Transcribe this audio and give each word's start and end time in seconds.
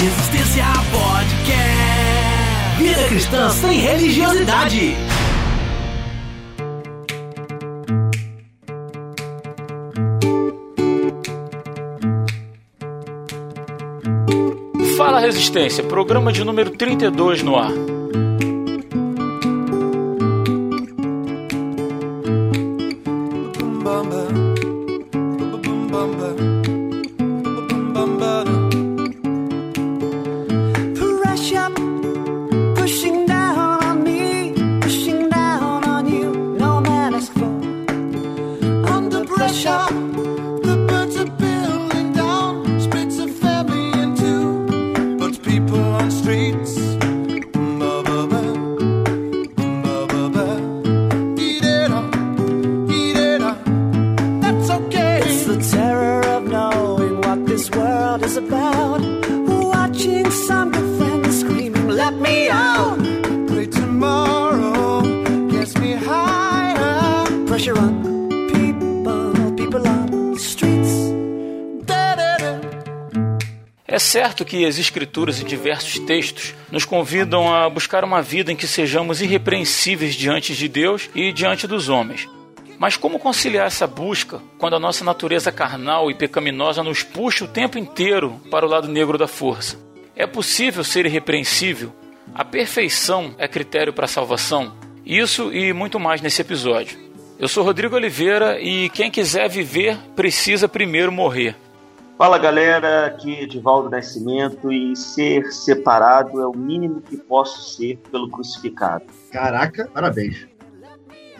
Resistência 0.00 0.64
Podcast. 0.90 2.78
Vida 2.78 3.08
cristã 3.08 3.50
sem 3.50 3.80
religiosidade. 3.80 4.96
Fala 14.96 15.20
Resistência, 15.20 15.84
programa 15.84 16.32
de 16.32 16.44
número 16.44 16.70
32 16.70 17.42
no 17.42 17.56
ar. 17.56 17.99
Certo 74.40 74.44
que 74.44 74.64
as 74.64 74.78
Escrituras 74.78 75.40
e 75.40 75.44
diversos 75.44 75.98
textos 76.00 76.54
nos 76.70 76.84
convidam 76.84 77.52
a 77.54 77.68
buscar 77.68 78.04
uma 78.04 78.22
vida 78.22 78.50
em 78.50 78.56
que 78.56 78.66
sejamos 78.66 79.20
irrepreensíveis 79.20 80.14
diante 80.14 80.54
de 80.54 80.68
Deus 80.68 81.10
e 81.14 81.32
diante 81.32 81.66
dos 81.66 81.88
homens. 81.88 82.28
Mas 82.78 82.96
como 82.96 83.18
conciliar 83.18 83.66
essa 83.66 83.86
busca 83.86 84.40
quando 84.58 84.76
a 84.76 84.80
nossa 84.80 85.04
natureza 85.04 85.52
carnal 85.52 86.10
e 86.10 86.14
pecaminosa 86.14 86.82
nos 86.82 87.02
puxa 87.02 87.44
o 87.44 87.48
tempo 87.48 87.78
inteiro 87.78 88.40
para 88.50 88.64
o 88.64 88.68
lado 88.68 88.88
negro 88.88 89.18
da 89.18 89.28
força? 89.28 89.78
É 90.16 90.26
possível 90.26 90.82
ser 90.82 91.04
irrepreensível? 91.04 91.92
A 92.34 92.44
perfeição 92.44 93.34
é 93.36 93.46
critério 93.46 93.92
para 93.92 94.06
a 94.06 94.08
salvação? 94.08 94.74
Isso 95.04 95.52
e 95.52 95.72
muito 95.72 96.00
mais 96.00 96.22
nesse 96.22 96.40
episódio. 96.40 96.98
Eu 97.38 97.48
sou 97.48 97.64
Rodrigo 97.64 97.96
Oliveira 97.96 98.58
e 98.60 98.88
quem 98.90 99.10
quiser 99.10 99.48
viver 99.48 99.98
precisa 100.16 100.68
primeiro 100.68 101.12
morrer. 101.12 101.56
Fala 102.20 102.36
galera, 102.36 103.06
aqui 103.06 103.34
é 103.34 103.44
Edivaldo 103.44 103.88
Nascimento 103.88 104.70
e 104.70 104.94
ser 104.94 105.50
separado 105.50 106.38
é 106.38 106.46
o 106.46 106.52
mínimo 106.52 107.00
que 107.00 107.16
posso 107.16 107.74
ser 107.74 107.96
pelo 108.12 108.28
crucificado. 108.28 109.04
Caraca, 109.32 109.88
parabéns. 109.90 110.46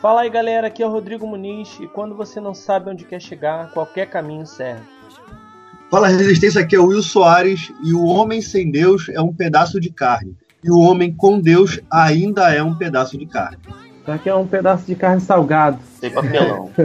Fala 0.00 0.22
aí 0.22 0.30
galera, 0.30 0.68
aqui 0.68 0.82
é 0.82 0.86
o 0.86 0.90
Rodrigo 0.90 1.26
Muniz 1.26 1.76
e 1.82 1.86
quando 1.86 2.14
você 2.14 2.40
não 2.40 2.54
sabe 2.54 2.88
onde 2.88 3.04
quer 3.04 3.20
chegar, 3.20 3.70
qualquer 3.72 4.06
caminho 4.06 4.46
serve. 4.46 4.80
Fala 5.90 6.08
Resistência, 6.08 6.62
aqui 6.62 6.76
é 6.76 6.80
o 6.80 6.86
Will 6.86 7.02
Soares 7.02 7.70
e 7.84 7.92
o 7.92 8.06
homem 8.06 8.40
sem 8.40 8.70
Deus 8.70 9.10
é 9.10 9.20
um 9.20 9.34
pedaço 9.34 9.78
de 9.78 9.90
carne. 9.90 10.34
E 10.64 10.70
o 10.70 10.78
homem 10.78 11.12
com 11.12 11.38
Deus 11.38 11.78
ainda 11.90 12.54
é 12.54 12.62
um 12.62 12.74
pedaço 12.74 13.18
de 13.18 13.26
carne. 13.26 13.58
Então 14.00 14.14
aqui 14.14 14.30
é 14.30 14.34
um 14.34 14.46
pedaço 14.46 14.86
de 14.86 14.94
carne 14.94 15.20
salgado. 15.20 15.78
Sem 16.00 16.10
papelão. 16.10 16.70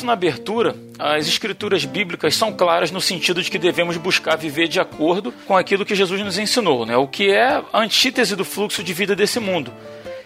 dito 0.00 0.06
na 0.06 0.12
abertura, 0.14 0.74
as 0.98 1.28
escrituras 1.28 1.84
bíblicas 1.84 2.34
são 2.34 2.52
claras 2.52 2.90
no 2.90 3.00
sentido 3.00 3.42
de 3.42 3.50
que 3.50 3.58
devemos 3.58 3.96
buscar 3.96 4.36
viver 4.36 4.66
de 4.66 4.80
acordo 4.80 5.32
com 5.46 5.56
aquilo 5.56 5.84
que 5.84 5.94
Jesus 5.94 6.20
nos 6.22 6.38
ensinou, 6.38 6.86
né? 6.86 6.96
o 6.96 7.06
que 7.06 7.30
é 7.30 7.62
a 7.72 7.80
antítese 7.80 8.34
do 8.34 8.44
fluxo 8.44 8.82
de 8.82 8.92
vida 8.92 9.14
desse 9.14 9.38
mundo, 9.38 9.72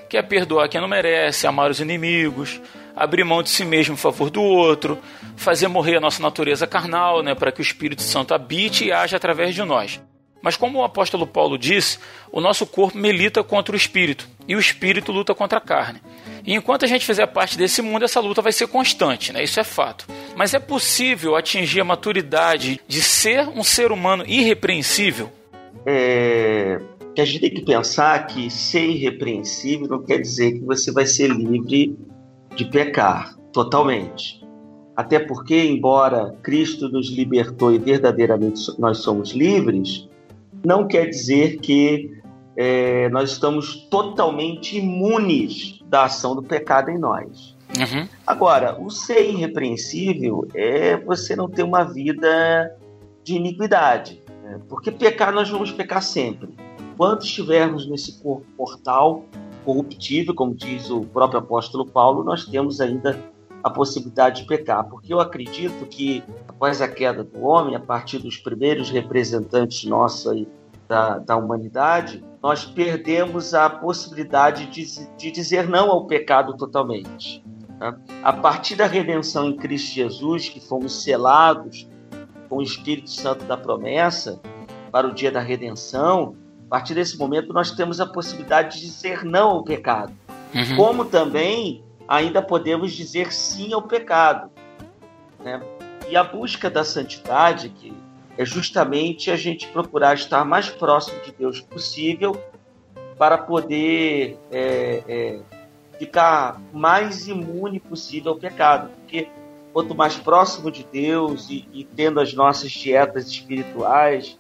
que 0.09 0.17
é 0.17 0.23
perdoar 0.23 0.69
quem 0.69 0.81
não 0.81 0.89
merece, 0.89 1.47
amar 1.47 1.71
os 1.71 1.81
inimigos, 1.81 2.61
abrir 2.95 3.25
mão 3.25 3.43
de 3.43 3.51
si 3.51 3.65
mesmo 3.65 3.95
em 3.95 3.99
favor 3.99 4.31
do 4.31 4.43
outro, 4.43 4.99
fazer 5.37 5.67
morrer 5.69 5.97
a 5.97 6.01
nossa 6.01 6.23
natureza 6.23 6.67
carnal, 6.67 7.23
né? 7.23 7.35
para 7.35 7.51
que 7.51 7.61
o 7.61 7.63
Espírito 7.63 8.03
Santo 8.03 8.33
habite 8.33 8.85
e 8.85 8.93
haja 8.93 9.17
através 9.17 9.55
de 9.55 9.63
nós. 9.65 10.01
Mas 10.41 10.57
como 10.57 10.79
o 10.79 10.85
apóstolo 10.85 11.27
Paulo 11.27 11.59
disse, 11.59 11.99
o 12.31 12.41
nosso 12.41 12.67
corpo 12.67 12.99
milita 12.99 13.43
contra 13.43 13.73
o 13.75 13.77
espírito 13.77 14.29
e 14.47 14.55
o 14.55 14.59
espírito 14.59 15.13
luta 15.13 15.35
contra 15.35 15.59
a 15.59 15.61
carne. 15.61 16.01
E 16.47 16.55
enquanto 16.55 16.85
a 16.85 16.89
gente 16.89 17.07
fizer 17.07 17.27
parte 17.27 17.57
desse 17.57 17.81
mundo, 17.81 18.05
essa 18.05 18.21
luta 18.21 18.43
vai 18.43 18.53
ser 18.53 18.67
constante, 18.67 19.33
né? 19.33 19.43
Isso 19.43 19.59
é 19.59 19.65
fato. 19.65 20.07
Mas 20.37 20.53
é 20.53 20.59
possível 20.59 21.37
atingir 21.37 21.81
a 21.81 21.85
maturidade 21.85 22.81
de 22.87 23.01
ser 23.01 23.49
um 23.49 23.65
ser 23.65 23.91
humano 23.91 24.25
irrepreensível? 24.27 25.31
É, 25.87 26.79
que 27.15 27.21
a 27.21 27.25
gente 27.25 27.41
tem 27.41 27.51
que 27.51 27.63
pensar 27.63 28.27
que 28.27 28.51
ser 28.51 28.85
irrepreensível 28.85 29.89
não 29.89 30.03
quer 30.03 30.19
dizer 30.19 30.53
que 30.53 30.61
você 30.61 30.91
vai 30.93 31.07
ser 31.07 31.31
livre 31.31 31.97
de 32.55 32.65
pecar 32.67 33.37
totalmente. 33.53 34.45
Até 34.97 35.19
porque, 35.19 35.57
embora 35.57 36.37
Cristo 36.43 36.89
nos 36.89 37.11
libertou 37.11 37.73
e 37.73 37.79
verdadeiramente 37.79 38.61
nós 38.79 38.99
somos 38.99 39.31
livres, 39.33 40.09
não 40.65 40.87
quer 40.87 41.07
dizer 41.07 41.59
que 41.59 42.11
é, 42.57 43.09
nós 43.09 43.33
estamos 43.33 43.77
totalmente 43.91 44.79
imunes 44.79 45.81
da 45.87 46.05
ação 46.05 46.35
do 46.35 46.43
pecado 46.43 46.91
em 46.91 46.99
nós. 46.99 47.55
Uhum. 47.79 48.09
Agora, 48.27 48.81
o 48.81 48.91
ser 48.91 49.29
irrepreensível 49.29 50.47
é 50.55 50.97
você 50.97 51.35
não 51.35 51.49
ter 51.49 51.63
uma 51.63 51.83
vida 51.83 52.77
de 53.25 53.35
iniquidade. 53.35 54.21
né? 54.43 54.61
Porque 54.69 54.91
pecar, 54.93 55.33
nós 55.33 55.51
vamos 55.51 55.73
pecar 55.73 56.03
sempre. 56.03 56.55
Enquanto 56.93 57.25
estivermos 57.25 57.89
nesse 57.89 58.23
corpo 58.23 58.47
mortal, 58.57 59.25
corruptível, 59.65 60.35
como 60.35 60.55
diz 60.55 60.91
o 60.91 61.01
próprio 61.01 61.41
apóstolo 61.41 61.87
Paulo, 61.87 62.23
nós 62.23 62.45
temos 62.45 62.81
ainda 62.81 63.19
a 63.65 63.71
possibilidade 63.71 64.43
de 64.43 64.47
pecar. 64.47 64.85
Porque 64.85 65.13
eu 65.13 65.19
acredito 65.19 65.87
que, 65.87 66.23
após 66.47 66.81
a 66.81 66.87
queda 66.87 67.25
do 67.25 67.43
homem, 67.43 67.75
a 67.75 67.81
partir 67.81 68.19
dos 68.19 68.37
primeiros 68.37 68.91
representantes 68.91 69.85
nossos 69.85 70.31
aí 70.31 70.47
da, 70.89 71.19
da 71.19 71.37
humanidade, 71.37 72.25
nós 72.43 72.65
perdemos 72.65 73.55
a 73.55 73.71
possibilidade 73.71 74.67
de, 74.67 75.09
de 75.17 75.31
dizer 75.31 75.69
não 75.69 75.91
ao 75.91 76.07
pecado 76.07 76.57
totalmente. 76.57 77.43
tá? 77.79 77.97
A 78.23 78.33
partir 78.33 78.77
da 78.77 78.87
redenção 78.87 79.49
em 79.49 79.57
Cristo 79.57 79.95
Jesus, 79.95 80.49
que 80.49 80.61
fomos 80.61 81.03
selados 81.03 81.89
com 82.49 82.57
o 82.57 82.63
Espírito 82.63 83.11
Santo 83.11 83.45
da 83.47 83.57
promessa 83.57 84.41
para 84.93 85.07
o 85.07 85.15
dia 85.15 85.33
da 85.33 85.41
redenção, 85.41 86.37
a 86.67 86.71
partir 86.71 86.95
desse 86.95 87.19
momento 87.19 87.53
nós 87.53 87.71
temos 87.71 88.01
a 88.01 88.07
possibilidade 88.07 88.77
de 88.77 88.87
dizer 88.87 89.25
não 89.25 89.51
ao 89.51 89.65
pecado. 89.65 90.13
Uhum. 90.55 90.77
Como 90.77 91.05
também 91.05 91.83
ainda 92.07 92.43
podemos 92.43 92.93
dizer 92.93 93.33
sim 93.33 93.73
ao 93.73 93.83
pecado. 93.83 94.51
Né? 95.43 95.61
E 96.09 96.17
a 96.17 96.23
busca 96.23 96.71
da 96.71 96.85
santidade, 96.85 97.71
que 97.71 97.93
é 98.37 98.45
justamente 98.45 99.31
a 99.31 99.37
gente 99.37 99.67
procurar 99.69 100.15
estar 100.15 100.45
mais 100.45 100.69
próximo 100.69 101.21
de 101.23 101.33
Deus 101.33 101.61
possível 101.61 102.41
para 103.17 103.39
poder 103.39 104.37
é, 104.51 105.03
é, 105.09 105.41
ficar 105.99 106.61
mais 106.73 107.29
imune 107.29 107.79
possível 107.79 108.33
ao 108.33 108.39
pecado. 108.39 108.91
Porque 108.97 109.29
quanto 109.73 109.95
mais 109.95 110.17
próximo 110.17 110.71
de 110.71 110.85
Deus 110.85 111.49
e, 111.49 111.69
e 111.73 111.85
tendo 111.85 112.21
as 112.21 112.35
nossas 112.35 112.73
dietas 112.73 113.29
espirituais, 113.29 114.39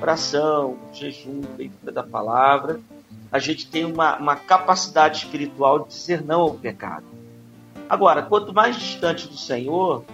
oração, 0.00 0.76
jejum, 0.92 1.42
leitura 1.56 1.92
da 1.92 2.02
palavra, 2.02 2.80
a 3.30 3.38
gente 3.38 3.68
tem 3.68 3.84
uma, 3.84 4.16
uma 4.16 4.36
capacidade 4.36 5.18
espiritual 5.18 5.80
de 5.80 5.88
dizer 5.88 6.24
não 6.24 6.42
ao 6.42 6.54
pecado. 6.54 7.04
Agora, 7.88 8.22
quanto 8.22 8.52
mais 8.52 8.76
distante 8.76 9.28
do 9.28 9.36
Senhor, 9.36 10.04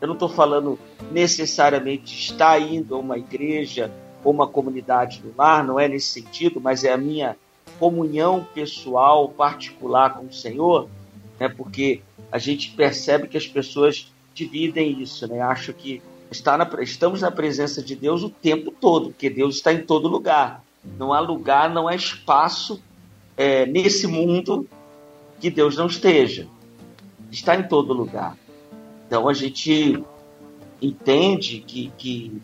eu 0.00 0.06
não 0.06 0.14
estou 0.14 0.28
falando 0.28 0.78
necessariamente 1.10 2.14
estar 2.14 2.60
indo 2.60 2.94
a 2.94 2.98
uma 2.98 3.18
igreja 3.18 3.90
ou 4.22 4.32
uma 4.32 4.46
comunidade 4.46 5.20
do 5.20 5.32
lar, 5.36 5.64
não 5.64 5.78
é 5.78 5.88
nesse 5.88 6.08
sentido, 6.08 6.60
mas 6.60 6.84
é 6.84 6.92
a 6.92 6.96
minha 6.96 7.36
comunhão 7.78 8.46
pessoal, 8.54 9.28
particular 9.28 10.14
com 10.14 10.26
o 10.26 10.32
Senhor, 10.32 10.88
né? 11.38 11.48
porque 11.48 12.00
a 12.30 12.38
gente 12.38 12.70
percebe 12.70 13.28
que 13.28 13.36
as 13.36 13.46
pessoas 13.46 14.12
dividem 14.34 15.00
isso, 15.00 15.26
né? 15.26 15.40
Acho 15.40 15.72
que 15.72 16.02
está 16.30 16.58
na, 16.58 16.68
estamos 16.82 17.22
na 17.22 17.30
presença 17.30 17.82
de 17.82 17.94
Deus 17.94 18.22
o 18.22 18.28
tempo 18.28 18.70
todo, 18.70 19.06
porque 19.06 19.30
Deus 19.30 19.56
está 19.56 19.72
em 19.72 19.82
todo 19.82 20.08
lugar. 20.08 20.62
Não 20.98 21.12
há 21.12 21.20
lugar, 21.20 21.70
não 21.70 21.88
há 21.88 21.94
espaço 21.94 22.82
é, 23.36 23.64
nesse 23.66 24.06
mundo 24.06 24.68
que 25.40 25.50
Deus 25.50 25.76
não 25.76 25.86
esteja. 25.86 26.46
Está 27.30 27.56
em 27.56 27.62
todo 27.62 27.92
lugar. 27.92 28.36
Então 29.06 29.28
a 29.28 29.32
gente 29.32 30.02
entende 30.80 31.60
que, 31.60 31.92
que 31.96 32.42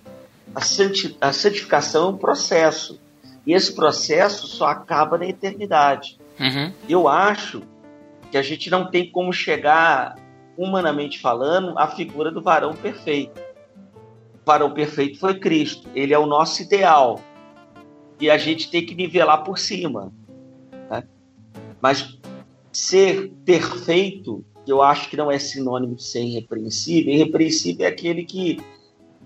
a, 0.54 0.60
santi, 0.60 1.16
a 1.20 1.32
santificação 1.32 2.06
é 2.06 2.10
um 2.10 2.16
processo. 2.16 3.00
E 3.46 3.52
esse 3.52 3.74
processo 3.74 4.46
só 4.46 4.66
acaba 4.66 5.18
na 5.18 5.26
eternidade. 5.26 6.18
Uhum. 6.38 6.72
Eu 6.88 7.08
acho 7.08 7.62
que 8.30 8.38
a 8.38 8.42
gente 8.42 8.70
não 8.70 8.90
tem 8.90 9.10
como 9.10 9.32
chegar, 9.32 10.16
humanamente 10.56 11.18
falando, 11.18 11.78
à 11.78 11.88
figura 11.88 12.30
do 12.30 12.40
varão 12.40 12.74
perfeito. 12.74 13.40
O 14.34 14.46
varão 14.46 14.70
perfeito 14.72 15.18
foi 15.18 15.38
Cristo. 15.38 15.88
Ele 15.94 16.14
é 16.14 16.18
o 16.18 16.26
nosso 16.26 16.62
ideal. 16.62 17.20
E 18.20 18.30
a 18.30 18.38
gente 18.38 18.70
tem 18.70 18.86
que 18.86 18.94
nivelar 18.94 19.42
por 19.42 19.58
cima. 19.58 20.12
né? 20.88 21.02
Mas 21.80 22.18
ser 22.72 23.32
perfeito, 23.44 24.44
eu 24.66 24.82
acho 24.82 25.08
que 25.08 25.16
não 25.16 25.30
é 25.30 25.38
sinônimo 25.38 25.94
de 25.94 26.04
ser 26.04 26.22
irrepreensível. 26.22 27.12
Irrepreensível 27.12 27.86
é 27.86 27.88
aquele 27.88 28.24
que 28.24 28.60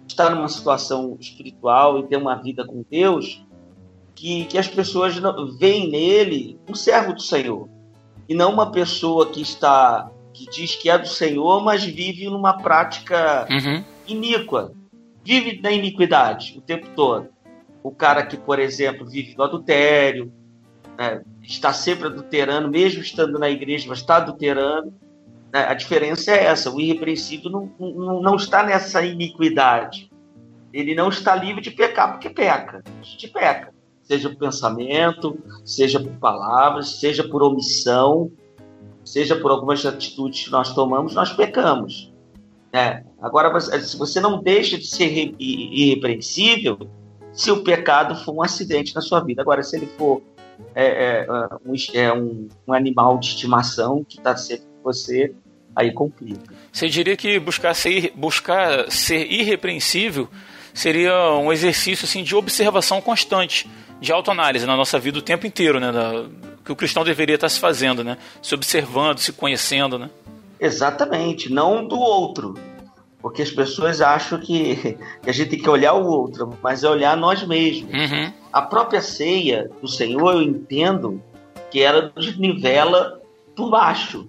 está 0.06 0.30
numa 0.30 0.48
situação 0.48 1.16
espiritual 1.20 1.98
e 1.98 2.06
tem 2.06 2.18
uma 2.18 2.36
vida 2.36 2.64
com 2.66 2.84
Deus 2.90 3.44
que, 4.14 4.46
que 4.46 4.56
as 4.56 4.68
pessoas 4.68 5.18
não, 5.20 5.52
veem 5.56 5.90
nele 5.90 6.58
um 6.68 6.74
servo 6.74 7.12
do 7.12 7.20
Senhor 7.20 7.68
e 8.28 8.34
não 8.34 8.52
uma 8.52 8.70
pessoa 8.72 9.26
que 9.26 9.40
está 9.40 10.10
que 10.32 10.44
diz 10.50 10.74
que 10.74 10.90
é 10.90 10.98
do 10.98 11.08
Senhor, 11.08 11.62
mas 11.62 11.82
vive 11.82 12.26
numa 12.26 12.58
prática 12.58 13.46
Uhum. 13.50 13.82
iníqua, 14.06 14.70
vive 15.24 15.60
na 15.62 15.72
iniquidade 15.72 16.54
o 16.58 16.60
tempo 16.60 16.88
todo. 16.94 17.28
O 17.82 17.90
cara 17.90 18.26
que, 18.26 18.36
por 18.36 18.58
exemplo, 18.58 19.06
vive 19.06 19.34
no 19.34 19.44
adultério, 19.44 20.30
né, 20.98 21.22
está 21.42 21.72
sempre 21.72 22.08
adulterando, 22.08 22.68
mesmo 22.68 23.00
estando 23.00 23.38
na 23.38 23.48
igreja, 23.48 23.86
mas 23.88 24.00
está 24.00 24.16
adulterando. 24.16 24.92
Né, 25.56 25.66
a 25.68 25.74
diferença 25.74 26.30
é 26.30 26.44
essa: 26.44 26.70
o 26.70 26.80
irrepreensível 26.80 27.50
não, 27.50 27.70
não, 27.78 28.20
não 28.22 28.36
está 28.36 28.62
nessa 28.62 29.02
iniquidade. 29.04 30.10
Ele 30.72 30.94
não 30.94 31.08
está 31.08 31.34
livre 31.34 31.62
de 31.62 31.70
pecar, 31.70 32.12
porque 32.12 32.28
peca. 32.28 32.82
A 33.00 33.02
gente 33.02 33.28
peca. 33.28 33.72
Seja 34.02 34.28
por 34.28 34.38
pensamento, 34.38 35.38
seja 35.64 35.98
por 35.98 36.12
palavras, 36.18 37.00
seja 37.00 37.24
por 37.26 37.42
omissão, 37.42 38.30
seja 39.04 39.34
por 39.36 39.50
algumas 39.50 39.84
atitudes 39.84 40.44
que 40.44 40.50
nós 40.50 40.74
tomamos, 40.74 41.14
nós 41.14 41.32
pecamos. 41.32 42.12
né? 42.72 43.04
Agora, 43.20 43.58
se 43.60 43.96
você 43.96 44.20
não 44.20 44.42
deixa 44.42 44.76
de 44.76 44.86
ser 44.86 45.06
irre- 45.06 45.34
irrepreensível, 45.40 46.78
se 47.32 47.50
o 47.50 47.62
pecado 47.62 48.14
for 48.24 48.34
um 48.34 48.42
acidente 48.42 48.94
na 48.94 49.00
sua 49.00 49.20
vida. 49.20 49.42
Agora, 49.42 49.62
se 49.62 49.76
ele 49.76 49.86
for 49.98 50.22
é, 50.74 51.24
é, 51.24 51.26
um, 51.66 51.74
é 51.94 52.12
um- 52.12 52.48
um 52.68 52.72
animal 52.72 53.18
de 53.18 53.26
estimação 53.28 54.04
que 54.08 54.18
está 54.18 54.36
sempre 54.36 54.64
com 54.66 54.82
você, 54.84 55.34
aí 55.76 55.92
complica. 55.92 56.40
Você 56.72 56.88
diria 56.88 57.16
que 57.16 57.38
buscar 57.38 57.74
ser, 57.74 58.12
buscar 58.16 58.90
ser 58.90 59.30
irrepreensível 59.30 60.26
seria 60.72 61.32
um 61.34 61.52
exercício 61.52 62.04
assim, 62.06 62.22
de 62.22 62.34
observação 62.34 63.00
constante, 63.00 63.68
de 64.00 64.10
autoanálise 64.12 64.66
na 64.66 64.76
nossa 64.76 64.98
vida 64.98 65.18
o 65.18 65.22
tempo 65.22 65.46
inteiro, 65.46 65.78
né? 65.78 65.92
da- 65.92 66.24
que 66.64 66.72
o 66.72 66.76
cristão 66.76 67.04
deveria 67.04 67.36
estar 67.36 67.48
se 67.48 67.60
fazendo, 67.60 68.02
né? 68.02 68.18
Se 68.42 68.52
observando, 68.52 69.18
se 69.20 69.32
conhecendo, 69.32 69.98
né? 70.00 70.10
Exatamente, 70.58 71.52
não 71.52 71.86
do 71.86 71.96
outro. 71.98 72.54
Porque 73.22 73.40
as 73.42 73.50
pessoas 73.50 74.00
acham 74.00 74.38
que, 74.40 74.96
que 75.22 75.30
a 75.30 75.32
gente 75.32 75.50
tem 75.50 75.58
que 75.60 75.68
olhar 75.70 75.92
o 75.94 76.04
outro, 76.06 76.58
mas 76.62 76.82
é 76.82 76.88
olhar 76.88 77.16
nós 77.16 77.46
mesmos. 77.46 77.92
Uhum. 77.92 78.32
A 78.52 78.62
própria 78.62 79.00
ceia 79.00 79.70
do 79.80 79.86
Senhor, 79.88 80.32
eu 80.34 80.42
entendo 80.42 81.22
que 81.70 81.80
ela 81.80 82.12
nos 82.16 82.36
nivela 82.36 83.20
por 83.54 83.70
baixo. 83.70 84.28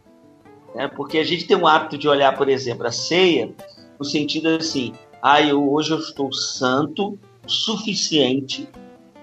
Né? 0.75 0.87
Porque 0.87 1.17
a 1.17 1.23
gente 1.23 1.45
tem 1.45 1.57
um 1.57 1.67
hábito 1.67 1.97
de 1.97 2.07
olhar, 2.07 2.35
por 2.35 2.49
exemplo, 2.49 2.85
a 2.85 2.91
ceia 2.91 3.53
no 3.99 4.05
sentido 4.05 4.49
assim: 4.49 4.93
ah, 5.21 5.41
eu, 5.41 5.71
hoje 5.71 5.91
eu 5.91 5.99
estou 5.99 6.31
santo 6.31 7.17
suficiente 7.45 8.67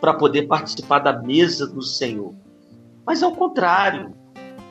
para 0.00 0.14
poder 0.14 0.42
participar 0.42 0.98
da 0.98 1.22
mesa 1.22 1.66
do 1.66 1.82
Senhor. 1.82 2.34
Mas 3.06 3.22
é 3.22 3.26
o 3.26 3.32
contrário. 3.32 4.14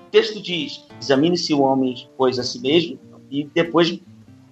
O 0.08 0.12
texto 0.12 0.42
diz: 0.42 0.86
examine-se 1.00 1.54
o 1.54 1.62
homem, 1.62 2.08
pois 2.18 2.38
a 2.38 2.44
si 2.44 2.60
mesmo, 2.60 3.00
e 3.30 3.44
depois 3.46 4.00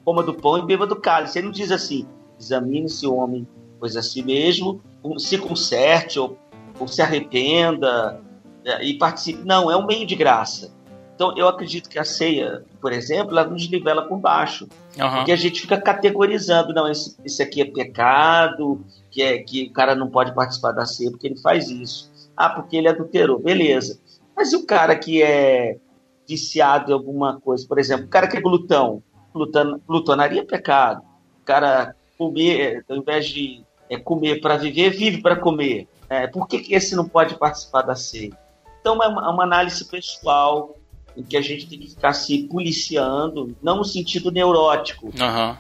coma 0.04 0.24
do 0.24 0.34
pão 0.34 0.58
e 0.58 0.66
beba 0.66 0.88
do 0.88 0.96
cálice. 0.96 1.38
Ele 1.38 1.48
não 1.48 1.54
diz 1.54 1.72
assim: 1.72 2.08
examine-se 2.40 3.06
o 3.06 3.16
homem, 3.16 3.48
pois 3.80 3.96
a 3.96 4.02
si 4.02 4.24
mesmo, 4.24 4.82
se 5.18 5.38
conserte 5.38 6.20
ou, 6.20 6.38
ou 6.80 6.88
se 6.88 7.02
arrependa 7.02 8.22
né, 8.64 8.84
e 8.84 8.98
participe. 8.98 9.44
Não, 9.46 9.70
é 9.70 9.78
um 9.78 9.86
meio 9.86 10.06
de 10.06 10.16
graça. 10.16 10.74
Então, 11.22 11.38
eu 11.38 11.48
acredito 11.48 11.88
que 11.88 12.00
a 12.00 12.04
ceia, 12.04 12.66
por 12.82 12.92
exemplo, 12.92 13.38
ela 13.38 13.48
nos 13.48 13.70
nivela 13.70 14.02
por 14.08 14.18
baixo. 14.18 14.68
Aham. 15.00 15.18
Porque 15.18 15.32
a 15.32 15.36
gente 15.36 15.62
fica 15.62 15.80
categorizando, 15.80 16.74
não, 16.74 16.90
esse, 16.90 17.16
esse 17.24 17.44
aqui 17.44 17.62
é 17.62 17.66
pecado, 17.66 18.84
que, 19.12 19.22
é, 19.22 19.38
que 19.38 19.66
o 19.66 19.72
cara 19.72 19.94
não 19.94 20.10
pode 20.10 20.34
participar 20.34 20.72
da 20.72 20.84
ceia 20.84 21.12
porque 21.12 21.28
ele 21.28 21.40
faz 21.40 21.70
isso. 21.70 22.12
Ah, 22.36 22.50
porque 22.50 22.76
ele 22.76 22.88
adulterou, 22.88 23.38
beleza. 23.38 24.00
Mas 24.36 24.52
e 24.52 24.56
o 24.56 24.66
cara 24.66 24.96
que 24.96 25.22
é 25.22 25.78
viciado 26.28 26.90
em 26.90 26.96
alguma 26.96 27.40
coisa? 27.40 27.68
Por 27.68 27.78
exemplo, 27.78 28.08
o 28.08 28.10
cara 28.10 28.28
que 28.28 28.38
é 28.38 28.42
glutão, 28.42 29.04
glutan, 29.32 29.80
glutonaria 29.88 30.42
é 30.42 30.46
pecado. 30.46 31.04
O 31.40 31.46
cara 31.46 31.96
comer, 32.18 32.84
ao 32.90 32.98
invés 32.98 33.28
de 33.28 33.64
é, 33.88 33.96
comer 34.00 34.42
para 34.42 34.58
viver, 34.58 34.90
vive 34.90 35.22
para 35.22 35.36
comer. 35.36 35.88
É, 36.10 36.26
por 36.26 36.48
que, 36.48 36.58
que 36.58 36.74
esse 36.74 36.96
não 36.96 37.08
pode 37.08 37.36
participar 37.36 37.84
da 37.84 37.96
ceia? 37.96 38.36
Então 38.80 38.96
é 39.04 39.08
uma, 39.08 39.32
uma 39.32 39.44
análise 39.44 39.86
pessoal 39.86 40.81
em 41.16 41.24
que 41.24 41.36
a 41.36 41.42
gente 41.42 41.68
tem 41.68 41.80
que 41.80 41.90
ficar 41.90 42.14
se 42.14 42.44
policiando, 42.44 43.56
não 43.62 43.78
no 43.78 43.86
sentido 43.86 44.32
neurótico, 44.32 45.12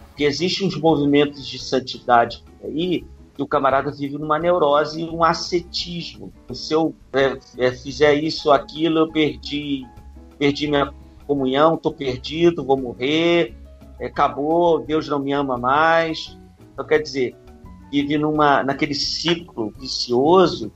porque 0.08 0.24
existem 0.24 0.67
uns 0.67 0.77
movimentos 0.77 1.46
de 1.46 1.60
santidade 1.60 2.43
aí 2.63 3.05
que 3.34 3.41
o 3.41 3.48
camarada 3.48 3.91
vive 3.91 4.17
numa 4.17 4.38
neurose 4.38 5.01
e 5.01 5.10
um 5.10 5.24
ascetismo. 5.24 6.34
Se 6.53 6.74
eu 6.74 6.93
é, 7.13 7.38
é, 7.58 7.72
fizer 7.72 8.13
isso 8.13 8.50
ou 8.50 8.53
aquilo, 8.53 9.00
eu 9.00 9.12
perdi, 9.12 9.86
perdi 10.38 10.67
minha 10.67 10.93
comunhão, 11.25 11.75
estou 11.75 11.93
perdido, 11.93 12.63
vou 12.63 12.77
morrer, 12.77 13.55
é, 14.00 14.08
acabou, 14.08 14.79
Deus 14.79 15.08
não 15.08 15.20
me 15.20 15.31
ama 15.31 15.58
mais. 15.58 16.38
Então, 16.74 16.86
quer 16.86 17.00
dizer, 17.00 17.36
vive 17.91 18.17
numa, 18.17 18.63
naquele 18.63 18.93
ciclo 18.93 19.74
vicioso 19.79 20.72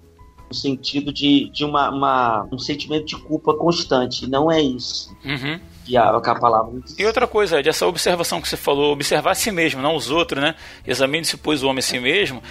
sentido 0.56 1.12
de, 1.14 1.50
de 1.52 1.64
uma, 1.66 1.90
uma- 1.90 2.48
um 2.52 2.58
sentimento 2.58 3.06
de 3.06 3.16
culpa 3.18 3.54
constante. 3.54 4.26
E 4.26 4.30
não 4.30 4.52
é 4.52 4.62
isso 4.62 5.16
Uhum. 5.24 5.60
que 5.86 5.96
a, 5.98 6.20
que 6.22 6.30
a 6.30 6.36
palavra 6.36 6.80
diz. 6.84 6.96
E 6.98 7.06
outra 7.06 7.28
coisa, 7.28 7.60
Ed, 7.60 7.70
essa 7.70 7.86
observação 7.86 8.42
que 8.42 8.48
você 8.50 8.58
falou, 8.58 8.92
observar 8.94 9.32
a 9.32 9.36
si 9.36 9.52
mesmo, 9.52 9.82
não 9.82 9.96
os 9.96 10.10
outros, 10.10 10.42
né? 10.42 10.56
Examine-se, 10.88 11.38
pois, 11.38 11.62
o 11.64 11.68
homem 11.68 11.80
a 11.80 11.84
si 11.84 12.00
mesmo. 12.00 12.42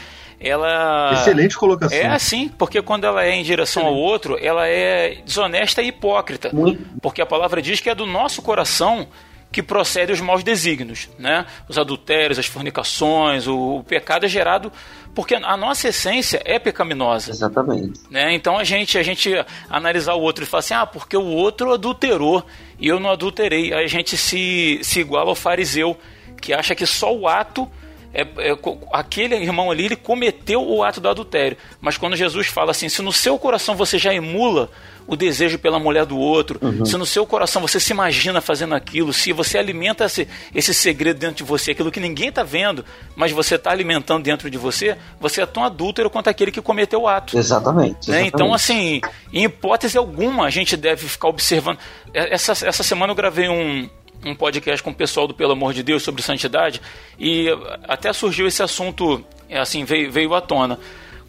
ela. 0.41 1.13
Excelente 1.15 1.57
colocação. 1.57 1.97
É 1.97 2.07
assim, 2.07 2.49
porque 2.49 2.83
quando 2.83 3.05
ela 3.05 3.25
é 3.25 3.31
em 3.33 3.43
direção 3.43 3.87
ao 3.87 3.95
outro, 3.95 4.37
ela 4.41 4.67
é 4.67 5.23
desonesta 5.25 5.81
e 5.83 5.89
hipócrita. 5.89 6.51
Muito. 6.53 6.85
Porque 7.01 7.23
a 7.23 7.27
palavra 7.27 7.63
diz 7.63 7.81
que 7.81 7.89
é 7.89 7.95
do 7.95 8.05
nosso 8.07 8.43
coração 8.43 9.07
que 9.51 9.63
procede 9.63 10.11
os 10.13 10.21
maus 10.21 10.43
desígnios, 10.43 11.09
né? 11.17 11.47
Os 11.69 11.79
adultérios, 11.79 12.41
as 12.41 12.47
fornicações, 12.47 13.47
o, 13.47 13.77
o 13.77 13.85
pecado 13.85 14.27
é 14.27 14.29
gerado 14.29 14.73
porque 15.15 15.35
a 15.35 15.57
nossa 15.57 15.89
essência 15.89 16.43
é 16.45 16.59
pecaminosa. 16.59 17.31
Exatamente. 17.31 18.01
Né? 18.11 18.35
Então 18.35 18.59
a 18.59 18.65
gente, 18.65 18.99
a 18.99 19.03
gente 19.03 19.31
analisar 19.71 20.15
o 20.15 20.21
outro 20.21 20.45
e 20.45 20.47
falar 20.47 20.61
assim, 20.61 20.75
ah, 20.75 20.87
porque 20.87 21.17
o 21.17 21.27
outro 21.27 21.73
adulterou 21.73 22.45
e 22.79 22.89
eu 22.89 22.99
não 22.99 23.11
adulterei. 23.11 23.73
Aí 23.73 23.85
a 23.85 23.89
gente 23.89 24.17
se, 24.17 24.81
se 24.83 25.01
iguala 25.01 25.31
ao 25.31 25.35
fariseu, 25.35 25.97
que 26.41 26.53
acha 26.53 26.75
que 26.75 26.85
só 26.85 27.15
o 27.15 27.29
ato 27.29 27.71
é, 28.15 28.23
é, 28.23 28.57
aquele 28.93 29.35
irmão 29.35 29.71
ali 29.71 29.87
ele 29.87 29.97
cometeu 29.97 30.63
o 30.63 30.85
ato 30.85 31.01
do 31.01 31.09
adultério. 31.09 31.57
Mas 31.81 31.99
quando 31.99 32.15
Jesus 32.15 32.47
fala 32.47 32.71
assim, 32.71 32.89
se 32.89 33.03
no 33.03 33.13
seu 33.13 33.37
coração 33.37 33.75
você 33.75 33.99
já 33.99 34.15
emula 34.15 34.71
o 35.07 35.17
desejo 35.17 35.59
pela 35.59 35.79
mulher 35.79 36.07
do 36.07 36.17
outro, 36.17 36.59
se 36.87 36.97
no 36.97 37.05
seu 37.05 37.27
coração 37.27 37.61
você 37.61 37.79
se 37.79 37.93
imagina 37.93 38.41
fazendo 38.41 38.75
aquilo, 38.75 39.13
se 39.13 39.33
você 39.33 39.59
alimenta 39.59 40.05
esse, 40.05 40.27
esse 40.55 40.73
segredo 40.73 41.19
dentro 41.19 41.37
de 41.37 41.43
você, 41.45 41.73
aquilo 41.73 41.91
que 41.91 42.01
ninguém 42.01 42.29
está 42.29 42.43
vendo, 42.43 42.85
mas 43.15 43.31
você 43.31 43.57
está 43.57 43.71
alimentando 43.71 44.23
dentro 44.23 44.49
de 44.49 44.57
você, 44.57 44.97
você 45.21 45.43
é 45.43 45.47
tão 45.47 45.63
adúltero 45.63 46.09
quanto 46.09 46.29
aquele 46.29 46.51
que 46.51 46.63
cometeu 46.63 47.03
o 47.03 47.09
ato. 47.09 47.37
Exatamente. 47.37 48.11
Né? 48.11 48.23
exatamente. 48.23 48.29
Então, 48.29 48.55
assim, 48.55 49.01
em 49.31 49.45
hipótese 49.45 49.99
alguma, 49.99 50.47
a 50.47 50.51
gente 50.51 50.75
deve 50.77 51.07
ficar 51.07 51.29
observando. 51.29 51.79
É, 52.15 52.33
Essa, 52.33 52.53
essa 52.53 52.83
semana 52.83 53.13
eu 53.13 53.17
gravei 53.17 53.49
um, 53.49 53.89
um 54.25 54.35
podcast 54.35 54.83
com 54.83 54.91
o 54.91 54.95
pessoal 54.95 55.27
do 55.27 55.35
Pelo 55.35 55.53
Amor 55.53 55.73
de 55.73 55.83
Deus 55.83 56.03
sobre 56.03 56.23
santidade 56.23 56.81
e 57.19 57.49
até 57.89 58.13
surgiu 58.13 58.47
esse 58.47 58.63
assunto, 58.63 59.25
é, 59.49 59.59
assim, 59.59 59.85
veio, 59.85 60.11
veio 60.11 60.35
à 60.35 60.41
tona. 60.41 60.79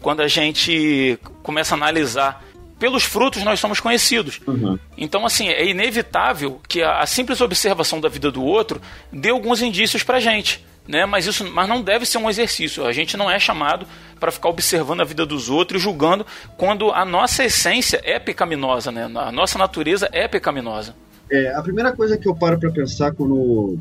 Quando 0.00 0.20
a 0.20 0.28
gente 0.28 1.18
começa 1.42 1.74
a 1.74 1.76
analisar. 1.76 2.44
Pelos 2.78 3.04
frutos 3.04 3.42
nós 3.42 3.58
somos 3.58 3.80
conhecidos. 3.80 4.38
Uhum. 4.46 4.78
Então, 4.98 5.24
assim, 5.24 5.48
é 5.48 5.64
inevitável 5.64 6.60
que 6.68 6.82
a, 6.82 6.98
a 6.98 7.06
simples 7.06 7.40
observação 7.40 8.00
da 8.00 8.08
vida 8.08 8.30
do 8.30 8.44
outro 8.44 8.82
dê 9.10 9.30
alguns 9.30 9.62
indícios 9.62 10.02
pra 10.02 10.20
gente. 10.20 10.62
Né? 10.86 11.06
Mas 11.06 11.26
isso 11.26 11.44
mas 11.50 11.68
não 11.68 11.80
deve 11.80 12.04
ser 12.04 12.18
um 12.18 12.28
exercício. 12.28 12.86
A 12.86 12.92
gente 12.92 13.16
não 13.16 13.30
é 13.30 13.38
chamado 13.38 13.86
para 14.20 14.30
ficar 14.30 14.48
observando 14.48 15.00
a 15.00 15.04
vida 15.04 15.24
dos 15.24 15.48
outros 15.48 15.80
e 15.80 15.84
julgando 15.84 16.26
quando 16.56 16.90
a 16.92 17.04
nossa 17.04 17.44
essência 17.44 18.00
é 18.04 18.18
pecaminosa, 18.18 18.92
né? 18.92 19.04
A 19.16 19.32
nossa 19.32 19.58
natureza 19.58 20.08
é 20.12 20.28
pecaminosa. 20.28 20.94
É, 21.30 21.54
a 21.54 21.62
primeira 21.62 21.92
coisa 21.92 22.16
que 22.16 22.28
eu 22.28 22.34
paro 22.34 22.58
pra 22.58 22.70
pensar 22.70 23.12
quando 23.12 23.78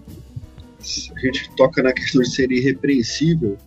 a 0.79 1.19
gente 1.19 1.49
toca 1.55 1.81
na 1.81 1.93
questão 1.93 2.21
de 2.21 2.29
ser 2.29 2.51
irrepreensível 2.51 3.57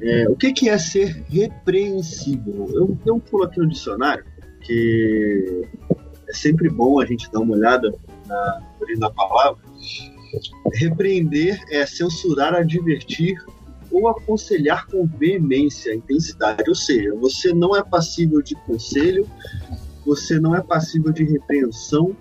é 0.00 0.28
o 0.28 0.34
que, 0.34 0.52
que 0.52 0.68
é 0.68 0.78
ser 0.78 1.24
repreensível? 1.28 2.68
Eu 3.06 3.14
um 3.14 3.20
pulo 3.20 3.44
aqui 3.44 3.60
no 3.60 3.68
dicionário, 3.68 4.24
que 4.62 5.62
é 6.28 6.32
sempre 6.32 6.68
bom 6.68 7.00
a 7.00 7.06
gente 7.06 7.30
dar 7.30 7.40
uma 7.40 7.54
olhada 7.54 7.94
na 8.26 8.62
origem 8.80 9.00
da 9.00 9.10
palavra. 9.10 9.62
Repreender 10.74 11.62
é 11.70 11.86
censurar, 11.86 12.54
advertir 12.54 13.38
ou 13.90 14.08
aconselhar 14.08 14.86
com 14.86 15.06
veemência, 15.06 15.94
intensidade. 15.94 16.68
Ou 16.68 16.74
seja, 16.74 17.14
você 17.14 17.54
não 17.54 17.76
é 17.76 17.82
passível 17.82 18.42
de 18.42 18.54
conselho, 18.66 19.26
você 20.04 20.38
não 20.38 20.54
é 20.54 20.60
passível 20.60 21.12
de 21.12 21.24
repreensão, 21.24 22.14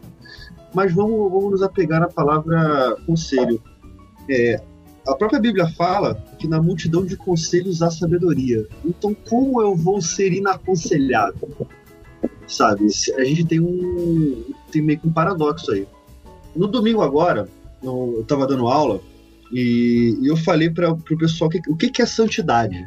mas 0.76 0.94
vamos, 0.94 1.32
vamos 1.32 1.52
nos 1.52 1.64
apegar 1.64 2.04
à 2.04 2.08
palavra 2.08 2.98
conselho. 3.06 3.64
É, 4.30 4.62
a 5.08 5.16
própria 5.16 5.40
Bíblia 5.40 5.68
fala 5.70 6.16
que 6.38 6.50
na 6.50 6.62
multidão 6.62 7.06
de 7.06 7.16
conselhos 7.16 7.82
há 7.82 7.90
sabedoria. 7.90 8.68
Então, 8.84 9.16
como 9.30 9.62
eu 9.62 9.74
vou 9.74 10.02
ser 10.02 10.34
inaconselhado? 10.34 11.48
Sabe? 12.46 12.88
A 13.18 13.24
gente 13.24 13.46
tem 13.46 13.62
um 13.62 14.44
tem 14.70 14.82
meio 14.82 15.00
que 15.00 15.08
um 15.08 15.14
paradoxo 15.14 15.72
aí. 15.72 15.88
No 16.54 16.68
domingo 16.68 17.02
agora, 17.02 17.48
eu 17.82 18.20
estava 18.22 18.46
dando 18.46 18.68
aula 18.68 19.00
e 19.54 20.18
eu 20.24 20.36
falei 20.36 20.70
para 20.70 20.92
o 20.92 21.18
pessoal 21.18 21.50
que, 21.50 21.62
o 21.70 21.78
que, 21.78 21.90
que 21.90 22.02
é 22.02 22.06
santidade. 22.06 22.86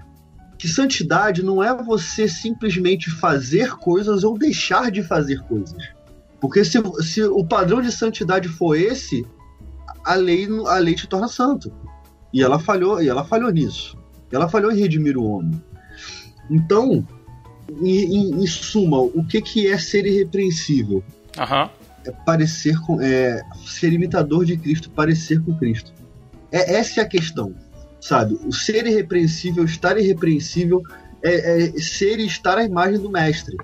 Que 0.59 0.69
santidade 0.69 1.43
não 1.43 1.63
é 1.63 1.75
você 1.83 2.29
simplesmente 2.29 3.11
fazer 3.11 3.77
coisas 3.77 4.25
ou 4.25 4.37
deixar 4.37 4.91
de 4.91 5.03
fazer 5.03 5.41
coisas. 5.45 5.98
Porque 6.41 6.65
se, 6.65 6.79
se 7.03 7.23
o 7.23 7.45
padrão 7.45 7.81
de 7.83 7.91
santidade 7.91 8.49
for 8.49 8.77
esse, 8.77 9.27
a 10.05 10.15
lei, 10.15 10.49
a 10.67 10.77
lei 10.79 10.95
te 10.95 11.07
torna 11.07 11.29
santo. 11.29 11.73
E 12.33 12.43
ela 12.43 12.59
falhou, 12.59 13.03
e 13.03 13.09
ela 13.09 13.25
falhou 13.25 13.51
nisso. 13.51 13.97
Ela 14.31 14.49
falhou 14.49 14.71
em 14.71 14.79
redimir 14.79 15.17
o 15.17 15.25
homem. 15.25 15.61
Então, 16.51 17.07
em, 17.81 18.15
em- 18.15 18.43
em 18.43 18.47
suma, 18.47 19.01
o 19.01 19.25
que, 19.25 19.41
que 19.43 19.67
é 19.67 19.79
ser 19.79 20.07
irrepreensível? 20.07 21.03
Aham. 21.37 21.71
É 22.05 22.13
parecer 22.13 22.79
com, 22.83 23.01
é, 23.01 23.43
ser 23.67 23.93
imitador 23.93 24.45
de 24.45 24.57
Cristo, 24.57 24.91
parecer 24.91 25.43
com 25.43 25.55
Cristo. 25.59 25.93
É 26.53 26.77
essa 26.77 27.01
é 27.01 27.03
a 27.03 27.07
questão, 27.09 27.55
sabe? 28.01 28.39
O 28.47 28.53
ser 28.53 28.87
irrepreensível, 28.87 29.65
estar 29.65 29.99
irrepreensível, 29.99 30.83
é, 31.23 31.65
é 31.65 31.73
ser 31.81 32.19
e 32.21 32.27
estar 32.27 32.57
à 32.57 32.65
imagem 32.65 32.99
do 32.99 33.11
mestre. 33.11 33.57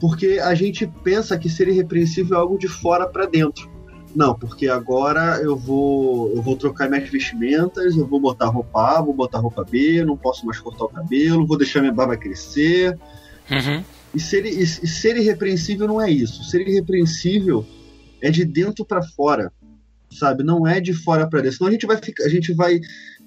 Porque 0.00 0.38
a 0.42 0.54
gente 0.54 0.86
pensa 1.02 1.38
que 1.38 1.48
ser 1.48 1.68
irrepreensível 1.68 2.36
é 2.36 2.40
algo 2.40 2.58
de 2.58 2.68
fora 2.68 3.06
para 3.06 3.26
dentro. 3.26 3.72
Não, 4.14 4.32
porque 4.32 4.68
agora 4.68 5.40
eu 5.42 5.56
vou 5.56 6.32
eu 6.34 6.40
vou 6.40 6.56
trocar 6.56 6.88
minhas 6.88 7.08
vestimentas, 7.08 7.96
eu 7.96 8.06
vou 8.06 8.20
botar 8.20 8.46
roupa 8.46 8.98
A, 8.98 9.02
vou 9.02 9.12
botar 9.12 9.38
roupa 9.38 9.64
B, 9.64 10.04
não 10.04 10.16
posso 10.16 10.46
mais 10.46 10.60
cortar 10.60 10.84
o 10.84 10.88
cabelo, 10.88 11.46
vou 11.46 11.58
deixar 11.58 11.80
minha 11.80 11.92
barba 11.92 12.16
crescer. 12.16 12.96
Uhum. 13.50 13.82
E 14.14 14.20
ser, 14.20 14.46
e, 14.46 14.62
e 14.62 14.66
ser 14.66 15.16
irrepreensível 15.16 15.88
não 15.88 16.00
é 16.00 16.08
isso. 16.08 16.44
Ser 16.44 16.66
irrepreensível 16.66 17.66
é 18.22 18.30
de 18.30 18.44
dentro 18.44 18.84
para 18.84 19.02
fora, 19.02 19.52
sabe? 20.10 20.44
Não 20.44 20.64
é 20.64 20.80
de 20.80 20.92
fora 20.94 21.28
para 21.28 21.40
dentro. 21.40 21.58
Senão 21.58 21.68
a 21.68 21.72
gente 21.72 21.86
vai 21.86 21.96
ficar, 21.96 22.24
a 22.24 22.28
gente 22.28 22.52
vai 22.52 22.78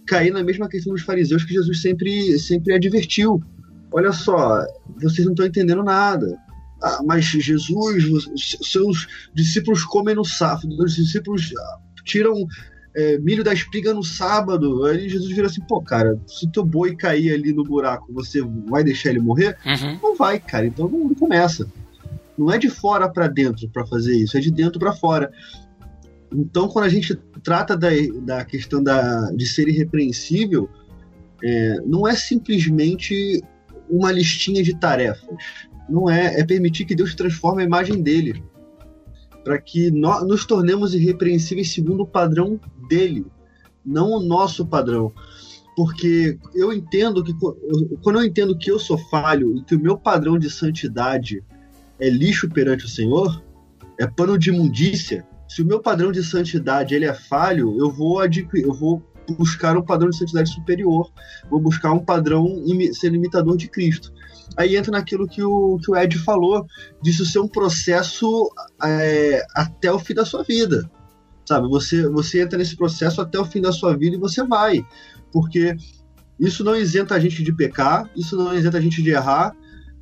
cair 0.08 0.32
na 0.32 0.42
mesma 0.42 0.70
questão 0.70 0.94
dos 0.94 1.02
fariseus 1.02 1.44
que 1.44 1.54
Jesus 1.54 1.82
sempre 1.82 2.40
sempre 2.40 2.74
advertiu. 2.74 3.44
Olha 3.98 4.12
só, 4.12 4.64
vocês 5.02 5.26
não 5.26 5.34
estão 5.34 5.48
entendendo 5.48 5.84
nada. 5.84 6.38
Ah, 6.84 7.00
mas 7.04 7.26
Jesus, 7.26 8.30
seus 8.62 9.08
discípulos 9.34 9.84
comem 9.84 10.14
no 10.14 10.24
sábado, 10.24 10.70
os 10.80 10.96
discípulos 10.96 11.52
ah, 11.58 11.80
tiram 12.06 12.46
é, 12.96 13.18
milho 13.18 13.44
da 13.44 13.52
espiga 13.52 13.96
no 13.96 14.04
sábado. 14.04 14.86
Aí 14.86 15.10
Jesus 15.10 15.34
vira 15.34 15.48
assim, 15.48 15.62
pô, 15.62 15.82
cara, 15.82 16.16
se 16.28 16.48
teu 16.52 16.64
boi 16.64 16.96
cair 16.96 17.34
ali 17.34 17.52
no 17.52 17.64
buraco, 17.64 18.14
você 18.14 18.40
vai 18.70 18.84
deixar 18.84 19.10
ele 19.10 19.20
morrer? 19.20 19.58
Uhum. 19.66 20.00
Não 20.00 20.16
vai, 20.16 20.40
cara. 20.40 20.68
Então 20.68 20.88
não 20.88 21.16
começa. 21.16 21.68
Não 22.38 22.52
é 22.52 22.60
de 22.60 22.70
fora 22.70 23.10
para 23.10 23.28
dentro 23.28 23.68
para 23.70 23.84
fazer 23.88 24.16
isso, 24.16 24.38
é 24.38 24.40
de 24.40 24.52
dentro 24.52 24.78
para 24.80 24.94
fora. 24.94 25.32
Então, 26.32 26.68
quando 26.68 26.86
a 26.86 26.90
gente 26.90 27.16
trata 27.42 27.76
da, 27.76 27.90
da 28.22 28.46
questão 28.46 28.84
da, 28.84 29.32
de 29.32 29.48
ser 29.48 29.68
irrepreensível, 29.68 30.70
é, 31.44 31.82
não 31.84 32.08
é 32.08 32.16
simplesmente 32.16 33.44
uma 33.90 34.12
listinha 34.12 34.64
de 34.64 34.78
tarefas. 34.78 35.36
Não 35.90 36.10
é, 36.10 36.40
é 36.40 36.46
permitir 36.46 36.86
que 36.86 36.96
Deus 36.96 37.16
transforme 37.16 37.64
a 37.64 37.66
imagem 37.66 38.02
dele, 38.02 38.44
para 39.44 39.60
que 39.60 39.90
nós 39.92 40.26
nos 40.28 40.46
tornemos 40.46 40.94
irrepreensíveis 40.94 41.72
segundo 41.72 42.04
o 42.04 42.08
padrão 42.08 42.60
dele, 42.90 43.26
não 43.86 44.12
o 44.12 44.20
nosso 44.20 44.66
padrão 44.66 45.14
porque 45.78 46.40
eu 46.56 46.74
entendo 46.74 47.24
que 47.24 47.32
quando 48.02 48.18
eu 48.18 48.26
entendo 48.26 48.58
que 48.58 48.72
eu 48.72 48.80
sou 48.80 48.98
falho 48.98 49.56
e 49.56 49.64
que 49.64 49.76
o 49.76 49.80
meu 49.80 49.96
padrão 49.96 50.40
de 50.40 50.50
santidade 50.50 51.44
é 52.00 52.10
lixo 52.10 52.50
perante 52.50 52.86
o 52.86 52.90
Senhor, 52.90 53.44
é 54.00 54.08
pano 54.08 54.40
de 54.40 54.50
imundícia. 54.50 55.24
Se 55.48 55.62
o 55.62 55.66
meu 55.68 55.80
padrão 55.80 56.12
de 56.12 56.24
santidade 56.24 56.96
ele 56.96 57.06
é 57.06 57.14
falho, 57.14 57.78
eu 57.78 57.92
vou 57.92 58.20
adquirir, 58.20 58.66
eu 58.66 58.74
vou 58.74 59.00
buscar 59.34 59.78
um 59.78 59.82
padrão 59.82 60.10
de 60.10 60.18
santidade 60.18 60.50
superior, 60.50 61.12
vou 61.50 61.60
buscar 61.60 61.92
um 61.92 62.00
padrão 62.00 62.46
ser 62.94 63.14
imitador 63.14 63.58
de 63.58 63.68
Cristo. 63.68 64.14
Aí 64.56 64.76
entra 64.76 64.92
naquilo 64.92 65.28
que 65.28 65.44
o, 65.44 65.78
que 65.78 65.92
o 65.92 65.96
Ed 65.96 66.18
falou, 66.20 66.66
disso 67.02 67.26
ser 67.26 67.40
um 67.40 67.48
processo 67.48 68.50
é, 68.84 69.46
até 69.54 69.92
o 69.92 70.00
fim 70.00 70.14
da 70.14 70.26
sua 70.26 70.44
vida. 70.44 70.90
Sabe, 71.46 71.70
você, 71.70 72.08
você 72.10 72.42
entra 72.42 72.58
nesse 72.58 72.76
processo 72.76 73.22
até 73.22 73.40
o 73.40 73.46
fim 73.46 73.62
da 73.62 73.72
sua 73.72 73.96
vida 73.96 74.18
e 74.18 74.20
você 74.20 74.44
vai 74.44 74.86
porque 75.32 75.76
isso 76.40 76.64
não 76.64 76.76
isenta 76.76 77.16
a 77.16 77.20
gente 77.20 77.44
de 77.44 77.54
pecar, 77.54 78.10
isso 78.16 78.36
não 78.36 78.54
isenta 78.56 78.78
a 78.78 78.82
gente 78.82 79.02
de 79.02 79.10
errar, 79.10 79.56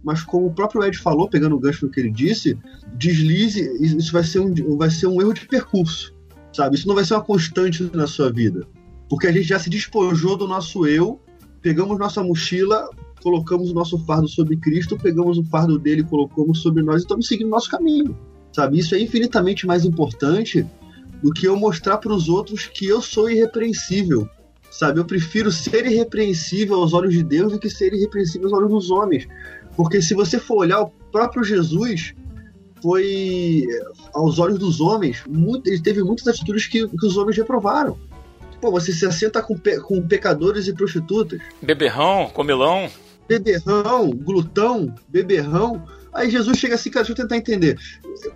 mas 0.03 0.23
como 0.23 0.47
o 0.47 0.53
próprio 0.53 0.83
Ed 0.83 0.97
falou, 0.97 1.29
pegando 1.29 1.55
o 1.55 1.59
gancho 1.59 1.85
no 1.85 1.91
que 1.91 1.99
ele 1.99 2.11
disse, 2.11 2.57
deslize, 2.93 3.61
isso 3.81 4.11
vai 4.11 4.23
ser 4.23 4.39
um, 4.39 4.77
vai 4.77 4.89
ser 4.89 5.07
um 5.07 5.21
erro 5.21 5.33
de 5.33 5.47
percurso, 5.47 6.13
sabe? 6.53 6.75
Isso 6.75 6.87
não 6.87 6.95
vai 6.95 7.03
ser 7.03 7.15
uma 7.15 7.23
constante 7.23 7.89
na 7.93 8.05
sua 8.05 8.31
vida, 8.31 8.67
porque 9.09 9.27
a 9.27 9.31
gente 9.31 9.47
já 9.47 9.59
se 9.59 9.69
despojou 9.69 10.35
do 10.35 10.47
nosso 10.47 10.87
eu, 10.87 11.19
pegamos 11.61 11.97
nossa 11.97 12.23
mochila, 12.23 12.89
colocamos 13.21 13.71
o 13.71 13.73
nosso 13.73 13.97
fardo 14.05 14.27
sobre 14.27 14.57
Cristo, 14.57 14.97
pegamos 14.97 15.37
o 15.37 15.43
fardo 15.45 15.79
dele, 15.79 16.03
colocamos 16.03 16.61
sobre 16.61 16.83
nós 16.83 17.01
e 17.01 17.05
estamos 17.05 17.27
seguindo 17.27 17.47
o 17.47 17.51
nosso 17.51 17.69
caminho, 17.69 18.17
sabe? 18.53 18.79
Isso 18.79 18.95
é 18.95 18.99
infinitamente 18.99 19.65
mais 19.65 19.85
importante 19.85 20.65
do 21.23 21.31
que 21.31 21.47
eu 21.47 21.55
mostrar 21.55 21.97
para 21.97 22.13
os 22.13 22.29
outros 22.29 22.67
que 22.67 22.85
eu 22.85 23.01
sou 23.01 23.29
irrepreensível, 23.29 24.29
Sabe, 24.75 24.99
eu 24.99 25.05
prefiro 25.05 25.49
ser 25.53 25.85
irrepreensível 25.85 26.81
aos 26.81 26.91
olhos 26.91 27.13
de 27.13 27.23
Deus 27.23 27.53
do 27.53 27.59
que 27.59 27.69
ser 27.69 27.93
irrepreensível 27.93 28.49
aos 28.49 28.57
olhos 28.57 28.69
dos 28.69 28.91
homens. 28.91 29.25
Porque 29.73 30.01
se 30.01 30.13
você 30.13 30.37
for 30.37 30.57
olhar, 30.57 30.81
o 30.81 30.91
próprio 31.13 31.45
Jesus 31.45 32.13
foi, 32.81 33.65
aos 34.13 34.37
olhos 34.37 34.59
dos 34.59 34.81
homens, 34.81 35.23
muito, 35.29 35.67
ele 35.67 35.81
teve 35.81 36.03
muitas 36.03 36.27
atitudes 36.27 36.67
que, 36.67 36.85
que 36.89 37.05
os 37.05 37.15
homens 37.15 37.37
reprovaram. 37.37 37.97
Pô, 38.61 38.71
você 38.71 38.91
se 38.91 39.05
assenta 39.05 39.41
com, 39.41 39.57
pe, 39.57 39.79
com 39.79 40.01
pecadores 40.01 40.67
e 40.67 40.73
prostitutas. 40.73 41.39
Beberrão, 41.61 42.29
comilão. 42.33 42.89
Beberrão, 43.27 44.11
glutão, 44.11 44.93
beberrão. 45.07 45.85
Aí 46.13 46.29
Jesus 46.29 46.57
chega 46.57 46.75
assim, 46.75 46.89
cara, 46.89 47.05
deixa 47.05 47.19
eu 47.19 47.27
tentar 47.27 47.37
entender. 47.37 47.77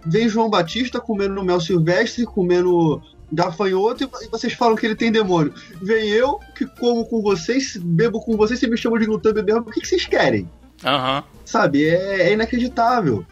Vem 0.06 0.28
João 0.28 0.50
Batista 0.50 1.00
comendo 1.00 1.44
mel 1.44 1.62
silvestre, 1.62 2.26
comendo 2.26 3.02
gafanhoto, 3.32 4.10
e 4.22 4.28
vocês 4.28 4.54
falam 4.54 4.76
que 4.76 4.86
ele 4.86 4.96
tem 4.96 5.12
demônio. 5.12 5.54
Vem 5.82 6.10
eu, 6.10 6.40
que 6.56 6.66
como 6.66 7.06
com 7.06 7.22
vocês, 7.22 7.78
bebo 7.78 8.20
com 8.20 8.36
vocês, 8.36 8.60
vocês 8.60 8.72
me 8.72 8.78
chamam 8.78 9.00
de 9.00 9.06
glutão 9.06 9.32
e 9.32 9.36
beberrão. 9.36 9.62
O 9.62 9.66
que, 9.66 9.82
que 9.82 9.88
vocês 9.88 10.06
querem? 10.06 10.50
Aham. 10.84 11.24
Sabe, 11.46 11.86
é, 11.86 12.30
é 12.30 12.34
inacreditável. 12.34 13.26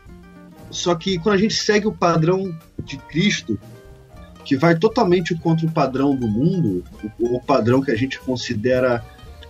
Só 0.70 0.96
que 0.96 1.18
quando 1.20 1.36
a 1.36 1.40
gente 1.40 1.56
segue 1.56 1.88
o 1.88 1.94
padrão 1.94 2.56
de 2.84 2.98
Cristo, 2.98 3.60
que 4.48 4.56
vai 4.56 4.78
totalmente 4.78 5.36
contra 5.36 5.68
o 5.68 5.72
padrão 5.72 6.16
do 6.16 6.26
mundo, 6.26 6.82
o, 7.20 7.36
o 7.36 7.42
padrão 7.42 7.82
que 7.82 7.92
a 7.92 7.98
gente 7.98 8.18
considera 8.18 9.04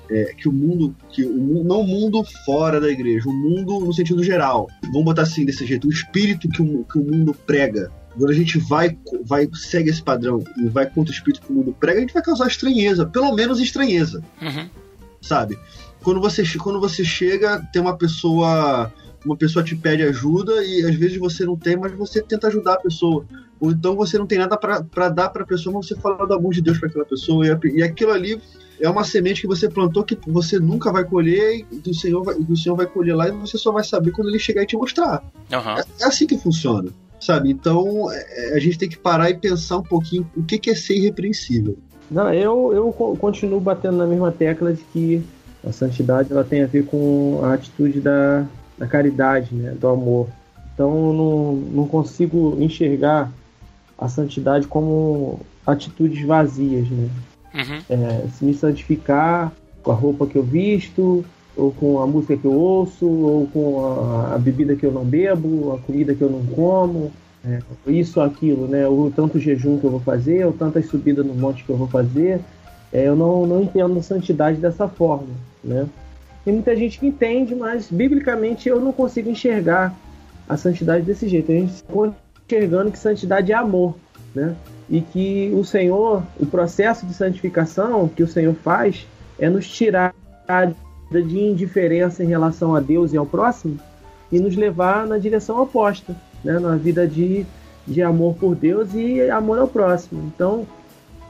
é, 0.10 0.34
que 0.36 0.50
o 0.50 0.52
mundo, 0.52 0.96
que 1.12 1.24
o, 1.24 1.64
não 1.64 1.82
o 1.82 1.88
mundo 1.88 2.24
fora 2.44 2.82
da 2.82 2.90
igreja, 2.90 3.30
o 3.30 3.34
mundo 3.34 3.80
no 3.80 3.94
sentido 3.94 4.24
geral. 4.24 4.68
Vamos 4.86 5.04
botar 5.04 5.22
assim 5.22 5.46
desse 5.46 5.68
jeito, 5.68 5.88
o 5.88 5.92
espírito 5.92 6.50
que 6.50 6.64
o, 6.64 6.84
que 6.84 6.98
o 6.98 7.04
mundo 7.04 7.32
prega. 7.46 7.92
Quando 8.18 8.32
a 8.32 8.34
gente 8.34 8.58
vai, 8.58 8.98
vai 9.24 9.48
segue 9.54 9.92
esse 9.92 10.02
padrão 10.02 10.44
e 10.58 10.68
vai 10.68 10.88
contra 10.88 11.12
o 11.12 11.16
espírito 11.16 11.46
que 11.46 11.52
o 11.52 11.56
mundo 11.56 11.76
prega, 11.80 12.00
a 12.00 12.02
gente 12.02 12.14
vai 12.14 12.24
causar 12.24 12.48
estranheza, 12.48 13.06
pelo 13.06 13.36
menos 13.36 13.60
estranheza 13.60 14.24
Uhum. 14.42 14.68
sabe? 15.22 15.60
Quando 16.04 16.20
você, 16.20 16.44
quando 16.58 16.80
você 16.80 17.06
chega, 17.06 17.62
tem 17.72 17.80
uma 17.80 17.96
pessoa, 17.96 18.92
uma 19.24 19.38
pessoa 19.38 19.64
te 19.64 19.76
pede 19.76 20.02
ajuda 20.02 20.66
e 20.66 20.84
às 20.86 20.96
vezes 20.96 21.18
você 21.18 21.46
não 21.46 21.56
tem, 21.56 21.78
mas 21.78 21.92
você 21.94 22.20
tenta 22.20 22.48
ajudar 22.48 22.74
a 22.74 22.80
pessoa. 22.80 23.24
Ou 23.60 23.72
então 23.72 23.96
você 23.96 24.18
não 24.18 24.26
tem 24.28 24.38
nada 24.38 24.58
para 24.58 25.10
dar 25.10 25.30
para 25.30 25.44
a 25.44 25.48
pessoa, 25.48 25.76
mas 25.76 25.88
você 25.88 25.96
fala 25.96 26.28
do 26.28 26.34
amor 26.34 26.54
de 26.54 26.62
Deus 26.62 26.78
para 26.78 26.90
aquela 26.90 27.06
pessoa 27.06 27.46
e, 27.46 27.68
e 27.76 27.84
aquilo 27.84 28.12
ali 28.12 28.42
é 28.80 28.90
uma 28.90 29.04
semente 29.04 29.42
que 29.42 29.48
você 29.48 29.68
plantou 29.68 30.04
que 30.04 30.18
você 30.28 30.60
nunca 30.60 30.92
vai 30.92 31.04
colher 31.04 31.66
e 31.72 31.76
do 31.78 31.94
Senhor 31.94 32.24
vai, 32.24 32.36
do 32.36 32.56
Senhor 32.56 32.76
vai 32.76 32.86
colher 32.86 33.16
lá 33.16 33.28
e 33.28 33.32
você 33.32 33.58
só 33.58 33.72
vai 33.72 33.84
saber 33.84 34.12
quando 34.12 34.30
ele 34.30 34.40
chegar 34.40 34.64
e 34.64 34.68
te 34.68 34.78
mostrar. 34.78 35.24
Aham. 35.52 35.80
É, 35.80 36.04
é 36.04 36.06
assim 36.06 36.28
que 36.28 36.38
funciona, 36.38 36.90
sabe? 37.20 37.50
Então 37.50 38.12
é, 38.12 38.54
a 38.56 38.60
gente 38.60 38.78
tem 38.78 38.90
que 38.90 38.98
parar 38.98 39.30
e 39.30 39.36
pensar 39.36 39.78
um 39.78 39.84
pouquinho 39.84 40.30
o 40.36 40.44
que 40.44 40.60
que 40.60 40.70
é 40.70 40.76
ser 40.76 40.96
irrepreensível. 40.96 41.78
Não, 42.10 42.34
eu, 42.34 42.72
eu 42.74 42.92
co- 42.94 43.16
continuo 43.18 43.60
batendo 43.60 43.98
na 43.98 44.06
mesma 44.06 44.32
tecla 44.32 44.72
de 44.74 44.84
que 44.94 45.24
a 45.68 45.72
santidade 45.72 46.32
ela 46.32 46.44
tem 46.44 46.64
a 46.64 46.68
ver 46.68 46.86
com 46.86 47.42
a 47.44 47.54
atitude 47.54 48.00
da, 48.00 48.46
da 48.78 48.88
caridade, 48.88 49.54
né, 49.54 49.72
do 49.72 49.88
amor. 49.88 50.30
Então 50.74 51.08
eu 51.08 51.14
não, 51.14 51.56
não 51.56 51.88
consigo 51.88 52.56
enxergar 52.60 53.32
a 53.98 54.08
santidade 54.08 54.68
como 54.68 55.40
atitudes 55.66 56.26
vazias, 56.26 56.90
né? 56.90 57.10
Uhum. 57.54 57.82
É, 57.90 58.28
se 58.28 58.46
me 58.46 58.54
santificar 58.54 59.52
com 59.82 59.92
a 59.92 59.96
roupa 59.96 60.28
que 60.28 60.38
eu 60.38 60.44
visto, 60.44 61.26
ou 61.56 61.72
com 61.72 62.00
a 62.00 62.06
música 62.06 62.38
que 62.38 62.46
eu 62.46 62.54
ouço, 62.54 63.08
ou 63.08 63.48
com 63.48 63.86
a, 63.86 64.36
a 64.36 64.38
bebida 64.38 64.76
que 64.76 64.86
eu 64.86 64.92
não 64.92 65.04
bebo, 65.04 65.74
a 65.74 65.80
comida 65.80 66.14
que 66.14 66.22
eu 66.22 66.30
não 66.30 66.46
como, 66.46 67.12
é, 67.44 67.60
isso, 67.88 68.22
aquilo, 68.22 68.68
né? 68.68 68.88
O 68.88 69.12
tanto 69.16 69.40
jejum 69.40 69.80
que 69.80 69.86
eu 69.86 69.92
vou 69.92 70.00
fazer, 70.00 70.46
ou 70.46 70.54
tantas 70.54 70.86
subidas 70.86 71.26
no 71.26 71.34
monte 71.34 71.64
que 71.64 71.70
eu 71.70 71.78
vou 71.78 71.88
fazer. 71.88 72.40
É, 72.94 73.08
eu 73.08 73.16
não, 73.16 73.46
não 73.46 73.64
entendo 73.64 73.98
a 73.98 74.04
santidade 74.04 74.60
dessa 74.60 74.88
forma, 74.88 75.28
né? 75.64 75.88
Tem 76.46 76.54
muita 76.54 76.76
gente 76.76 77.00
que 77.00 77.08
entende, 77.08 77.54
mas 77.56 77.90
biblicamente 77.92 78.70
eu 78.70 78.80
não 78.80 78.94
consigo 78.94 79.30
enxergar 79.30 79.94
a 80.48 80.56
santidade 80.56 81.04
desse 81.04 81.28
jeito. 81.28 81.52
A 81.52 81.56
gente 81.56 81.84
enxergando 82.48 82.92
que 82.92 82.98
santidade 82.98 83.52
é 83.52 83.56
amor, 83.56 83.96
né? 84.34 84.56
E 84.90 85.02
que 85.02 85.52
o 85.54 85.66
Senhor, 85.66 86.24
o 86.40 86.46
processo 86.46 87.06
de 87.06 87.14
santificação 87.14 88.08
que 88.08 88.24
o 88.24 88.28
Senhor 88.28 88.56
faz 88.56 89.06
é 89.38 89.50
nos 89.50 89.68
tirar 89.68 90.16
de 91.12 91.40
indiferença 91.40 92.24
em 92.24 92.28
relação 92.28 92.74
a 92.74 92.80
Deus 92.80 93.12
e 93.12 93.18
ao 93.18 93.26
próximo 93.26 93.78
e 94.32 94.40
nos 94.40 94.56
levar 94.56 95.06
na 95.06 95.18
direção 95.18 95.62
oposta, 95.62 96.16
né? 96.44 96.58
Na 96.58 96.78
vida 96.78 97.06
de, 97.06 97.46
de 97.86 98.02
amor 98.02 98.36
por 98.36 98.56
Deus 98.56 98.94
e 98.94 99.30
amor 99.30 99.60
ao 99.60 99.68
próximo. 99.68 100.32
Então, 100.34 100.66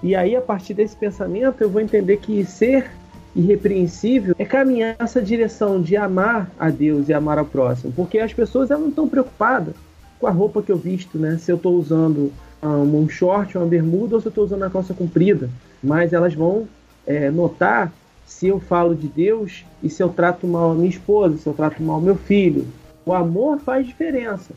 e 0.04 0.16
aí 0.16 0.36
a 0.36 0.42
partir 0.42 0.76
desse 0.76 0.96
pensamento 0.96 1.62
eu 1.62 1.70
vou 1.70 1.82
entender 1.82 2.18
que 2.18 2.46
ser 2.46 2.92
irrepreensível 3.36 4.36
é 4.38 4.46
caminhar 4.46 4.96
nessa 5.00 5.22
direção 5.22 5.82
de 5.82 5.98
amar 5.98 6.50
a 6.60 6.70
Deus 6.70 7.10
e 7.10 7.14
amar 7.14 7.40
ao 7.40 7.46
próximo, 7.46 7.92
porque 7.96 8.20
as 8.20 8.34
pessoas 8.34 8.70
elas 8.70 8.82
não 8.82 8.90
estão 8.90 9.08
preocupadas 9.08 9.74
com 10.20 10.28
a 10.28 10.32
roupa 10.32 10.62
que 10.62 10.72
eu 10.72 10.78
visto, 10.78 11.18
né? 11.18 11.38
Se 11.38 11.52
eu 11.52 11.58
estou 11.58 11.76
usando 11.76 12.32
um, 12.64 13.08
short, 13.08 13.58
uma 13.58 13.68
bermuda 13.68 14.16
ou 14.16 14.22
se 14.22 14.28
eu 14.28 14.30
estou 14.30 14.44
usando 14.44 14.64
a 14.64 14.70
calça 14.70 14.94
comprida, 14.94 15.50
mas 15.82 16.14
elas 16.14 16.34
vão 16.34 16.68
é, 17.06 17.30
notar 17.30 17.92
se 18.26 18.48
eu 18.48 18.60
falo 18.60 18.94
de 18.94 19.08
Deus 19.08 19.64
e 19.82 19.90
se 19.90 20.04
eu 20.04 20.10
trato 20.10 20.46
mal 20.48 20.72
a 20.72 20.76
minha 20.76 20.90
esposa, 20.90 21.38
se 21.38 21.48
eu 21.48 21.54
trato 21.54 21.82
mal 21.82 22.02
meu 22.02 22.16
filho. 22.16 22.68
O 23.06 23.14
amor 23.14 23.60
faz 23.60 23.88
diferença, 23.88 24.54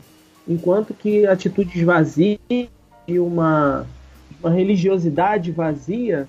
enquanto 0.47 0.93
que 0.93 1.25
atitudes 1.25 1.81
vazias 1.83 2.39
e 2.49 3.19
uma, 3.19 3.85
uma 4.41 4.51
religiosidade 4.51 5.51
vazia 5.51 6.27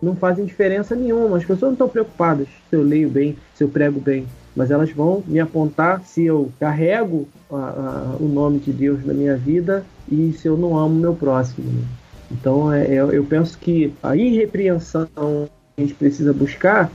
não 0.00 0.14
fazem 0.14 0.44
diferença 0.44 0.94
nenhuma. 0.94 1.38
As 1.38 1.44
pessoas 1.44 1.62
não 1.62 1.72
estão 1.72 1.88
preocupadas 1.88 2.46
se 2.68 2.76
eu 2.76 2.82
leio 2.82 3.08
bem, 3.08 3.36
se 3.54 3.64
eu 3.64 3.68
prego 3.68 3.98
bem, 3.98 4.26
mas 4.56 4.70
elas 4.70 4.90
vão 4.90 5.22
me 5.26 5.38
apontar 5.38 6.02
se 6.02 6.24
eu 6.24 6.50
carrego 6.58 7.28
a, 7.50 7.56
a, 7.56 8.16
o 8.18 8.26
nome 8.26 8.58
de 8.58 8.72
Deus 8.72 9.04
na 9.04 9.12
minha 9.12 9.36
vida 9.36 9.84
e 10.10 10.32
se 10.32 10.48
eu 10.48 10.56
não 10.56 10.78
amo 10.78 10.94
meu 10.94 11.14
próximo. 11.14 11.70
né? 11.70 11.84
Então 12.32 12.72
é, 12.72 12.86
é, 12.86 12.98
eu 12.98 13.24
penso 13.24 13.58
que 13.58 13.92
a 14.02 14.16
irrepreensão 14.16 15.06
que 15.14 15.50
a 15.76 15.80
gente 15.82 15.94
precisa 15.94 16.32
buscar 16.32 16.90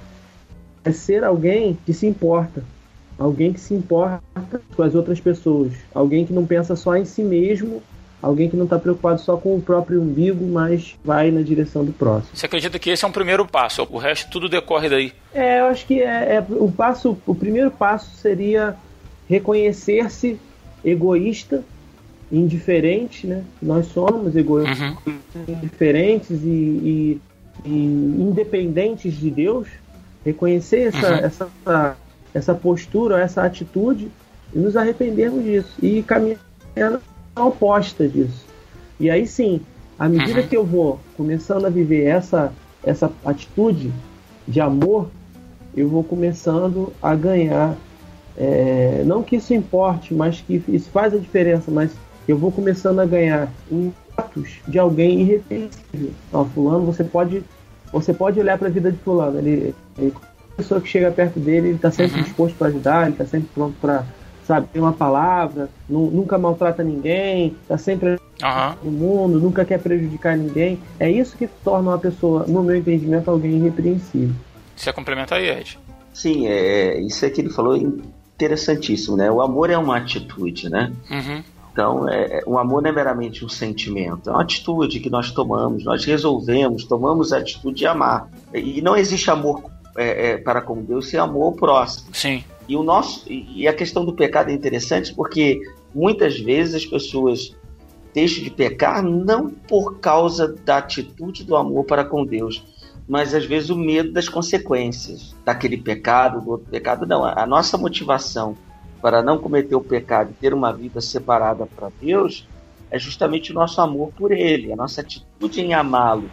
é 0.84 0.91
ser 0.91 1.24
alguém 1.24 1.78
que 1.86 1.93
se 1.93 2.08
importa, 2.08 2.63
alguém 3.17 3.54
que 3.54 3.60
se 3.60 3.76
importa 3.76 4.21
com 4.76 4.82
as 4.82 4.95
outras 4.95 5.19
pessoas, 5.19 5.71
alguém 5.93 6.26
que 6.26 6.34
não 6.34 6.45
pensa 6.45 6.76
só 6.76 6.97
em 6.97 7.06
si 7.06 7.21
mesmo 7.21 7.84
alguém 8.21 8.49
que 8.49 8.55
não 8.55 8.65
está 8.65 8.77
preocupado 8.77 9.19
só 9.21 9.36
com 9.38 9.55
o 9.55 9.62
próprio 9.62 10.01
umbigo, 10.01 10.45
mas 10.45 10.95
vai 11.03 11.31
na 11.31 11.41
direção 11.41 11.84
do 11.84 11.91
próximo. 11.91 12.36
Você 12.36 12.45
acredita 12.45 12.77
que 12.77 12.89
esse 12.89 13.03
é 13.03 13.07
um 13.07 13.12
primeiro 13.12 13.45
passo? 13.47 13.88
O 13.89 13.97
resto 13.97 14.29
tudo 14.29 14.47
decorre 14.47 14.88
daí? 14.89 15.12
É, 15.34 15.60
eu 15.62 15.65
acho 15.65 15.86
que 15.88 16.01
é, 16.01 16.36
é 16.36 16.45
o 16.49 16.71
passo, 16.71 17.17
o 17.25 17.34
primeiro 17.34 17.71
passo 17.71 18.15
seria 18.17 18.75
reconhecer-se 19.27 20.39
egoísta, 20.84 21.63
indiferente, 22.31 23.27
né? 23.27 23.43
Nós 23.62 23.88
somos 23.88 24.36
egoístas, 24.36 24.79
Uhum. 24.79 24.95
indiferentes 25.47 26.29
e, 26.43 26.45
e, 26.45 27.21
e 27.65 27.69
independentes 27.69 29.13
de 29.17 29.29
Deus. 29.29 29.67
Reconhecer 30.25 30.93
essa, 30.93 31.10
Uhum. 31.10 31.17
essa, 31.25 31.97
essa 32.34 32.53
postura, 32.53 33.19
essa 33.19 33.43
atitude 33.43 34.10
e 34.53 34.60
nos 34.60 34.77
arrependermos 34.77 35.43
disso 35.43 35.73
e 35.81 36.03
caminhar 36.03 36.38
oposta 37.38 38.08
disso. 38.08 38.46
E 39.00 39.10
aí 39.10 39.26
sim, 39.26 39.62
à 39.98 40.08
medida 40.10 40.41
Uhum. 40.41 40.48
que 40.48 40.58
eu 40.58 40.65
vou 40.65 41.00
começando 41.17 41.65
a 41.65 41.70
viver 41.70 42.04
essa, 42.06 42.52
essa 42.84 43.12
atitude 43.26 43.91
de 44.48 44.60
amor, 44.60 45.08
eu 45.76 45.88
vou 45.88 46.04
começando 46.04 46.91
a 47.02 47.15
ganhar. 47.15 47.76
é, 48.38 49.04
não 49.06 49.22
que 49.24 49.36
isso 49.36 49.54
importe, 49.54 50.13
mas 50.13 50.41
que 50.41 50.63
isso 50.70 50.89
faz 50.89 51.13
a 51.13 51.17
diferença, 51.17 51.70
mas 51.70 51.91
eu 52.28 52.38
vou 52.38 52.52
começando 52.52 53.00
a 53.00 53.06
ganhar 53.06 53.50
um 53.72 53.91
status 54.12 54.60
de 54.67 54.80
alguém 54.80 55.22
irrepreensível. 55.22 56.12
Ó, 56.32 56.44
fulano, 56.46 56.86
você 56.86 57.04
pode, 57.04 57.44
você 57.91 58.13
pode 58.13 58.39
olhar 58.39 58.58
para 58.58 58.67
a 58.67 58.72
vida 58.72 58.91
de 58.91 58.98
fulano. 59.00 59.38
Ele, 59.39 59.74
ele, 59.98 60.13
a 60.54 60.56
pessoa 60.58 60.80
que 60.82 60.88
chega 60.88 61.12
perto 61.12 61.39
dele, 61.39 61.67
ele 61.70 61.76
está 61.76 61.91
sempre 61.91 62.17
Uhum. 62.17 62.24
disposto 62.24 62.56
para 62.58 62.67
ajudar, 62.67 63.04
ele 63.04 63.12
está 63.12 63.26
sempre 63.26 63.50
pronto 63.54 63.76
para 63.82 64.06
sabe, 64.52 64.68
ter 64.74 64.80
uma 64.82 64.92
palavra, 64.92 65.70
nu- 65.88 66.12
nunca 66.12 66.38
maltrata 66.38 66.84
ninguém, 66.84 67.56
está 67.62 67.78
sempre 67.78 68.20
Aham. 68.44 68.76
no 68.84 68.92
mundo, 68.92 69.40
nunca 69.40 69.64
quer 69.64 69.80
prejudicar 69.80 70.38
ninguém. 70.38 70.78
É 71.00 71.10
isso 71.10 71.38
que 71.38 71.48
torna 71.64 71.92
uma 71.92 71.98
pessoa, 71.98 72.46
no 72.48 72.62
meu 72.62 72.76
entendimento, 72.76 73.32
alguém 73.32 73.52
irrepreensível. 73.56 74.36
Você 74.76 74.92
complementa 74.92 75.36
aí, 75.36 75.48
Ed. 75.50 75.80
Sim, 76.14 76.48
é, 76.48 77.00
isso 77.00 77.26
é 77.26 77.30
que 77.30 77.40
ele 77.40 77.50
falou 77.50 77.78
é 77.78 77.80
interessantíssimo, 78.36 79.16
né? 79.16 79.32
O 79.32 79.42
amor 79.42 79.70
é 79.70 79.78
uma 79.78 79.96
atitude, 79.98 80.70
né? 80.70 80.92
Uhum. 81.10 81.44
Então, 81.72 82.10
é, 82.10 82.40
é- 82.40 82.44
o 82.46 82.58
amor 82.58 82.82
não 82.82 82.90
é 82.90 82.94
meramente 82.94 83.46
um 83.46 83.50
sentimento, 83.50 84.30
é 84.30 84.34
uma 84.34 84.42
atitude 84.42 85.00
que 85.00 85.10
nós 85.10 85.32
tomamos, 85.32 85.86
nós 85.86 86.04
resolvemos, 86.04 86.84
tomamos 86.84 87.32
a 87.32 87.38
atitude 87.38 87.78
de 87.78 87.88
amar. 87.88 88.28
E 88.54 88.82
não 88.82 88.98
existe 88.98 89.32
amor 89.32 89.64
é, 89.98 90.32
é, 90.32 90.38
para 90.38 90.60
com 90.62 90.82
Deus 90.82 91.08
sem 91.08 91.18
amor 91.18 91.44
ao 91.46 91.52
próximo. 91.54 92.10
Sim. 92.14 92.44
E 92.67 92.76
o 92.76 92.84
nosso 92.84 93.26
e 93.30 93.67
a 93.67 93.74
questão 93.74 94.06
do 94.06 94.13
pecado 94.13 94.50
é 94.50 94.54
interessante 94.54 95.13
porque 95.13 95.62
muitas 95.93 96.39
vezes 96.39 96.76
as 96.76 96.86
pessoas 96.86 97.56
deixam 98.13 98.43
de 98.43 98.50
pecar 98.50 99.04
não 99.04 99.50
por 99.50 100.00
causa 100.00 100.56
da 100.65 100.78
atitude 100.78 101.43
do 101.43 101.56
amor 101.56 101.86
para 101.86 102.06
com 102.06 102.26
Deus, 102.26 102.63
mas 103.08 103.34
às 103.34 103.45
vezes 103.45 103.69
o 103.69 103.76
medo 103.76 104.12
das 104.12 104.30
consequências 104.30 105.36
daquele 105.43 105.78
pecado, 105.78 106.41
do 106.41 106.52
outro 106.52 106.67
pecado. 106.69 107.06
Não, 107.06 107.26
a 107.26 107.45
nossa 107.45 107.78
motivação 107.78 108.56
para 109.02 109.24
não 109.24 109.38
cometer 109.38 109.76
o 109.76 109.82
pecado 109.82 110.32
e 110.32 110.34
ter 110.34 110.54
uma 110.54 110.71
vida 110.71 111.02
separada 111.02 111.65
para 111.65 111.89
Deus 112.00 112.47
é 112.91 113.00
justamente 113.00 113.52
o 113.52 113.56
nosso 113.56 113.82
amor 113.82 114.12
por 114.15 114.32
Ele, 114.32 114.71
a 114.71 114.76
nossa 114.76 115.02
atitude 115.02 115.62
em 115.62 115.74
amá-lo. 115.74 116.30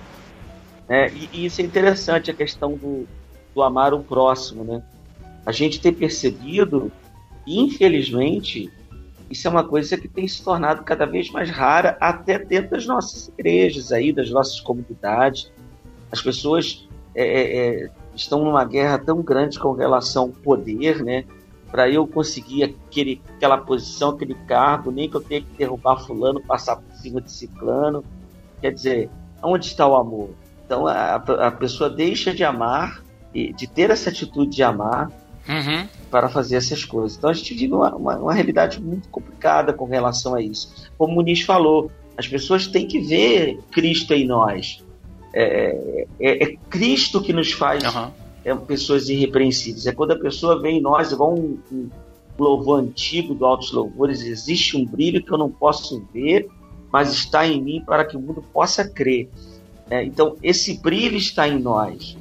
Né? 0.89 1.09
E, 1.11 1.29
e, 1.33 1.47
isso 1.47 1.61
é 1.61 1.65
interessante, 1.65 2.31
a 2.31 2.35
questão 2.35 2.73
do, 2.73 3.07
do 3.55 3.63
amar 3.63 3.95
o 3.95 4.01
próximo. 4.01 4.65
Né? 4.65 4.83
A 5.49 5.53
gente 5.53 5.81
tem 5.81 5.95
percebido, 5.95 6.93
infelizmente, 7.47 8.71
isso 9.31 9.49
é 9.49 9.51
uma 9.51 9.65
coisa 9.65 9.97
que 9.97 10.07
tem 10.07 10.29
se 10.29 10.45
tornado 10.45 10.85
cada 10.85 11.07
vez 11.07 11.31
mais 11.31 11.49
rara 11.49 11.97
até 11.99 12.39
dentro 12.39 12.73
das 12.73 12.85
nossas 12.85 13.29
igrejas, 13.29 13.91
aí, 13.91 14.13
das 14.13 14.29
nossas 14.29 14.61
comunidades. 14.61 15.51
As 16.13 16.21
pessoas 16.21 16.87
é, 17.15 17.25
é, 17.25 17.85
é 17.85 17.91
estão 18.15 18.45
numa 18.45 18.63
guerra 18.63 18.99
tão 18.99 19.23
grande 19.23 19.59
com 19.59 19.73
relação 19.73 20.25
ao 20.25 20.29
poder, 20.29 21.03
né? 21.03 21.25
Para 21.71 21.89
eu 21.89 22.07
conseguir 22.07 22.65
aquele, 22.65 23.23
aquela 23.35 23.57
posição, 23.57 24.11
aquele 24.11 24.35
cargo, 24.35 24.91
nem 24.91 25.09
que 25.09 25.17
eu 25.17 25.23
tenha 25.23 25.41
que 25.41 25.57
derrubar 25.57 25.97
fulano, 25.97 26.43
passar 26.43 26.77
por 26.77 26.95
cima 26.95 27.23
de 27.23 27.33
ciclano. 27.33 28.05
Quer 28.61 28.75
dizer, 28.75 29.09
onde 29.43 29.65
está 29.65 29.87
o 29.87 29.97
amor? 29.97 30.29
Então 30.67 30.87
a, 30.87 31.15
a 31.15 31.51
pessoa 31.51 31.89
deixa 31.89 32.35
de 32.35 32.45
amar, 32.45 33.03
de 33.33 33.67
ter 33.67 33.89
essa 33.89 34.11
atitude 34.11 34.55
de 34.55 34.63
amar, 34.63 35.11
uhum. 35.49 35.89
para 36.11 36.29
fazer 36.29 36.57
essas 36.57 36.85
coisas. 36.85 37.17
Então 37.17 37.31
a 37.31 37.33
gente 37.33 37.55
vive 37.55 37.73
uma, 37.73 37.95
uma, 37.95 38.17
uma, 38.17 38.35
realidade 38.35 38.81
muito 38.81 39.09
complicada 39.09 39.73
com 39.73 39.87
relação 39.87 40.35
a 40.35 40.43
isso. 40.43 40.91
Como 40.97 41.13
o 41.13 41.17
Muniz 41.17 41.43
falou, 41.43 41.91
as 42.17 42.29
pessoas 42.29 42.67
têm 42.67 42.87
que 42.87 43.01
ver 43.01 43.59
Cristo 43.71 44.13
em 44.13 44.27
nós. 44.27 44.85
É, 45.33 46.07
é, 46.21 46.45
é 46.45 46.57
Cristo 46.69 47.23
que 47.23 47.33
nos 47.33 47.53
faz 47.53 47.83
uhum. 47.95 48.11
é, 48.45 48.55
pessoas 48.55 49.09
irrepreensíveis. 49.09 49.87
É 49.87 49.93
quando 49.93 50.13
a 50.13 50.19
pessoa 50.19 50.61
vê 50.61 50.71
em 50.71 50.81
nós, 50.81 51.13
igual 51.13 51.35
um, 51.35 51.59
um 51.73 51.89
louvor 52.39 52.81
antigo 52.81 53.35
do 53.35 53.45
Altos 53.47 53.73
Louvores, 53.73 54.23
existe 54.23 54.77
um 54.77 54.85
brilho 54.85 55.23
que 55.23 55.33
eu 55.33 55.39
não 55.39 55.51
posso 55.51 56.05
ver, 56.13 56.49
mas 56.93 57.13
está 57.13 57.47
em 57.47 57.63
mim 57.63 57.83
para 57.85 58.05
que 58.05 58.17
o 58.17 58.21
mundo 58.21 58.45
possa 58.53 58.89
crer. 58.89 59.29
É, 59.91 60.05
então, 60.05 60.37
esse 60.43 60.79
brilho 60.79 61.17
está 61.17 61.49
em 61.49 61.59
nós. 61.59 62.18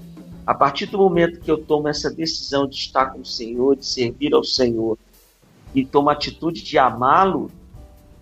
A 0.47 0.53
partir 0.53 0.85
do 0.85 0.97
momento 0.97 1.41
que 1.41 1.51
eu 1.51 1.61
tomo 1.61 1.89
essa 1.89 2.09
decisão 2.09 2.65
de 2.65 2.77
estar 2.77 3.07
com 3.07 3.19
o 3.19 3.25
Senhor, 3.25 3.75
de 3.75 3.85
servir 3.85 4.33
ao 4.33 4.45
Senhor, 4.45 4.97
e 5.75 5.85
tomo 5.85 6.09
a 6.09 6.13
atitude 6.13 6.63
de 6.63 6.77
amá-lo, 6.77 7.51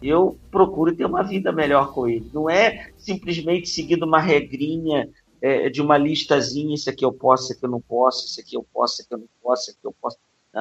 eu 0.02 0.36
procuro 0.50 0.96
ter 0.96 1.06
uma 1.06 1.22
vida 1.22 1.52
melhor 1.52 1.94
com 1.94 2.08
ele. 2.08 2.28
Não 2.34 2.50
é 2.50 2.90
simplesmente 2.98 3.70
seguindo 3.70 4.08
uma 4.08 4.20
regrinha 4.20 5.08
é, 5.40 5.70
de 5.70 5.84
uma 5.84 6.00
listazinha, 6.00 6.74
isso 6.74 6.90
aqui 6.90 7.06
eu 7.06 7.14
posso, 7.14 7.44
isso 7.44 7.54
aqui 7.54 7.66
eu 7.68 7.70
não 7.70 7.82
posso, 7.82 8.26
isso 8.26 8.42
aqui 8.42 8.58
eu 8.58 8.66
posso, 8.74 8.94
isso 8.96 9.04
aqui 9.04 9.14
eu 9.14 9.20
não 9.20 9.28
posso, 9.44 9.62
isso 9.62 9.78
aqui 9.78 9.88
eu 9.88 9.96
posso. 10.02 10.18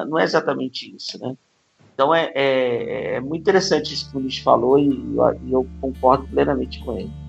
Não 0.06 0.18
é 0.18 0.24
exatamente 0.24 0.94
isso, 0.94 1.18
né? 1.18 1.34
Então 1.94 2.14
é, 2.14 2.30
é, 2.34 3.14
é 3.14 3.20
muito 3.20 3.40
interessante 3.40 3.94
isso 3.94 4.10
que 4.10 4.18
o 4.18 4.20
Luiz 4.20 4.36
falou 4.36 4.78
e, 4.78 4.90
e 4.90 5.52
eu 5.52 5.66
concordo 5.80 6.28
plenamente 6.28 6.84
com 6.84 6.98
ele. 6.98 7.23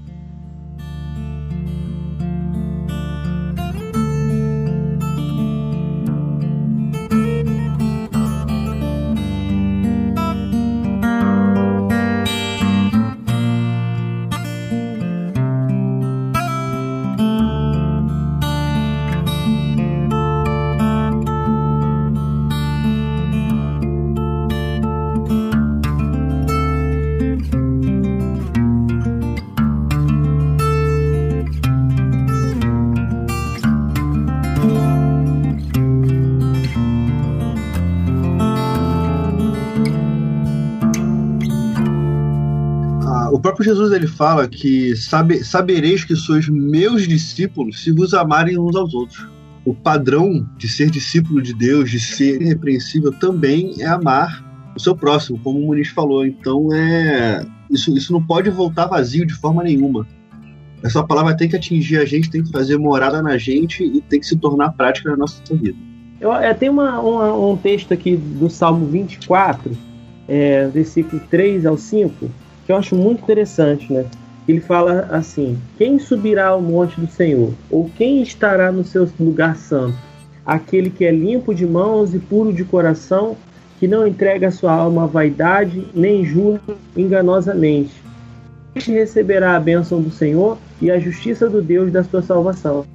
Próprio 43.55 43.65
Jesus 43.65 43.93
ele 43.93 44.07
fala 44.07 44.47
que 44.47 44.95
sabe, 44.97 45.43
sabereis 45.43 46.03
que 46.03 46.15
sois 46.15 46.49
meus 46.49 47.07
discípulos 47.07 47.81
se 47.81 47.91
vos 47.91 48.13
amarem 48.13 48.59
uns 48.59 48.75
aos 48.75 48.93
outros. 48.93 49.27
O 49.63 49.73
padrão 49.73 50.47
de 50.57 50.67
ser 50.67 50.91
discípulo 50.91 51.41
de 51.41 51.53
Deus, 51.53 51.89
de 51.89 51.99
ser 51.99 52.41
irrepreensível, 52.41 53.11
também 53.13 53.75
é 53.79 53.87
amar 53.87 54.43
o 54.75 54.79
seu 54.79 54.95
próximo, 54.95 55.39
como 55.39 55.59
o 55.59 55.67
Muniz 55.67 55.87
falou. 55.87 56.25
Então 56.25 56.67
é 56.73 57.45
isso, 57.71 57.95
isso 57.97 58.11
não 58.11 58.21
pode 58.21 58.49
voltar 58.49 58.87
vazio 58.87 59.25
de 59.25 59.33
forma 59.33 59.63
nenhuma. 59.63 60.05
Essa 60.83 61.01
palavra 61.03 61.35
tem 61.35 61.47
que 61.47 61.55
atingir 61.55 61.97
a 61.97 62.05
gente, 62.05 62.29
tem 62.29 62.43
que 62.43 62.51
fazer 62.51 62.77
morada 62.77 63.21
na 63.21 63.37
gente 63.37 63.83
e 63.83 64.01
tem 64.01 64.19
que 64.19 64.25
se 64.25 64.35
tornar 64.35 64.73
prática 64.73 65.09
na 65.09 65.17
nossa 65.17 65.41
vida. 65.55 65.77
Eu, 66.19 66.31
eu 66.31 66.55
tem 66.55 66.69
uma, 66.69 66.99
uma, 66.99 67.33
um 67.33 67.57
texto 67.57 67.93
aqui 67.93 68.15
do 68.15 68.49
Salmo 68.49 68.85
24, 68.85 69.71
é, 70.27 70.67
versículo 70.67 71.21
3 71.29 71.65
ao 71.65 71.77
5, 71.77 72.29
que 72.65 72.71
eu 72.71 72.75
acho 72.75 72.95
muito 72.95 73.23
interessante, 73.23 73.91
né? 73.91 74.05
Ele 74.47 74.59
fala 74.59 75.07
assim: 75.11 75.57
Quem 75.77 75.99
subirá 75.99 76.47
ao 76.47 76.61
monte 76.61 76.99
do 76.99 77.07
Senhor? 77.07 77.53
Ou 77.69 77.89
quem 77.95 78.21
estará 78.21 78.71
no 78.71 78.83
seu 78.83 79.09
lugar 79.19 79.55
santo? 79.55 79.97
Aquele 80.45 80.89
que 80.89 81.05
é 81.05 81.11
limpo 81.11 81.53
de 81.53 81.65
mãos 81.65 82.13
e 82.13 82.19
puro 82.19 82.53
de 82.53 82.63
coração, 82.63 83.35
que 83.79 83.87
não 83.87 84.05
entrega 84.05 84.51
sua 84.51 84.73
alma 84.73 85.03
à 85.03 85.07
vaidade, 85.07 85.87
nem 85.93 86.23
jura 86.23 86.61
enganosamente. 86.95 87.91
Este 88.75 88.91
receberá 88.91 89.55
a 89.55 89.59
bênção 89.59 90.01
do 90.01 90.11
Senhor 90.11 90.57
e 90.81 90.91
a 90.91 90.99
justiça 90.99 91.49
do 91.49 91.61
Deus 91.61 91.91
da 91.91 92.03
sua 92.03 92.21
salvação. 92.21 92.85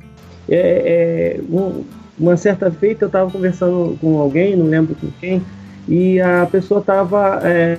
É, 0.48 1.38
é, 1.38 1.40
um, 1.50 1.84
uma 2.18 2.36
certa 2.36 2.70
feita 2.70 3.04
eu 3.04 3.06
estava 3.06 3.30
conversando 3.30 3.96
com 4.00 4.18
alguém, 4.18 4.54
não 4.54 4.66
lembro 4.66 4.94
com 4.94 5.08
quem, 5.20 5.42
e 5.88 6.20
a 6.20 6.46
pessoa 6.46 6.80
estava 6.80 7.40
é, 7.42 7.78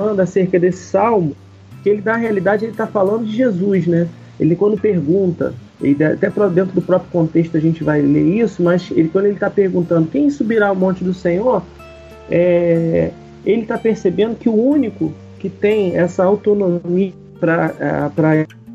falando 0.00 0.20
acerca 0.20 0.58
desse 0.58 0.82
salmo, 0.84 1.36
que 1.82 1.90
ele 1.90 2.00
na 2.02 2.16
realidade 2.16 2.64
ele 2.64 2.72
está 2.72 2.86
falando 2.86 3.26
de 3.26 3.36
Jesus, 3.36 3.86
né? 3.86 4.08
Ele 4.38 4.56
quando 4.56 4.80
pergunta, 4.80 5.52
ele, 5.82 6.02
até 6.02 6.30
dentro 6.30 6.72
do 6.72 6.80
próprio 6.80 7.10
contexto 7.10 7.54
a 7.58 7.60
gente 7.60 7.84
vai 7.84 8.00
ler 8.00 8.40
isso, 8.40 8.62
mas 8.62 8.90
ele 8.90 9.08
quando 9.08 9.26
ele 9.26 9.34
está 9.34 9.50
perguntando 9.50 10.08
quem 10.08 10.30
subirá 10.30 10.68
ao 10.68 10.74
monte 10.74 11.04
do 11.04 11.12
Senhor, 11.12 11.62
é, 12.30 13.10
ele 13.44 13.62
está 13.62 13.76
percebendo 13.76 14.36
que 14.36 14.48
o 14.48 14.54
único 14.54 15.12
que 15.38 15.50
tem 15.50 15.94
essa 15.96 16.24
autonomia 16.24 17.12
para 17.38 17.74
a 18.06 18.10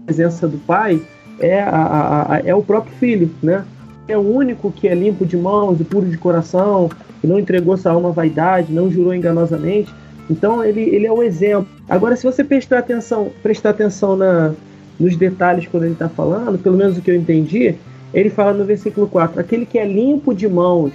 presença 0.06 0.48
do 0.48 0.60
Pai 0.60 1.02
é, 1.40 1.60
a, 1.62 2.34
a, 2.34 2.42
é 2.46 2.54
o 2.54 2.62
próprio 2.62 2.96
Filho, 2.98 3.32
né? 3.42 3.66
É 4.08 4.16
o 4.16 4.22
único 4.22 4.72
que 4.72 4.88
é 4.88 4.94
limpo 4.94 5.26
de 5.26 5.36
mãos 5.36 5.82
e 5.82 5.84
puro 5.84 6.08
de 6.08 6.18
coração, 6.20 6.88
que 7.20 7.26
não 7.26 7.40
entregou 7.40 7.76
sua 7.76 7.94
alma 7.94 8.10
à 8.10 8.12
vaidade, 8.12 8.72
não 8.72 8.92
jurou 8.92 9.16
enganosamente. 9.16 9.92
Então 10.30 10.64
ele, 10.64 10.82
ele 10.82 11.06
é 11.06 11.12
o 11.12 11.22
exemplo. 11.22 11.68
Agora, 11.88 12.16
se 12.16 12.24
você 12.24 12.44
prestar 12.44 12.80
atenção, 12.80 13.32
prestar 13.44 13.72
atenção 13.72 14.16
na, 14.16 14.54
nos 15.00 15.16
detalhes 15.16 15.68
quando 15.68 15.84
ele 15.84 15.94
está 15.94 16.10
falando, 16.10 16.58
pelo 16.58 16.78
menos 16.78 16.98
o 16.98 17.02
que 17.02 17.12
eu 17.12 17.16
entendi, 17.16 17.76
ele 18.14 18.30
fala 18.30 18.54
no 18.54 18.66
versículo 18.66 19.08
4: 19.08 19.40
aquele 19.40 19.66
que 19.66 19.78
é 19.78 19.86
limpo 19.86 20.34
de 20.34 20.48
mãos. 20.48 20.94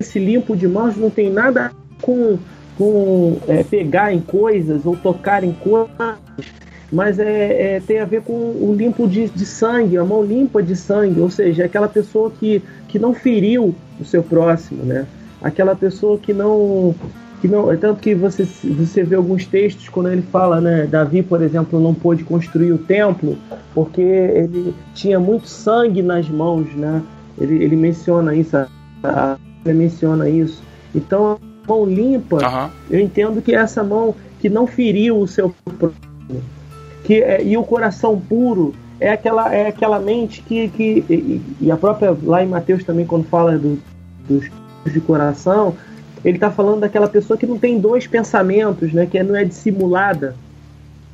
Esse 0.00 0.18
limpo 0.18 0.56
de 0.56 0.66
mãos 0.66 0.96
não 0.96 1.10
tem 1.10 1.30
nada 1.30 1.70
com, 2.00 2.38
com 2.76 3.38
é, 3.46 3.62
pegar 3.62 4.12
em 4.12 4.20
coisas 4.20 4.84
ou 4.84 4.96
tocar 4.96 5.44
em 5.44 5.52
coisas, 5.52 5.90
mas 6.92 7.18
é, 7.18 7.76
é, 7.76 7.80
tem 7.80 8.00
a 8.00 8.04
ver 8.04 8.22
com 8.22 8.32
o 8.32 8.74
limpo 8.76 9.06
de, 9.06 9.28
de 9.28 9.46
sangue, 9.46 9.96
a 9.96 10.04
mão 10.04 10.22
limpa 10.22 10.62
de 10.62 10.74
sangue, 10.74 11.20
ou 11.20 11.30
seja, 11.30 11.62
é 11.62 11.66
aquela 11.66 11.88
pessoa 11.88 12.30
que, 12.30 12.62
que 12.88 12.98
não 12.98 13.14
feriu 13.14 13.74
o 14.00 14.04
seu 14.04 14.22
próximo, 14.22 14.84
né? 14.84 15.06
Aquela 15.40 15.76
pessoa 15.76 16.18
que 16.18 16.32
não 16.32 16.94
que 17.44 17.48
não, 17.48 17.70
é 17.70 17.76
tanto 17.76 18.00
que 18.00 18.14
você, 18.14 18.42
você 18.64 19.02
vê 19.02 19.16
alguns 19.16 19.44
textos 19.44 19.90
quando 19.90 20.08
ele 20.08 20.22
fala, 20.22 20.62
né, 20.62 20.86
Davi, 20.86 21.22
por 21.22 21.42
exemplo, 21.42 21.78
não 21.78 21.92
pôde 21.92 22.24
construir 22.24 22.72
o 22.72 22.78
templo 22.78 23.36
porque 23.74 24.00
ele 24.00 24.74
tinha 24.94 25.20
muito 25.20 25.46
sangue 25.46 26.00
nas 26.00 26.26
mãos, 26.26 26.74
né? 26.74 27.02
Ele, 27.38 27.62
ele 27.62 27.76
menciona 27.76 28.34
isso, 28.34 28.56
ele 29.62 29.78
menciona 29.78 30.26
isso. 30.26 30.62
Então, 30.94 31.32
a 31.32 31.68
mão 31.68 31.84
limpa, 31.84 32.36
uhum. 32.36 32.70
eu 32.90 32.98
entendo 32.98 33.42
que 33.42 33.54
é 33.54 33.58
essa 33.58 33.84
mão 33.84 34.14
que 34.40 34.48
não 34.48 34.66
feriu 34.66 35.18
o 35.18 35.28
seu 35.28 35.54
próximo, 35.78 36.00
que 37.04 37.22
é, 37.22 37.44
e 37.44 37.58
o 37.58 37.62
coração 37.62 38.18
puro 38.18 38.74
é 38.98 39.10
aquela 39.10 39.54
é 39.54 39.68
aquela 39.68 39.98
mente 39.98 40.40
que, 40.40 40.68
que 40.68 41.04
e, 41.10 41.42
e 41.60 41.70
a 41.70 41.76
própria 41.76 42.16
lá 42.22 42.42
em 42.42 42.48
Mateus 42.48 42.82
também 42.84 43.04
quando 43.04 43.26
fala 43.26 43.58
do, 43.58 43.78
dos 44.26 44.50
de 44.90 45.00
coração 45.00 45.74
ele 46.24 46.36
está 46.36 46.50
falando 46.50 46.80
daquela 46.80 47.08
pessoa 47.08 47.36
que 47.36 47.46
não 47.46 47.58
tem 47.58 47.78
dois 47.78 48.06
pensamentos, 48.06 48.92
né? 48.92 49.06
Que 49.06 49.22
não 49.22 49.36
é 49.36 49.44
dissimulada. 49.44 50.34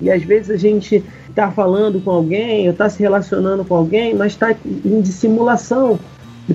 E 0.00 0.10
às 0.10 0.22
vezes 0.22 0.50
a 0.50 0.56
gente 0.56 1.04
está 1.28 1.50
falando 1.50 2.00
com 2.00 2.10
alguém, 2.10 2.66
ou 2.66 2.72
está 2.72 2.88
se 2.88 3.00
relacionando 3.00 3.64
com 3.64 3.74
alguém, 3.74 4.14
mas 4.14 4.32
está 4.32 4.54
em 4.64 5.00
dissimulação, 5.00 5.98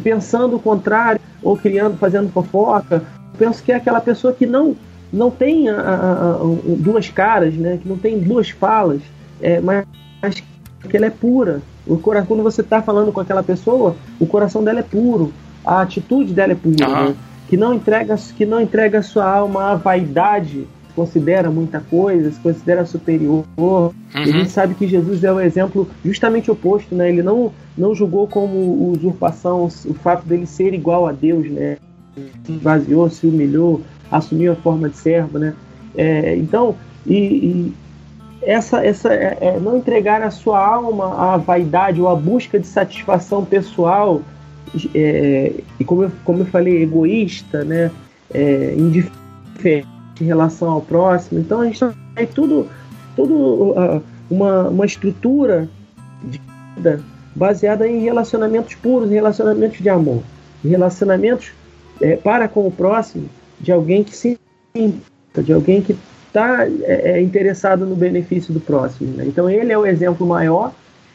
pensando 0.04 0.56
o 0.56 0.60
contrário, 0.60 1.22
ou 1.44 1.56
criando, 1.56 1.98
fazendo 1.98 2.32
fofoca. 2.32 3.04
Eu 3.34 3.38
penso 3.38 3.62
que 3.62 3.72
é 3.72 3.76
aquela 3.76 4.02
pessoa 4.02 4.34
que 4.34 4.46
não, 4.46 4.76
não 5.12 5.30
tem 5.30 5.70
a, 5.70 5.80
a, 5.80 6.12
a, 6.36 6.38
duas 6.78 7.10
caras, 7.10 7.54
né? 7.54 7.78
que 7.82 7.88
não 7.88 7.98
tem 7.98 8.20
duas 8.20 8.50
falas, 8.50 9.02
é, 9.42 9.60
mas, 9.60 9.86
mas 10.22 10.44
que 10.90 10.98
ela 10.98 11.06
é 11.06 11.12
pura. 11.12 11.62
O 11.86 11.98
coração, 11.98 12.28
quando 12.28 12.44
você 12.44 12.62
está 12.62 12.82
falando 12.82 13.12
com 13.12 13.20
aquela 13.20 13.44
pessoa, 13.44 13.96
o 14.20 14.26
coração 14.26 14.64
dela 14.64 14.80
é 14.80 14.84
puro, 14.84 15.32
a 15.64 15.82
atitude 15.82 16.34
dela 16.34 16.54
é 16.54 16.56
pura, 16.56 16.88
Aham. 16.88 17.10
né? 17.10 17.16
Que 17.48 17.58
não 17.58 17.74
entrega 17.74 18.16
que 18.36 18.46
não 18.46 18.60
entrega 18.60 19.00
a 19.00 19.04
sua 19.04 19.30
alma 19.30 19.72
à 19.72 19.76
vaidade, 19.76 20.68
considera 20.96 21.52
muita 21.52 21.80
coisa, 21.80 22.32
se 22.32 22.40
considera 22.40 22.86
superior. 22.86 23.44
Uhum. 23.58 23.94
A 24.14 24.26
gente 24.26 24.50
sabe 24.50 24.74
que 24.76 24.88
Jesus 24.88 25.24
é 25.24 25.32
o 25.32 25.40
exemplo 25.40 25.88
justamente 26.04 26.50
oposto, 26.50 26.96
né? 26.96 27.10
Ele 27.10 27.22
não 27.22 27.52
não 27.78 27.94
julgou 27.94 28.28
como 28.28 28.92
usurpação 28.92 29.66
o 29.66 29.94
fato 29.94 30.26
dele 30.26 30.46
ser 30.46 30.74
igual 30.74 31.08
a 31.08 31.12
Deus, 31.12 31.50
né? 31.50 31.78
Se 32.46 32.54
esvaziou, 32.54 33.10
se 33.10 33.28
humilhou, 33.28 33.82
assumiu 34.10 34.54
a 34.54 34.56
forma 34.56 34.90
de 34.90 34.98
servo, 34.98 35.38
né? 35.38 35.54
É, 35.98 36.36
então, 36.38 36.76
e, 37.06 37.16
e 37.16 37.74
essa, 38.42 38.86
essa 38.86 39.14
é, 39.14 39.38
é 39.42 39.60
não 39.60 39.78
entregar 39.78 40.22
a 40.22 40.32
sua 40.32 40.66
alma 40.66 41.34
à 41.34 41.38
vaidade 41.38 42.02
ou 42.02 42.08
à 42.08 42.16
busca 42.16 42.60
de 42.60 42.68
satisfação 42.68 43.44
pessoal 43.44 44.22
é, 44.94 45.52
e 45.80 45.84
como 45.84 46.04
eu, 46.04 46.12
como 46.24 46.40
eu 46.40 46.46
falei, 46.46 46.82
egoísta, 46.82 47.64
né? 47.64 47.92
É, 48.34 48.74
indiferente 48.76 49.88
em 50.20 50.26
relação 50.26 50.70
ao 50.70 50.82
próximo. 50.82 51.40
Então 51.40 51.62
a 51.62 51.66
gente 51.66 51.80
tem 52.16 52.28
tudo, 52.28 52.68
tudo 53.16 53.34
uh, 53.34 54.02
uma, 54.30 54.70
uma 54.70 54.86
estrutura 54.86 55.70
de 56.24 56.42
vida 56.76 57.02
baseada 57.36 57.88
em 57.88 58.02
relacionamentos 58.02 58.76
puros, 58.76 59.12
em 59.12 59.16
relacionamentos 59.16 59.80
de 59.80 59.90
amor, 59.90 60.24
relacionamentos 60.64 61.52
é, 62.02 62.16
para 62.16 62.48
com 62.48 62.66
o 62.68 62.72
próximo 62.72 63.30
de 63.60 63.72
alguém 63.72 64.04
que 64.04 64.16
se 64.16 64.40
importa, 64.74 65.44
de 65.44 65.54
alguém 65.54 65.82
que 65.82 65.96
está 66.28 66.68
é, 66.68 67.12
é, 67.12 67.22
interessado 67.22 67.86
no 67.86 67.96
benefício 67.96 68.54
do 68.54 68.60
próximo. 68.60 69.16
Né? 69.16 69.26
Então 69.28 69.50
ele 69.50 69.72
é 69.72 69.78
o 69.78 69.86
exemplo 69.86 70.26
maior, 70.26 70.74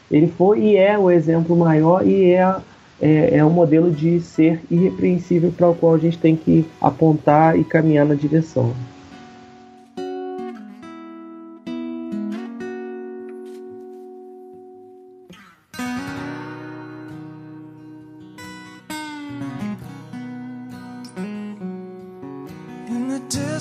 ele 0.09 0.27
foi 0.27 0.59
e 0.59 0.77
é 0.77 0.97
o 0.97 1.09
exemplo 1.09 1.55
maior 1.55 2.05
e 2.05 2.31
é 2.31 2.55
é, 3.01 3.37
é 3.37 3.45
um 3.45 3.49
modelo 3.49 3.91
de 3.91 4.21
ser 4.21 4.61
irrepreensível 4.69 5.51
para 5.51 5.69
o 5.69 5.75
qual 5.75 5.95
a 5.95 5.97
gente 5.97 6.17
tem 6.17 6.35
que 6.35 6.65
apontar 6.79 7.57
e 7.57 7.63
caminhar 7.63 8.05
na 8.05 8.15
direção. 8.15 8.73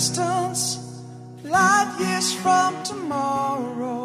Distance, 0.00 1.04
light 1.44 2.00
years 2.00 2.32
from 2.32 2.72
tomorrow, 2.82 3.99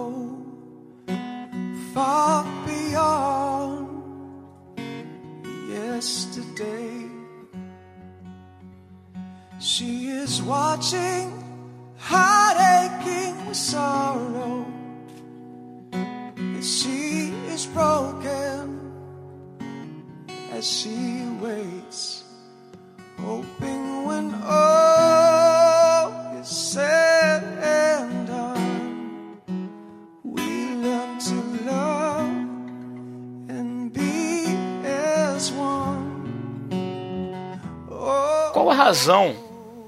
razão 38.95 39.35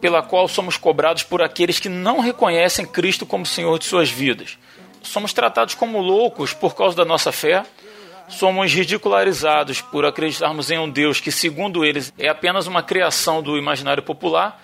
pela 0.01 0.21
qual 0.21 0.49
somos 0.49 0.75
cobrados 0.75 1.23
por 1.23 1.41
aqueles 1.41 1.79
que 1.79 1.87
não 1.87 2.19
reconhecem 2.19 2.85
Cristo 2.85 3.25
como 3.25 3.45
Senhor 3.45 3.79
de 3.79 3.85
suas 3.85 4.09
vidas? 4.09 4.57
Somos 5.01 5.31
tratados 5.31 5.75
como 5.75 6.01
loucos 6.01 6.53
por 6.53 6.75
causa 6.75 6.97
da 6.97 7.05
nossa 7.05 7.31
fé? 7.31 7.63
Somos 8.27 8.73
ridicularizados 8.73 9.79
por 9.79 10.05
acreditarmos 10.05 10.69
em 10.69 10.77
um 10.77 10.89
Deus 10.89 11.21
que, 11.21 11.31
segundo 11.31 11.85
eles, 11.85 12.13
é 12.19 12.27
apenas 12.27 12.67
uma 12.67 12.83
criação 12.83 13.41
do 13.41 13.57
imaginário 13.57 14.03
popular? 14.03 14.61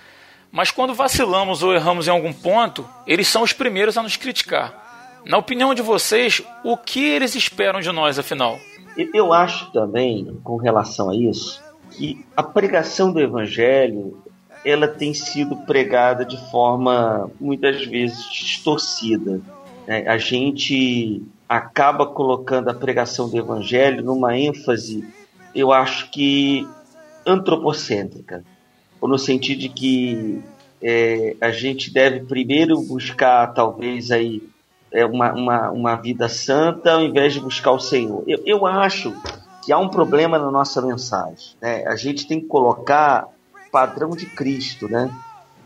Mas 0.51 0.69
quando 0.69 0.93
vacilamos 0.93 1.63
ou 1.63 1.73
erramos 1.73 2.09
em 2.09 2.11
algum 2.11 2.33
ponto, 2.33 2.87
eles 3.07 3.29
são 3.29 3.43
os 3.43 3.53
primeiros 3.53 3.97
a 3.97 4.03
nos 4.03 4.17
criticar. 4.17 5.21
Na 5.25 5.37
opinião 5.37 5.73
de 5.73 5.81
vocês, 5.81 6.43
o 6.65 6.75
que 6.75 7.01
eles 7.01 7.33
esperam 7.33 7.79
de 7.79 7.91
nós, 7.93 8.19
afinal? 8.19 8.59
Eu 9.13 9.31
acho 9.31 9.71
também, 9.71 10.37
com 10.43 10.57
relação 10.57 11.09
a 11.09 11.15
isso, 11.15 11.63
que 11.91 12.25
a 12.35 12.43
pregação 12.43 13.11
do 13.11 13.21
evangelho 13.21 14.21
ela 14.65 14.87
tem 14.87 15.13
sido 15.13 15.55
pregada 15.57 16.25
de 16.25 16.37
forma 16.49 17.29
muitas 17.39 17.85
vezes 17.85 18.23
distorcida. 18.31 19.41
né? 19.85 20.07
A 20.07 20.17
gente 20.17 21.21
acaba 21.47 22.05
colocando 22.05 22.69
a 22.69 22.73
pregação 22.73 23.29
do 23.29 23.37
evangelho 23.37 24.03
numa 24.03 24.37
ênfase, 24.37 25.05
eu 25.53 25.71
acho 25.71 26.09
que 26.09 26.67
antropocêntrica, 27.25 28.43
ou 28.99 29.07
no 29.07 29.19
sentido 29.19 29.59
de 29.59 29.69
que 29.69 30.41
é, 30.81 31.35
a 31.39 31.51
gente 31.51 31.93
deve 31.93 32.21
primeiro 32.21 32.81
buscar 32.81 33.47
talvez 33.53 34.11
aí 34.11 34.41
é, 34.91 35.05
uma, 35.05 35.33
uma, 35.33 35.71
uma 35.71 35.95
vida 35.95 36.27
santa 36.29 36.93
ao 36.93 37.01
invés 37.01 37.33
de 37.33 37.39
buscar 37.39 37.71
o 37.71 37.79
Senhor. 37.79 38.23
Eu, 38.27 38.41
eu 38.45 38.65
acho 38.65 39.13
que 39.63 39.71
há 39.71 39.77
um 39.77 39.89
problema 39.89 40.37
na 40.37 40.51
nossa 40.51 40.81
mensagem. 40.81 41.55
Né? 41.61 41.85
A 41.87 41.95
gente 41.95 42.27
tem 42.27 42.39
que 42.39 42.47
colocar 42.47 43.27
padrão 43.73 44.11
de 44.11 44.27
Cristo, 44.27 44.87
né? 44.87 45.11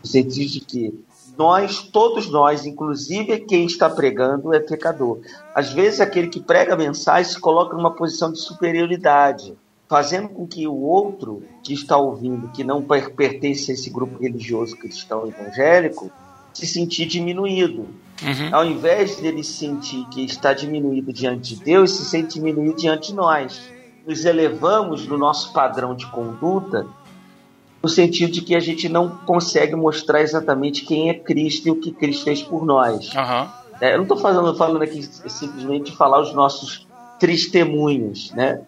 no 0.02 0.08
sentido 0.08 0.50
de 0.50 0.60
que 0.60 1.04
nós, 1.36 1.82
todos 1.82 2.28
nós, 2.30 2.64
inclusive 2.64 3.40
quem 3.40 3.66
está 3.66 3.88
pregando, 3.88 4.52
é 4.54 4.58
pecador. 4.58 5.20
Às 5.54 5.72
vezes 5.72 6.00
aquele 6.00 6.28
que 6.28 6.40
prega 6.40 6.74
a 6.74 6.76
mensagem 6.76 7.30
se 7.30 7.38
coloca 7.38 7.76
numa 7.76 7.94
posição 7.94 8.32
de 8.32 8.40
superioridade, 8.40 9.54
fazendo 9.88 10.30
com 10.30 10.46
que 10.46 10.66
o 10.66 10.74
outro 10.74 11.42
que 11.62 11.72
está 11.72 11.96
ouvindo, 11.96 12.48
que 12.48 12.64
não 12.64 12.82
per- 12.82 13.14
pertence 13.14 13.70
a 13.70 13.74
esse 13.74 13.90
grupo 13.90 14.20
religioso 14.20 14.76
cristão 14.76 15.28
evangélico, 15.28 16.10
se 16.52 16.66
sentir 16.66 17.06
diminuído. 17.06 17.86
Uhum. 18.20 18.48
Ao 18.50 18.64
invés 18.64 19.16
dele 19.20 19.44
sentir 19.44 20.04
que 20.08 20.24
está 20.24 20.52
diminuído 20.52 21.12
diante 21.12 21.54
de 21.54 21.62
Deus, 21.62 21.92
se 21.92 22.04
sente 22.04 22.34
diminuído 22.34 22.76
diante 22.76 23.08
de 23.08 23.14
nós. 23.14 23.60
Nos 24.04 24.24
elevamos 24.24 25.06
no 25.06 25.16
nosso 25.16 25.52
padrão 25.52 25.94
de 25.94 26.06
conduta, 26.10 26.86
no 27.82 27.88
sentido 27.88 28.32
de 28.32 28.40
que 28.42 28.54
a 28.56 28.60
gente 28.60 28.88
não 28.88 29.08
consegue 29.08 29.74
mostrar 29.76 30.20
exatamente 30.20 30.84
quem 30.84 31.10
é 31.10 31.14
Cristo 31.14 31.68
e 31.68 31.70
o 31.70 31.80
que 31.80 31.92
Cristo 31.92 32.24
fez 32.24 32.42
por 32.42 32.64
nós. 32.66 33.14
Aham. 33.14 33.48
É, 33.80 33.92
eu 33.92 33.98
não 33.98 34.02
estou 34.02 34.16
falando, 34.16 34.56
falando 34.56 34.82
aqui 34.82 35.02
simplesmente 35.02 35.92
de 35.92 35.96
falar 35.96 36.20
os 36.20 36.34
nossos 36.34 36.86
testemunhos, 37.20 38.32
né? 38.32 38.60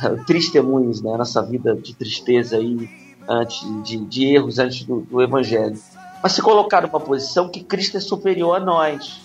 Testemunhos, 0.26 1.02
né? 1.02 1.16
Nossa 1.16 1.42
vida 1.42 1.74
de 1.74 1.94
tristeza 1.94 2.56
aí, 2.56 2.88
antes 3.28 3.60
de, 3.82 3.96
de 4.06 4.26
erros 4.34 4.58
antes 4.58 4.84
do, 4.84 5.00
do 5.00 5.20
Evangelho. 5.22 5.80
Mas 6.22 6.32
se 6.32 6.42
colocar 6.42 6.82
numa 6.82 7.00
posição 7.00 7.48
que 7.48 7.62
Cristo 7.64 7.96
é 7.96 8.00
superior 8.00 8.56
a 8.56 8.60
nós, 8.60 9.20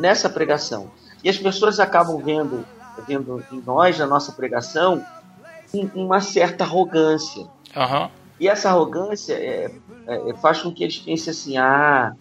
nessa 0.00 0.28
pregação. 0.28 0.90
E 1.24 1.28
as 1.28 1.38
pessoas 1.38 1.80
acabam 1.80 2.18
vendo, 2.22 2.64
vendo 3.06 3.42
em 3.50 3.60
nós, 3.64 3.98
na 3.98 4.06
nossa 4.06 4.32
pregação, 4.32 5.02
um- 5.74 5.90
uma 6.04 6.20
certa 6.20 6.64
arrogância. 6.64 7.46
Aham. 7.74 8.10
E 8.38 8.48
essa 8.48 8.68
arrogância 8.70 9.34
é, 9.34 9.70
é, 10.06 10.34
faz 10.40 10.60
com 10.62 10.70
que 10.72 10.82
eles 10.84 10.98
pensem 10.98 11.30
assim: 11.30 11.56
ah, 11.56 12.12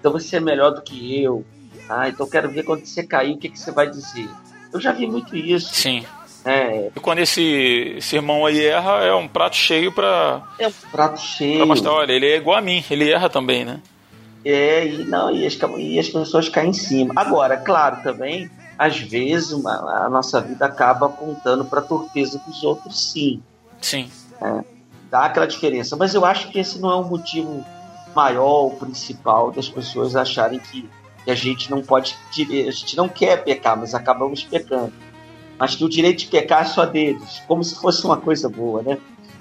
então 0.00 0.12
você 0.12 0.36
é 0.36 0.40
melhor 0.40 0.70
do 0.70 0.82
que 0.82 1.22
eu. 1.22 1.44
Ah, 1.88 2.08
então 2.08 2.28
quero 2.28 2.50
ver 2.50 2.62
quando 2.64 2.84
você 2.84 3.02
cair 3.02 3.34
o 3.34 3.38
que, 3.38 3.48
que 3.48 3.58
você 3.58 3.70
vai 3.70 3.88
dizer. 3.90 4.28
Eu 4.72 4.80
já 4.80 4.92
vi 4.92 5.06
muito 5.06 5.36
isso. 5.36 5.74
Sim. 5.74 6.04
É, 6.44 6.90
E 6.96 6.98
quando 7.00 7.20
esse, 7.20 7.94
esse 7.98 8.16
irmão 8.16 8.44
aí 8.44 8.64
erra, 8.64 9.04
é 9.04 9.14
um 9.14 9.28
prato 9.28 9.54
cheio 9.54 9.92
pra, 9.92 10.42
é 10.58 10.66
um 10.66 10.72
prato 10.90 11.12
pra 11.14 11.22
cheio. 11.22 11.64
mostrar, 11.66 11.92
olha, 11.92 12.12
ele 12.12 12.26
é 12.26 12.36
igual 12.36 12.56
a 12.56 12.60
mim, 12.60 12.82
ele 12.90 13.08
erra 13.10 13.30
também, 13.30 13.64
né? 13.64 13.80
É, 14.44 14.84
e, 14.84 15.04
não, 15.04 15.30
e, 15.30 15.46
as, 15.46 15.56
e 15.78 15.98
as 16.00 16.08
pessoas 16.08 16.48
caem 16.48 16.70
em 16.70 16.72
cima. 16.72 17.12
Agora, 17.14 17.56
claro, 17.56 18.02
também, 18.02 18.50
às 18.76 18.98
vezes, 18.98 19.52
uma- 19.52 20.04
a 20.04 20.10
nossa 20.10 20.40
vida 20.40 20.66
acaba 20.66 21.06
apontando 21.06 21.64
para 21.64 21.78
a 21.78 21.84
torpeza 21.84 22.40
dos 22.44 22.64
outros, 22.64 23.12
sim. 23.12 23.40
Sim. 23.80 24.10
Dá 25.12 25.26
aquela 25.26 25.46
diferença. 25.46 25.94
Mas 25.94 26.14
eu 26.14 26.24
acho 26.24 26.48
que 26.48 26.58
esse 26.58 26.80
não 26.80 26.90
é 26.90 26.96
o 26.96 27.04
motivo 27.04 27.64
maior, 28.16 28.66
o 28.66 28.70
principal 28.70 29.52
das 29.52 29.68
pessoas 29.68 30.16
acharem 30.16 30.58
que 30.58 30.88
que 31.24 31.30
a 31.30 31.34
gente 31.34 31.70
não 31.70 31.82
pode, 31.82 32.16
a 32.30 32.70
gente 32.70 32.96
não 32.96 33.08
quer 33.08 33.44
pecar, 33.44 33.76
mas 33.76 33.94
acabamos 33.94 34.42
pecando. 34.42 34.92
Mas 35.58 35.76
que 35.76 35.84
o 35.84 35.88
direito 35.88 36.20
de 36.20 36.26
pecar 36.26 36.62
é 36.62 36.64
só 36.64 36.84
deles, 36.84 37.42
como 37.46 37.62
se 37.62 37.76
fosse 37.76 38.04
uma 38.04 38.16
coisa 38.16 38.48
boa, 38.48 38.82
né? 38.82 38.98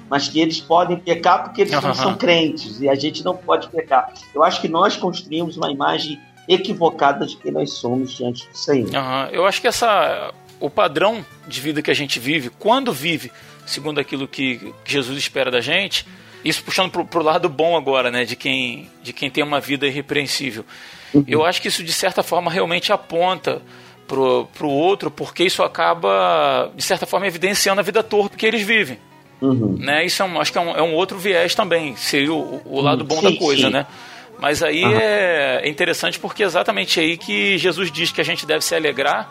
Mas 0.09 0.27
que 0.27 0.39
eles 0.39 0.59
podem 0.59 0.97
pecar 0.97 1.43
porque 1.43 1.61
eles 1.61 1.73
não 1.81 1.95
são 1.95 2.13
crentes 2.17 2.79
e 2.81 2.89
a 2.89 2.95
gente 2.95 3.23
não 3.23 3.35
pode 3.35 3.69
pecar. 3.69 4.13
Eu 4.35 4.43
acho 4.43 4.61
que 4.61 4.67
nós 4.67 4.95
construímos 4.95 5.57
uma 5.57 5.71
imagem 5.71 6.19
equivocada 6.47 7.25
de 7.25 7.37
quem 7.37 7.51
nós 7.51 7.73
somos 7.73 8.11
diante 8.11 8.47
disso 8.49 8.71
aí. 8.71 8.83
Uhum. 8.83 9.25
Eu 9.31 9.45
acho 9.45 9.61
que 9.61 9.67
essa 9.67 10.33
o 10.59 10.69
padrão 10.69 11.25
de 11.47 11.59
vida 11.59 11.81
que 11.81 11.89
a 11.89 11.93
gente 11.93 12.19
vive, 12.19 12.51
quando 12.51 12.93
vive 12.93 13.31
segundo 13.71 13.99
aquilo 13.99 14.27
que, 14.27 14.73
Jesus 14.85 15.17
espera 15.17 15.49
da 15.49 15.61
gente, 15.61 16.05
isso 16.43 16.63
puxando 16.63 16.91
pro, 16.91 17.05
pro 17.05 17.23
lado 17.23 17.47
bom 17.47 17.77
agora, 17.77 18.11
né, 18.11 18.23
de 18.25 18.35
quem, 18.35 18.89
de 19.01 19.13
quem 19.13 19.29
tem 19.29 19.43
uma 19.43 19.59
vida 19.59 19.87
irrepreensível. 19.87 20.65
Uhum. 21.13 21.23
Eu 21.27 21.45
acho 21.45 21.61
que 21.61 21.67
isso 21.67 21.83
de 21.83 21.93
certa 21.93 22.23
forma 22.23 22.51
realmente 22.51 22.91
aponta 22.91 23.61
pro, 24.07 24.47
pro 24.53 24.69
outro, 24.69 25.09
porque 25.09 25.43
isso 25.43 25.63
acaba 25.63 26.71
de 26.75 26.83
certa 26.83 27.05
forma 27.05 27.27
evidenciando 27.27 27.79
a 27.79 27.83
vida 27.83 28.03
torpe 28.03 28.37
que 28.37 28.45
eles 28.45 28.61
vivem. 28.61 28.97
Uhum. 29.41 29.77
Né? 29.79 30.05
Isso 30.05 30.21
é 30.21 30.25
um, 30.25 30.39
acho 30.39 30.51
que 30.51 30.57
é 30.57 30.61
um, 30.61 30.69
é 30.71 30.81
um 30.81 30.93
outro 30.93 31.17
viés 31.17 31.55
também, 31.55 31.95
seria 31.95 32.33
o, 32.33 32.61
o 32.65 32.81
lado 32.81 33.03
bom 33.03 33.19
sim, 33.19 33.31
da 33.31 33.37
coisa, 33.37 33.67
sim. 33.67 33.73
né? 33.73 33.87
Mas 34.39 34.63
aí 34.63 34.83
uhum. 34.83 34.97
é 34.99 35.69
interessante 35.69 36.19
porque 36.19 36.41
é 36.41 36.45
exatamente 36.47 36.99
aí 36.99 37.15
que 37.15 37.59
Jesus 37.59 37.91
diz 37.91 38.11
que 38.11 38.19
a 38.19 38.23
gente 38.23 38.45
deve 38.45 38.65
se 38.65 38.73
alegrar 38.73 39.29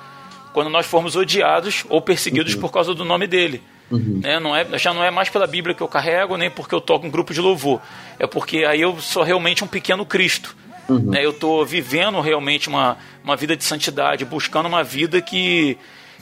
quando 0.53 0.71
nós 0.71 0.87
formos 0.87 1.17
odiados 1.17 1.85
ou 1.89 2.01
perseguidos 2.01 2.55
uhum. 2.55 2.61
por 2.61 2.71
causa 2.71 2.95
do 2.95 3.05
nome 3.05 3.27
dele. 3.27 3.61
Uhum. 3.91 4.21
Né? 4.23 4.39
Não 4.39 4.55
é, 4.55 4.67
já 4.79 4.95
não 4.95 5.03
é 5.03 5.11
mais 5.11 5.29
pela 5.29 5.47
Bíblia 5.47 5.75
que 5.75 5.83
eu 5.83 5.89
carrego, 5.89 6.37
nem 6.37 6.51
porque 6.51 6.75
eu 6.75 6.81
toco 6.81 7.07
um 7.07 7.11
grupo 7.11 7.35
de 7.35 7.41
louvor. 7.41 7.81
É 8.19 8.27
porque 8.27 8.65
aí 8.65 8.81
eu 8.81 8.99
sou 9.01 9.23
realmente 9.23 9.65
um 9.65 9.67
pequeno 9.67 10.07
Cristo. 10.07 10.57
Uhum. 10.89 11.11
Né? 11.11 11.25
Eu 11.25 11.31
estou 11.31 11.65
vivendo 11.65 12.21
realmente 12.21 12.69
uma, 12.69 12.97
uma 13.23 13.37
vida 13.37 13.57
de 13.57 13.65
santidade, 13.65 14.25
buscando 14.25 14.67
uma 14.67 14.85
vida 14.85 15.21
que, 15.21 15.77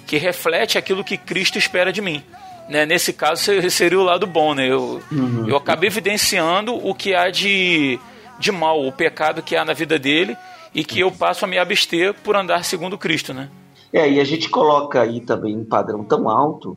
que 0.07 0.17
reflete 0.17 0.79
aquilo 0.79 1.05
que 1.05 1.17
Cristo 1.17 1.59
espera 1.59 1.93
de 1.93 2.01
mim. 2.01 2.23
Né? 2.69 2.87
Nesse 2.87 3.13
caso 3.13 3.43
seria 3.71 3.99
o 3.99 4.05
lado 4.05 4.27
bom. 4.27 4.55
Né? 4.55 4.71
Eu, 4.71 5.03
uhum. 5.11 5.49
eu 5.49 5.57
acabo 5.57 5.85
evidenciando 5.85 6.75
o 6.75 6.95
que 6.95 7.15
há 7.15 7.31
de, 7.31 7.99
de 8.39 8.51
mal, 8.51 8.87
o 8.87 8.93
pecado 8.93 9.43
que 9.43 9.57
há 9.57 9.65
na 9.65 9.73
vida 9.73 9.99
dele 9.99 10.37
e 10.75 10.85
que 10.85 11.01
eu 11.01 11.11
passo 11.11 11.45
a 11.45 11.49
me 11.49 11.59
abster 11.59 12.15
por 12.15 12.37
andar 12.37 12.65
segundo 12.65 12.97
Cristo. 12.97 13.35
Né? 13.35 13.49
É, 13.93 14.09
e 14.11 14.21
a 14.21 14.25
gente 14.25 14.49
coloca 14.49 15.01
aí 15.01 15.21
também 15.21 15.57
um 15.57 15.65
padrão 15.65 16.05
tão 16.05 16.29
alto 16.29 16.77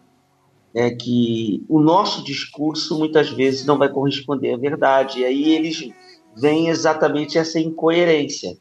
é 0.73 0.89
que 0.89 1.63
o 1.67 1.79
nosso 1.79 2.23
discurso 2.23 2.97
muitas 2.97 3.29
vezes 3.29 3.65
não 3.65 3.77
vai 3.77 3.89
corresponder 3.89 4.53
à 4.53 4.57
verdade. 4.57 5.19
E 5.19 5.25
aí 5.25 5.53
eles 5.53 5.89
veem 6.35 6.69
exatamente 6.69 7.37
essa 7.37 7.59
incoerência. 7.59 8.57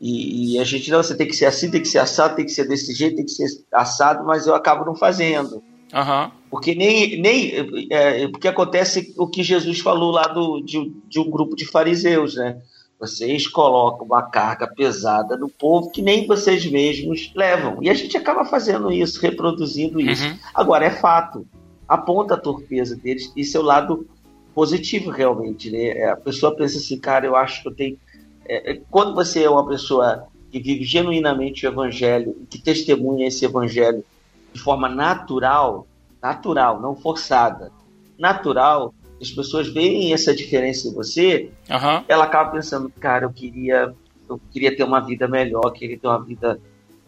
E, 0.00 0.54
e, 0.54 0.58
a 0.58 0.64
gente, 0.64 0.90
não, 0.90 1.02
você 1.02 1.14
tem 1.14 1.26
que 1.26 1.36
ser 1.36 1.44
assim, 1.44 1.70
tem 1.70 1.82
que 1.82 1.88
ser 1.88 1.98
assado, 1.98 2.34
tem 2.34 2.46
que 2.46 2.52
ser 2.52 2.66
desse 2.66 2.94
jeito, 2.94 3.16
tem 3.16 3.24
que 3.26 3.32
ser 3.32 3.46
assado, 3.70 4.24
mas 4.24 4.46
eu 4.46 4.54
acabo 4.54 4.84
não 4.84 4.94
fazendo. 4.94 5.62
Uhum. 5.92 6.30
Porque 6.50 6.74
nem, 6.74 7.20
nem 7.20 7.52
é, 7.90 8.26
porque 8.28 8.48
acontece 8.48 9.12
o 9.18 9.28
que 9.28 9.42
Jesus 9.42 9.80
falou 9.80 10.10
lá 10.10 10.22
do, 10.22 10.62
de, 10.62 10.90
de 11.06 11.20
um 11.20 11.28
grupo 11.28 11.54
de 11.54 11.66
fariseus, 11.66 12.34
né? 12.34 12.60
Vocês 13.00 13.48
colocam 13.48 14.06
uma 14.06 14.22
carga 14.22 14.66
pesada 14.66 15.34
no 15.34 15.48
povo 15.48 15.90
que 15.90 16.02
nem 16.02 16.26
vocês 16.26 16.70
mesmos 16.70 17.32
levam. 17.34 17.82
E 17.82 17.88
a 17.88 17.94
gente 17.94 18.14
acaba 18.14 18.44
fazendo 18.44 18.92
isso, 18.92 19.22
reproduzindo 19.22 19.98
isso. 19.98 20.22
Uhum. 20.22 20.38
Agora, 20.52 20.84
é 20.84 20.90
fato. 20.90 21.46
Aponta 21.88 22.34
a 22.34 22.38
torpeza 22.38 22.94
deles 22.94 23.32
e 23.34 23.42
seu 23.42 23.62
lado 23.62 24.06
positivo, 24.54 25.10
realmente. 25.10 25.70
Né? 25.70 25.88
É, 25.88 26.10
a 26.10 26.16
pessoa 26.16 26.54
pensa 26.54 26.76
assim, 26.76 26.98
cara, 27.00 27.24
eu 27.24 27.34
acho 27.34 27.62
que 27.62 27.68
eu 27.68 27.74
tenho. 27.74 27.98
É, 28.44 28.72
é, 28.72 28.80
quando 28.90 29.14
você 29.14 29.44
é 29.44 29.50
uma 29.50 29.66
pessoa 29.66 30.26
que 30.52 30.60
vive 30.60 30.84
genuinamente 30.84 31.66
o 31.66 31.70
evangelho, 31.70 32.36
que 32.50 32.60
testemunha 32.60 33.26
esse 33.26 33.46
evangelho 33.46 34.04
de 34.52 34.60
forma 34.60 34.90
natural, 34.90 35.86
natural, 36.20 36.80
não 36.80 36.94
forçada, 36.94 37.72
natural, 38.18 38.92
as 39.20 39.30
pessoas 39.30 39.68
veem 39.68 40.12
essa 40.12 40.34
diferença 40.34 40.88
em 40.88 40.94
você, 40.94 41.50
uhum. 41.68 42.04
ela 42.08 42.24
acaba 42.24 42.50
pensando, 42.50 42.90
cara, 42.98 43.26
eu 43.26 43.30
queria, 43.30 43.94
eu 44.28 44.40
queria 44.50 44.74
ter 44.74 44.82
uma 44.84 45.00
vida 45.00 45.28
melhor, 45.28 45.70
queria 45.72 45.98
ter 45.98 46.06
uma 46.06 46.22
vida 46.22 46.60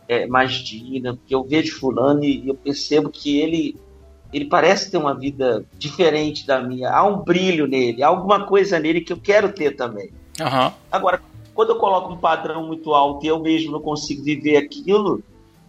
é, 0.06 0.26
mais 0.26 0.52
digna, 0.52 1.14
porque 1.14 1.34
eu 1.34 1.42
vejo 1.42 1.78
fulano 1.78 2.22
e 2.24 2.48
eu 2.48 2.54
percebo 2.54 3.08
que 3.08 3.40
ele 3.40 3.76
ele 4.32 4.46
parece 4.46 4.90
ter 4.90 4.96
uma 4.96 5.14
vida 5.14 5.62
diferente 5.76 6.46
da 6.46 6.58
minha. 6.62 6.90
Há 6.90 7.04
um 7.04 7.18
brilho 7.18 7.66
nele, 7.66 8.02
há 8.02 8.08
alguma 8.08 8.46
coisa 8.46 8.78
nele 8.78 9.02
que 9.02 9.12
eu 9.12 9.18
quero 9.18 9.52
ter 9.52 9.76
também. 9.76 10.10
Uhum. 10.40 10.72
Agora, 10.90 11.20
quando 11.54 11.70
eu 11.70 11.76
coloco 11.76 12.14
um 12.14 12.16
padrão 12.16 12.66
muito 12.66 12.94
alto 12.94 13.26
e 13.26 13.28
eu 13.28 13.38
mesmo 13.38 13.72
não 13.72 13.80
consigo 13.80 14.24
viver 14.24 14.56
aquilo, 14.56 15.22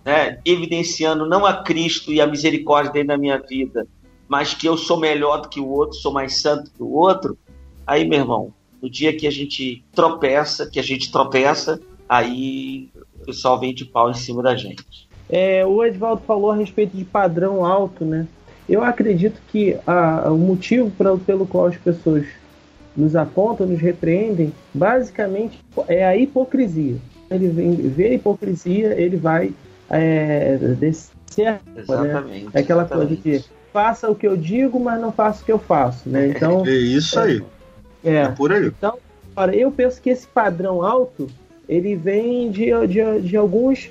né, 0.06 0.40
evidenciando 0.46 1.28
não 1.28 1.46
a 1.46 1.62
Cristo 1.62 2.14
e 2.14 2.22
a 2.22 2.28
misericórdia 2.28 2.94
dentro 2.94 3.10
da 3.10 3.18
minha 3.18 3.38
vida, 3.38 3.86
mas 4.34 4.56
que 4.56 4.68
eu 4.68 4.76
sou 4.76 4.98
melhor 4.98 5.42
do 5.42 5.48
que 5.48 5.60
o 5.60 5.68
outro, 5.68 5.96
sou 5.96 6.12
mais 6.12 6.42
santo 6.42 6.72
que 6.72 6.82
o 6.82 6.92
outro, 6.92 7.38
aí, 7.86 8.04
meu 8.04 8.18
irmão, 8.18 8.52
no 8.82 8.90
dia 8.90 9.16
que 9.16 9.28
a 9.28 9.32
gente 9.32 9.84
tropeça, 9.94 10.68
que 10.68 10.80
a 10.80 10.82
gente 10.82 11.12
tropeça, 11.12 11.80
aí 12.10 12.90
o 13.22 13.26
pessoal 13.28 13.60
vem 13.60 13.76
de 13.76 13.86
pau 13.86 14.10
em 14.10 14.16
cima 14.16 14.42
da 14.42 14.56
gente. 14.56 15.08
É, 15.30 15.64
o 15.64 15.86
Edvaldo 15.86 16.24
falou 16.26 16.50
a 16.50 16.56
respeito 16.56 16.98
de 16.98 17.06
padrão 17.06 17.64
alto, 17.64 18.04
né? 18.04 18.26
Eu 18.68 18.84
acredito 18.84 19.40
que 19.52 19.78
a, 19.86 20.32
o 20.32 20.38
motivo 20.40 20.90
pra, 20.90 21.16
pelo 21.16 21.46
qual 21.46 21.68
as 21.68 21.78
pessoas 21.78 22.26
nos 22.98 23.16
apontam, 23.16 23.68
nos 23.68 23.80
repreendem, 23.80 24.52
basicamente 24.74 25.60
é 25.88 26.04
a 26.04 26.18
hipocrisia. 26.18 26.96
Ele 27.30 27.50
vê 27.88 28.08
a 28.08 28.14
hipocrisia, 28.16 29.00
ele 29.00 29.16
vai 29.16 29.54
é, 29.92 30.58
descer. 30.80 31.12
Né? 31.38 31.60
É 32.52 32.60
aquela 32.60 32.82
exatamente. 32.82 33.22
coisa 33.22 33.40
de 33.40 33.63
faça 33.74 34.10
o 34.10 34.16
que 34.16 34.28
eu 34.28 34.38
digo, 34.38 34.80
mas 34.80 35.02
não 35.02 35.12
faça 35.12 35.42
o 35.42 35.46
que 35.46 35.52
eu 35.52 35.60
faço, 35.60 36.08
né? 36.08 36.28
Então 36.28 36.64
é 36.68 36.72
isso 36.72 37.20
aí. 37.20 37.44
É, 38.04 38.18
é 38.18 38.28
por 38.30 38.54
aí. 38.54 38.68
Então, 38.68 38.98
olha, 39.36 39.56
eu 39.56 39.72
penso 39.72 40.00
que 40.00 40.12
esse 40.12 40.28
padrão 40.28 40.84
alto 40.84 41.28
ele 41.68 41.96
vem 41.96 42.52
de, 42.52 42.66
de, 42.88 43.22
de 43.22 43.36
alguns 43.36 43.90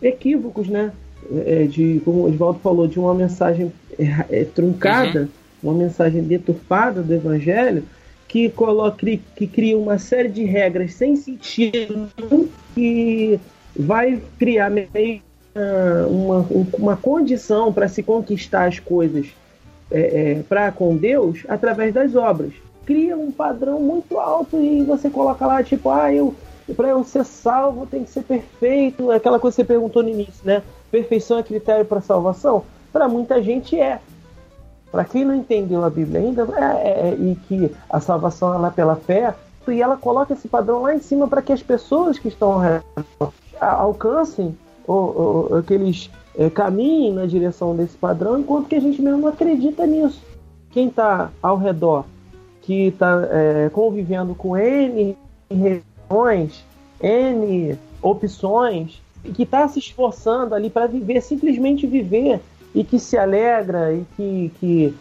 equívocos, 0.00 0.68
né? 0.68 0.92
É, 1.44 1.64
de 1.64 2.00
como 2.04 2.20
o 2.20 2.30
Oswaldo 2.30 2.60
falou, 2.60 2.86
de 2.86 3.00
uma 3.00 3.12
mensagem 3.12 3.72
é, 4.30 4.44
truncada, 4.44 5.22
uhum. 5.62 5.72
uma 5.72 5.84
mensagem 5.84 6.22
deturpada 6.22 7.02
do 7.02 7.12
Evangelho, 7.12 7.82
que 8.28 8.48
coloca 8.48 9.04
que 9.34 9.46
cria 9.46 9.76
uma 9.76 9.98
série 9.98 10.28
de 10.28 10.44
regras 10.44 10.94
sem 10.94 11.16
sentido 11.16 12.08
que 12.74 13.40
vai 13.74 14.20
criar 14.38 14.70
meio 14.70 15.20
uma, 16.08 16.46
uma 16.78 16.96
condição 16.96 17.72
para 17.72 17.88
se 17.88 18.02
conquistar 18.02 18.66
as 18.66 18.78
coisas 18.78 19.28
é, 19.90 20.32
é, 20.32 20.42
para 20.42 20.72
com 20.72 20.96
Deus 20.96 21.44
através 21.48 21.94
das 21.94 22.14
obras. 22.14 22.52
Cria 22.84 23.16
um 23.16 23.32
padrão 23.32 23.80
muito 23.80 24.18
alto 24.18 24.60
e 24.60 24.82
você 24.82 25.10
coloca 25.10 25.46
lá, 25.46 25.62
tipo, 25.62 25.90
ah, 25.90 26.12
eu 26.12 26.34
para 26.74 26.88
eu 26.88 27.04
ser 27.04 27.24
salvo 27.24 27.86
tem 27.86 28.02
que 28.02 28.10
ser 28.10 28.22
perfeito. 28.22 29.10
Aquela 29.10 29.38
coisa 29.38 29.54
que 29.54 29.62
você 29.62 29.66
perguntou 29.66 30.02
no 30.02 30.08
início, 30.08 30.44
né? 30.44 30.62
Perfeição 30.90 31.38
é 31.38 31.42
critério 31.42 31.84
para 31.84 32.00
salvação? 32.00 32.64
Para 32.92 33.08
muita 33.08 33.42
gente 33.42 33.78
é. 33.78 34.00
Para 34.90 35.04
quem 35.04 35.24
não 35.24 35.34
entendeu 35.34 35.84
a 35.84 35.90
Bíblia 35.90 36.20
ainda, 36.20 36.48
é, 36.56 36.62
é, 36.62 37.08
é, 37.10 37.14
e 37.14 37.36
que 37.46 37.70
a 37.88 38.00
salvação 38.00 38.54
ela 38.54 38.68
é 38.68 38.70
pela 38.70 38.96
fé, 38.96 39.34
e 39.68 39.82
ela 39.82 39.96
coloca 39.96 40.32
esse 40.32 40.48
padrão 40.48 40.82
lá 40.82 40.94
em 40.94 41.00
cima 41.00 41.26
para 41.26 41.42
que 41.42 41.52
as 41.52 41.62
pessoas 41.62 42.18
que 42.18 42.28
estão 42.28 42.60
alcancem 43.60 44.56
ou, 44.86 45.48
ou, 45.50 45.62
que 45.62 45.74
eles 45.74 46.10
é, 46.38 46.48
caminhem 46.50 47.12
na 47.12 47.26
direção 47.26 47.74
desse 47.74 47.96
padrão, 47.96 48.38
enquanto 48.38 48.68
que 48.68 48.74
a 48.74 48.80
gente 48.80 49.00
mesmo 49.00 49.26
acredita 49.26 49.86
nisso. 49.86 50.22
Quem 50.70 50.88
está 50.88 51.30
ao 51.42 51.56
redor, 51.56 52.04
que 52.62 52.88
está 52.88 53.26
é, 53.30 53.70
convivendo 53.70 54.34
com 54.34 54.56
N 54.56 55.16
religiões, 55.50 56.64
N 57.00 57.78
opções, 58.02 59.00
e 59.24 59.30
que 59.30 59.42
está 59.42 59.66
se 59.68 59.78
esforçando 59.78 60.54
ali 60.54 60.70
para 60.70 60.86
viver, 60.86 61.20
simplesmente 61.20 61.86
viver, 61.86 62.40
e 62.74 62.84
que 62.84 62.98
se 62.98 63.16
alegra, 63.16 63.94
e 63.94 64.04
que, 64.16 64.52
que, 64.60 64.94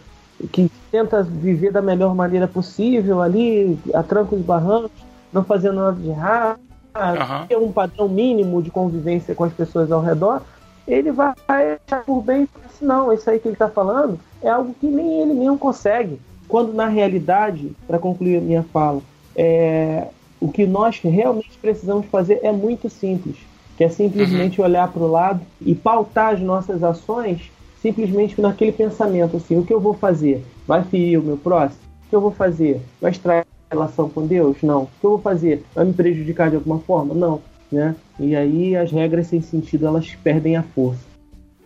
que 0.51 0.71
tenta 0.89 1.21
viver 1.21 1.71
da 1.71 1.81
melhor 1.81 2.15
maneira 2.15 2.47
possível 2.47 3.21
ali, 3.21 3.77
a 3.93 4.01
trancos 4.01 4.39
e 4.39 4.43
barrancos, 4.43 5.03
não 5.31 5.43
fazendo 5.43 5.75
nada 5.75 5.97
de 5.99 6.09
errado, 6.09 6.59
uhum. 6.95 7.47
ter 7.47 7.57
um 7.57 7.71
padrão 7.71 8.07
mínimo 8.07 8.61
de 8.61 8.71
convivência 8.71 9.35
com 9.35 9.43
as 9.43 9.53
pessoas 9.53 9.91
ao 9.91 10.01
redor, 10.01 10.41
ele 10.87 11.11
vai 11.11 11.33
achar 11.47 12.03
por 12.05 12.21
bem, 12.21 12.47
assim, 12.65 12.85
não, 12.85 13.11
isso 13.11 13.29
aí 13.29 13.39
que 13.39 13.47
ele 13.47 13.55
está 13.55 13.67
falando 13.67 14.19
é 14.41 14.49
algo 14.49 14.75
que 14.79 14.87
nem 14.87 15.21
ele 15.21 15.33
mesmo 15.33 15.57
consegue. 15.57 16.19
Quando 16.47 16.73
na 16.73 16.87
realidade, 16.87 17.71
para 17.87 17.97
concluir 17.97 18.37
a 18.37 18.41
minha 18.41 18.63
fala, 18.63 19.01
é, 19.35 20.07
o 20.39 20.51
que 20.51 20.65
nós 20.65 20.99
realmente 21.01 21.57
precisamos 21.59 22.05
fazer 22.07 22.39
é 22.43 22.51
muito 22.51 22.89
simples, 22.89 23.37
que 23.75 23.83
é 23.83 23.89
simplesmente 23.89 24.59
uhum. 24.59 24.67
olhar 24.67 24.87
para 24.87 25.01
o 25.01 25.11
lado 25.11 25.41
e 25.59 25.73
pautar 25.73 26.33
as 26.33 26.39
nossas 26.39 26.83
ações 26.83 27.51
simplesmente 27.81 28.39
naquele 28.41 28.71
pensamento 28.71 29.37
assim, 29.37 29.57
o 29.57 29.63
que 29.63 29.73
eu 29.73 29.79
vou 29.79 29.93
fazer? 29.93 30.43
Vai 30.67 30.83
ferir 30.83 31.19
o 31.19 31.23
meu 31.23 31.37
próximo? 31.37 31.81
O 32.05 32.09
que 32.09 32.15
eu 32.15 32.21
vou 32.21 32.31
fazer? 32.31 32.81
Vai 32.99 33.11
extrair 33.11 33.45
relação 33.69 34.09
com 34.09 34.25
Deus? 34.25 34.57
Não. 34.61 34.83
O 34.83 34.89
que 34.99 35.05
eu 35.05 35.09
vou 35.11 35.21
fazer? 35.21 35.63
Vai 35.73 35.85
me 35.85 35.93
prejudicar 35.93 36.49
de 36.49 36.55
alguma 36.55 36.79
forma? 36.79 37.13
Não. 37.13 37.41
né? 37.71 37.95
E 38.19 38.35
aí 38.35 38.75
as 38.75 38.91
regras 38.91 39.27
sem 39.27 39.41
sentido 39.41 39.87
elas 39.87 40.15
perdem 40.23 40.55
a 40.55 40.63
força. 40.63 41.01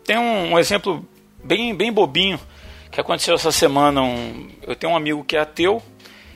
Tem 0.04 0.18
um, 0.18 0.54
um 0.54 0.60
exemplo 0.60 1.06
bem, 1.44 1.76
bem 1.76 1.92
bobinho 1.92 2.40
que 2.92 3.00
aconteceu 3.00 3.36
essa 3.36 3.52
semana. 3.52 4.02
Um, 4.02 4.48
eu 4.66 4.76
tenho 4.76 4.94
um 4.94 4.96
amigo 4.96 5.24
que 5.24 5.36
é 5.36 5.40
ateu 5.40 5.82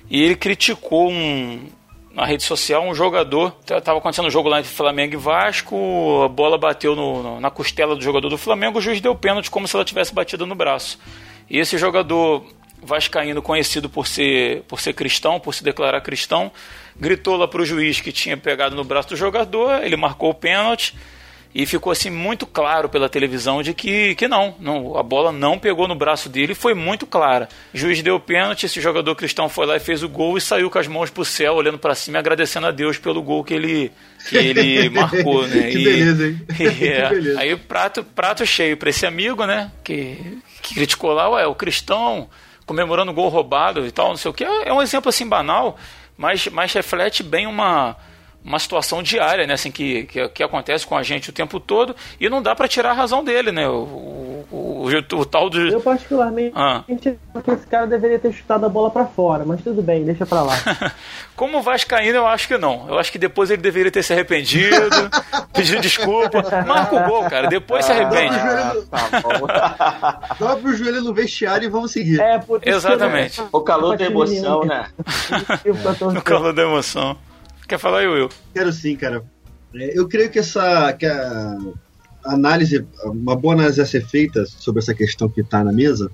e 0.10 0.22
ele 0.22 0.36
criticou 0.36 1.10
um, 1.10 1.66
na 2.14 2.26
rede 2.26 2.44
social 2.44 2.88
um 2.88 2.94
jogador. 2.94 3.52
Tava 3.84 3.98
acontecendo 3.98 4.28
um 4.28 4.32
jogo 4.32 4.50
lá 4.50 4.60
entre 4.60 4.72
Flamengo 4.72 5.16
e 5.16 5.18
Vasco, 5.18 6.22
a 6.24 6.28
bola 6.28 6.58
bateu 6.58 6.96
no, 6.96 7.24
no, 7.24 7.40
na 7.40 7.50
costela 7.50 7.96
do 7.96 8.04
jogador 8.04 8.30
do 8.30 8.38
Flamengo, 8.38 8.78
o 8.78 8.82
juiz 8.82 9.02
deu 9.02 9.16
pênalti 9.16 9.50
como 9.50 9.68
se 9.68 9.76
ela 9.76 9.84
tivesse 9.84 10.14
batido 10.14 10.46
no 10.46 10.56
braço. 10.56 11.00
E 11.50 11.58
esse 11.58 11.78
jogador 11.78 12.46
vascaíno 12.86 13.42
conhecido 13.42 13.90
por 13.90 14.08
ser, 14.08 14.62
por 14.64 14.80
ser 14.80 14.94
cristão, 14.94 15.40
por 15.40 15.54
se 15.54 15.64
declarar 15.64 16.02
cristão, 16.02 16.52
gritou 17.00 17.36
lá 17.38 17.48
para 17.48 17.62
o 17.62 17.66
juiz 17.66 18.00
que 18.02 18.12
tinha 18.12 18.38
pegado 18.38 18.76
no 18.76 18.84
braço 18.84 19.10
do 19.10 19.16
jogador, 19.16 19.84
ele 19.84 19.96
marcou 19.96 20.30
o 20.30 20.34
pênalti 20.34 20.96
e 21.56 21.68
ficou 21.68 21.92
assim 21.92 22.10
muito 22.10 22.48
claro 22.48 22.90
pela 22.90 23.08
televisão 23.08 23.62
de 23.62 23.76
que, 23.76 24.16
que 24.16 24.28
não, 24.28 24.56
não, 24.60 24.98
a 24.98 25.04
bola 25.04 25.32
não 25.32 25.60
pegou 25.60 25.88
no 25.88 25.94
braço 25.94 26.28
dele, 26.28 26.56
foi 26.56 26.74
muito 26.74 27.06
clara. 27.06 27.48
O 27.72 27.78
juiz 27.78 28.02
deu 28.02 28.16
o 28.16 28.20
pênalti, 28.20 28.66
esse 28.66 28.82
jogador 28.82 29.14
cristão 29.16 29.48
foi 29.48 29.68
lá 29.68 29.76
e 29.78 29.80
fez 29.80 30.02
o 30.02 30.10
gol 30.10 30.36
e 30.36 30.42
saiu 30.42 30.68
com 30.72 30.80
as 30.80 30.88
mãos 30.88 31.12
pro 31.12 31.24
céu, 31.24 31.54
olhando 31.54 31.78
para 31.78 31.94
cima, 31.94 32.18
agradecendo 32.18 32.66
a 32.66 32.72
Deus 32.72 32.98
pelo 32.98 33.22
gol 33.22 33.44
que 33.44 33.54
ele 33.54 33.92
que 34.28 34.36
ele 34.36 34.90
marcou, 34.90 35.46
né? 35.48 35.70
que 35.70 35.78
E- 35.78 35.84
beleza, 35.84 36.28
hein? 36.28 36.42
e, 36.60 36.88
é, 36.88 37.10
beleza. 37.14 37.40
aí 37.40 37.54
o 37.54 37.60
prato, 37.60 38.04
prato 38.04 38.44
cheio 38.48 38.76
para 38.76 38.90
esse 38.90 39.06
amigo, 39.06 39.46
né? 39.46 39.72
Que, 39.84 40.18
que 40.60 40.74
criticou 40.74 41.14
lá, 41.14 41.30
ué, 41.30 41.46
o 41.46 41.54
cristão 41.54 42.28
comemorando 42.66 43.14
gol 43.14 43.30
roubado 43.30 43.86
e 43.86 43.92
tal, 43.92 44.10
não 44.10 44.18
sei 44.18 44.32
o 44.32 44.34
que. 44.34 44.44
É 44.44 44.74
um 44.74 44.82
exemplo 44.82 45.10
assim 45.10 45.28
banal, 45.28 45.78
mas, 46.18 46.48
mas 46.48 46.74
reflete 46.74 47.24
bem 47.24 47.48
uma, 47.48 47.96
uma 48.44 48.60
situação 48.60 49.02
diária, 49.02 49.48
né? 49.48 49.54
Assim, 49.54 49.72
que, 49.72 50.04
que, 50.04 50.28
que 50.30 50.44
acontece 50.44 50.86
com 50.86 50.98
a 50.98 51.04
gente 51.04 51.30
o 51.30 51.34
tempo 51.34 51.60
todo 51.60 51.96
e 52.20 52.30
não 52.30 52.42
dá 52.42 52.54
para 52.56 52.68
tirar 52.68 52.90
a 52.92 52.94
razão 52.94 53.24
dele, 53.24 53.52
né? 53.52 53.68
O, 53.68 53.74
o, 53.74 54.48
o, 54.52 54.88
o- 54.90 55.20
o 55.20 55.26
tal 55.26 55.50
do. 55.50 55.60
Eu 55.70 55.80
particularmente 55.82 56.52
Ah. 56.56 56.84
acho 56.88 57.44
que 57.44 57.52
esse 57.52 57.68
cara 57.68 57.88
deveria 57.88 58.20
ter 58.20 58.34
chutado 58.34 58.66
a 58.66 58.70
bola 58.70 58.90
pra 58.92 59.06
fora, 59.06 59.44
mas 59.46 59.62
tudo 59.62 59.82
bem, 59.82 60.04
deixa 60.04 60.26
pra 60.26 60.42
lá. 60.44 60.56
Como 61.36 61.62
Vascaíno, 61.62 62.18
eu 62.18 62.28
acho 62.28 62.48
que 62.48 62.58
não. 62.58 62.86
Eu 62.88 63.00
acho 63.00 63.12
que 63.12 63.18
depois 63.18 63.50
ele 63.50 63.62
deveria 63.62 63.92
ter 63.92 64.04
se 64.04 64.14
arrependido, 64.14 64.76
pedir 65.54 65.80
desculpa. 65.80 66.44
Marca 66.68 66.96
o 66.96 67.10
gol, 67.10 67.24
cara. 67.30 67.48
Depois 67.48 67.86
se 67.86 67.92
arrepende. 67.92 68.36
Ah, 68.36 68.74
tá 69.10 69.20
bom. 69.22 69.48
Dobra 70.38 70.70
o 70.70 70.74
joelho 70.76 71.02
no 71.02 71.14
vestiário 71.14 71.66
e 71.66 71.70
vamos 71.70 71.92
seguir. 71.92 72.20
É, 72.20 72.38
por 72.40 72.60
isso 72.62 72.70
Exatamente. 72.78 73.42
o 73.52 73.62
calor 73.62 73.98
da 73.98 74.06
emoção, 74.06 74.64
né? 74.66 74.88
No 76.14 76.22
calor 76.22 76.54
da 76.54 76.62
emoção. 76.64 77.18
Quer 77.68 77.80
falar 77.80 78.00
aí, 78.00 78.08
Will? 78.08 78.30
Quero 78.54 78.72
sim, 78.72 78.96
cara. 78.96 79.24
É, 79.74 79.98
Eu 79.98 80.08
creio 80.08 80.30
que 80.30 80.40
essa 80.40 80.92
que 80.94 81.06
a 81.06 81.58
análise, 82.26 82.86
uma 83.06 83.36
boa 83.36 83.54
análise 83.54 83.82
a 83.82 83.86
ser 83.86 84.06
feita 84.06 84.46
sobre 84.46 84.82
essa 84.82 84.94
questão 84.94 85.30
que 85.30 85.42
está 85.42 85.64
na 85.64 85.72
mesa 85.72 86.12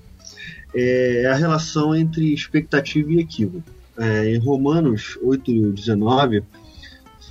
é 0.73 1.27
a 1.31 1.35
relação 1.35 1.95
entre 1.95 2.33
expectativa 2.33 3.11
e 3.11 3.19
equívoco. 3.19 3.63
É, 3.97 4.33
em 4.33 4.37
Romanos 4.39 5.17
8:19 5.21 6.43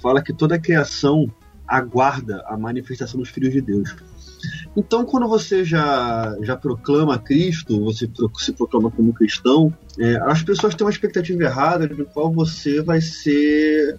fala 0.03 0.23
que 0.23 0.33
toda 0.33 0.57
a 0.57 0.59
criação 0.59 1.31
aguarda 1.67 2.43
a 2.47 2.57
manifestação 2.57 3.21
dos 3.21 3.29
filhos 3.29 3.53
de 3.53 3.61
Deus. 3.61 3.95
Então, 4.77 5.05
quando 5.05 5.29
você 5.29 5.65
já, 5.65 6.37
já 6.43 6.57
proclama 6.57 7.19
Cristo, 7.19 7.83
você 7.85 8.09
se 8.39 8.53
proclama 8.53 8.91
como 8.91 9.13
cristão, 9.13 9.75
é, 9.99 10.17
as 10.23 10.43
pessoas 10.43 10.75
têm 10.75 10.87
uma 10.87 10.93
expectativa 10.93 11.43
errada 11.43 11.89
de 11.89 12.05
qual 12.05 12.33
você 12.33 12.81
vai 12.81 13.01
ser 13.01 13.99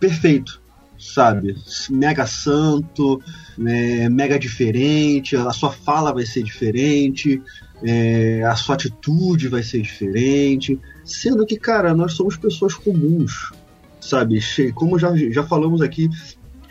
perfeito, 0.00 0.60
sabe? 0.98 1.54
Mega 1.90 2.26
santo, 2.26 3.20
né, 3.56 4.08
mega 4.08 4.38
diferente, 4.38 5.36
a 5.36 5.50
sua 5.50 5.70
fala 5.70 6.12
vai 6.12 6.24
ser 6.24 6.42
diferente, 6.42 7.42
é, 7.82 8.42
a 8.44 8.56
sua 8.56 8.74
atitude 8.74 9.48
vai 9.48 9.62
ser 9.62 9.82
diferente, 9.82 10.78
sendo 11.04 11.44
que, 11.44 11.58
cara, 11.58 11.94
nós 11.94 12.14
somos 12.14 12.36
pessoas 12.36 12.74
comuns, 12.74 13.52
sabe? 14.00 14.40
Cheio, 14.40 14.72
como 14.72 14.98
já, 14.98 15.14
já 15.16 15.42
falamos 15.42 15.82
aqui, 15.82 16.08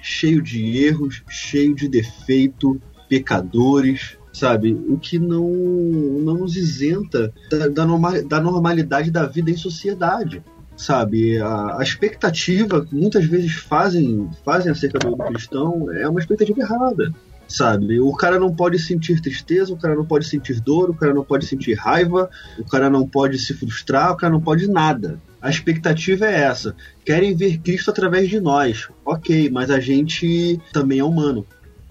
cheio 0.02 0.42
de 0.42 0.86
erros, 0.86 1.24
cheio 1.30 1.76
de 1.76 1.88
defeito, 1.88 2.82
pecadores, 3.08 4.18
sabe? 4.36 4.74
O 4.90 4.98
que 4.98 5.18
não, 5.18 5.48
não 5.50 6.34
nos 6.40 6.56
isenta 6.56 7.34
da, 7.50 7.68
da, 7.70 7.86
norma- 7.86 8.22
da 8.22 8.40
normalidade 8.42 9.10
da 9.10 9.26
vida 9.26 9.50
em 9.50 9.58
sociedade 9.58 10.44
sabe? 10.78 11.38
A, 11.38 11.80
a 11.80 11.84
expectativa 11.84 12.86
que 12.86 12.94
muitas 12.94 13.24
vezes 13.26 13.54
fazem, 13.54 14.30
fazem 14.44 14.72
acerca 14.72 15.00
do 15.00 15.16
cristão 15.16 15.90
é 15.94 16.06
uma 16.08 16.20
expectativa 16.20 16.60
errada, 16.60 17.14
sabe? 17.48 18.00
O 18.02 18.12
cara 18.14 18.38
não 18.38 18.54
pode 18.54 18.78
sentir 18.80 19.22
tristeza, 19.22 19.74
o 19.74 19.78
cara 19.78 19.96
não 19.96 20.06
pode 20.06 20.28
sentir 20.28 20.60
dor, 20.60 20.90
o 20.90 20.94
cara 20.94 21.14
não 21.14 21.24
pode 21.24 21.46
sentir 21.46 21.76
raiva, 21.76 22.30
o 22.60 22.66
cara 22.66 22.90
não 22.90 23.08
pode 23.08 23.40
se 23.40 23.54
frustrar, 23.54 24.12
o 24.12 24.18
cara 24.18 24.34
não 24.34 24.42
pode 24.42 24.68
nada. 24.68 25.18
A 25.42 25.50
expectativa 25.50 26.26
é 26.26 26.42
essa. 26.42 26.76
Querem 27.06 27.36
ver 27.36 27.60
Cristo 27.60 27.92
através 27.92 28.30
de 28.30 28.40
nós. 28.40 28.90
Ok, 29.06 29.50
mas 29.50 29.70
a 29.70 29.80
gente 29.80 30.60
também 30.74 31.00
é 31.00 31.04
humano. 31.04 31.46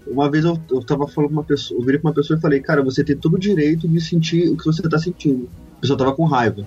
Uma 0.07 0.29
vez 0.29 0.45
eu, 0.45 0.59
eu 0.69 0.83
tava 0.83 1.07
falando 1.07 1.29
com 1.29 1.35
uma 1.37 1.43
pessoa, 1.43 1.79
eu 1.79 1.85
virei 1.85 1.99
pra 1.99 2.09
uma 2.09 2.15
pessoa 2.15 2.37
e 2.37 2.41
falei, 2.41 2.59
cara, 2.59 2.83
você 2.83 3.03
tem 3.03 3.17
todo 3.17 3.35
o 3.35 3.39
direito 3.39 3.87
de 3.87 3.99
sentir 3.99 4.49
o 4.49 4.57
que 4.57 4.65
você 4.65 4.81
tá 4.83 4.99
sentindo. 4.99 5.49
A 5.77 5.81
pessoa 5.81 5.97
tava 5.97 6.15
com 6.15 6.25
raiva. 6.25 6.65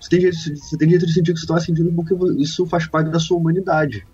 Você 0.00 0.10
tem, 0.10 0.18
direito, 0.18 0.38
você 0.38 0.76
tem 0.76 0.88
direito 0.88 1.06
de 1.06 1.12
sentir 1.12 1.30
o 1.30 1.34
que 1.34 1.40
você 1.40 1.44
está 1.44 1.60
sentindo 1.60 1.92
porque 1.92 2.14
isso 2.42 2.66
faz 2.66 2.86
parte 2.86 3.10
da 3.10 3.20
sua 3.20 3.36
humanidade. 3.36 4.06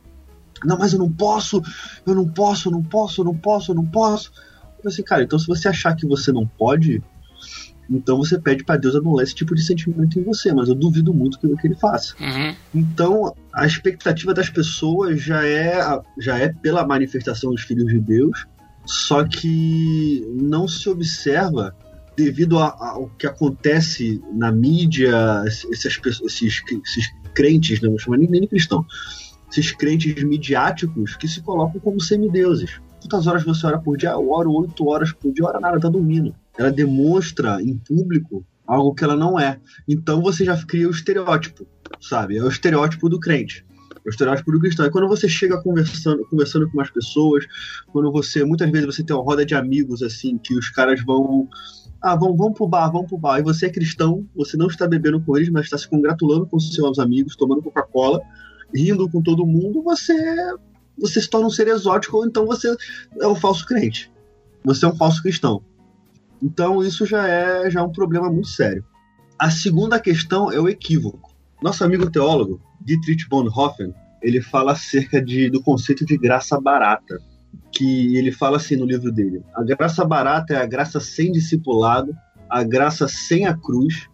Não, 0.64 0.78
mas 0.78 0.93
eu 0.93 0.99
não 0.99 1.11
posso, 1.11 1.62
eu 2.07 2.14
não 2.14 2.26
posso, 2.26 2.68
eu 2.68 2.72
não 2.72 2.82
posso, 2.82 3.20
eu 3.20 3.24
não 3.24 3.37
posso, 3.37 3.70
eu 3.70 3.74
não 3.74 3.87
posso. 3.87 4.32
Eu 4.34 4.82
falei 4.82 4.95
assim, 4.95 5.03
cara, 5.03 5.22
então 5.22 5.39
se 5.39 5.47
você 5.47 5.68
achar 5.68 5.95
que 5.95 6.07
você 6.07 6.32
não 6.32 6.47
pode, 6.47 7.03
então 7.91 8.18
você 8.18 8.39
pede 8.39 8.64
para 8.64 8.76
Deus 8.76 8.97
anular 8.97 9.22
esse 9.22 9.34
tipo 9.34 9.55
de 9.55 9.62
sentimento 9.62 10.18
em 10.18 10.22
você, 10.22 10.53
mas 10.53 10.68
eu 10.68 10.74
duvido 10.74 11.14
muito 11.14 11.39
que, 11.39 11.49
que 11.57 11.66
ele 11.68 11.76
faça. 11.76 12.14
Uhum. 12.20 12.55
Então, 12.74 13.34
a 13.53 13.66
expectativa 13.66 14.34
das 14.34 14.51
pessoas 14.51 15.20
já 15.22 15.45
é, 15.47 15.78
já 16.18 16.39
é 16.39 16.49
pela 16.49 16.87
manifestação 16.87 17.53
dos 17.53 17.62
filhos 17.62 17.87
de 17.87 18.01
Deus, 18.01 18.47
só 18.84 19.24
que 19.24 20.24
não 20.34 20.66
se 20.66 20.89
observa 20.89 21.74
devido 22.16 22.59
ao 22.59 23.11
que 23.18 23.26
acontece 23.26 24.22
na 24.32 24.51
mídia, 24.51 25.45
esses, 25.47 25.84
esses, 25.84 26.62
esses 26.64 27.12
crentes, 27.34 27.80
não 27.82 27.91
vou 27.91 27.99
chamar 27.99 28.16
nem, 28.16 28.28
nem 28.28 28.49
cristão, 28.49 28.84
esses 29.51 29.70
crentes 29.72 30.22
midiáticos 30.24 31.14
que 31.16 31.28
se 31.28 31.43
colocam 31.43 31.80
como 31.80 32.01
semideuses. 32.01 32.80
Quantas 33.07 33.28
horas 33.28 33.44
você 33.44 33.64
ora 33.64 33.78
por 33.78 33.96
dia? 33.96 34.11
Eu 34.11 34.30
oro 34.32 34.50
oito 34.52 34.88
horas 34.88 35.12
por 35.12 35.32
dia, 35.32 35.44
ora 35.44 35.61
nada, 35.61 35.78
tá 35.78 35.88
dormindo. 35.88 36.34
Ela 36.59 36.72
demonstra 36.72 37.62
em 37.62 37.78
público 37.78 38.44
algo 38.66 38.92
que 38.96 39.04
ela 39.04 39.14
não 39.14 39.38
é. 39.38 39.61
Então 39.86 40.20
você 40.20 40.44
já 40.44 40.61
cria 40.66 40.88
o 40.88 40.90
estereótipo, 40.90 41.64
sabe? 42.00 42.36
É 42.36 42.42
o 42.42 42.48
estereótipo 42.48 43.09
do 43.09 43.20
crente. 43.20 43.64
É 44.04 44.09
o 44.09 44.11
estereótipo 44.11 44.50
do 44.50 44.59
cristão. 44.59 44.86
E 44.86 44.90
quando 44.90 45.07
você 45.07 45.28
chega 45.28 45.62
conversando, 45.62 46.26
conversando 46.26 46.68
com 46.68 46.78
umas 46.78 46.90
pessoas, 46.90 47.46
quando 47.92 48.11
você, 48.11 48.44
muitas 48.44 48.68
vezes 48.72 48.86
você 48.86 49.04
tem 49.04 49.14
uma 49.14 49.24
roda 49.24 49.46
de 49.46 49.54
amigos 49.54 50.02
assim, 50.02 50.36
que 50.36 50.59
os 50.59 50.68
caras 50.68 51.00
vão 51.04 51.48
ah, 52.02 52.16
vamos, 52.16 52.36
vamos 52.36 52.54
pro 52.57 52.66
bar, 52.66 52.90
vamos 52.90 53.07
pro 53.07 53.18
bar. 53.18 53.38
E 53.38 53.42
você 53.44 53.66
é 53.66 53.70
cristão, 53.70 54.26
você 54.34 54.57
não 54.57 54.66
está 54.66 54.88
bebendo 54.88 55.20
com 55.20 55.36
eles, 55.36 55.48
mas 55.48 55.66
está 55.66 55.78
se 55.78 55.88
congratulando 55.88 56.44
com 56.44 56.59
seus 56.59 56.98
amigos, 56.98 57.36
tomando 57.36 57.62
Coca-Cola, 57.62 58.20
rindo 58.74 59.09
com 59.09 59.22
todo 59.22 59.46
mundo, 59.46 59.80
você, 59.80 60.12
você 60.99 61.20
se 61.20 61.28
torna 61.28 61.47
um 61.47 61.51
ser 61.51 61.68
exótico, 61.68 62.18
ou 62.18 62.26
então 62.26 62.47
você 62.47 62.74
é 63.20 63.26
um 63.26 63.34
falso 63.34 63.66
crente. 63.66 64.11
Você 64.64 64.84
é 64.84 64.88
um 64.88 64.97
falso 64.97 65.22
cristão. 65.22 65.62
Então 66.42 66.82
isso 66.82 67.07
já 67.07 67.26
é, 67.26 67.70
já 67.70 67.80
é 67.80 67.82
um 67.82 67.92
problema 67.92 68.30
muito 68.30 68.49
sério. 68.49 68.84
A 69.38 69.51
segunda 69.51 70.01
questão 70.01 70.51
é 70.51 70.59
o 70.59 70.68
equívoco. 70.68 71.34
Nosso 71.62 71.84
amigo 71.84 72.11
teólogo, 72.11 72.61
Dietrich 72.80 73.28
Bonhoeffer, 73.28 73.92
ele 74.22 74.40
fala 74.40 74.72
acerca 74.72 75.22
de, 75.22 75.51
do 75.51 75.62
conceito 75.62 76.05
de 76.05 76.16
graça 76.16 76.61
barata 76.61 77.18
que 77.72 78.16
ele 78.16 78.32
fala 78.32 78.57
assim 78.57 78.76
no 78.76 78.86
livro 78.86 79.12
dele: 79.12 79.42
a 79.55 79.62
graça 79.62 80.05
barata 80.05 80.55
é 80.55 80.57
a 80.57 80.66
graça 80.66 81.01
sem 81.01 81.32
discipulado, 81.32 82.14
a 82.49 82.62
graça 82.62 83.07
sem 83.09 83.47
a 83.47 83.55
cruz, 83.55 84.09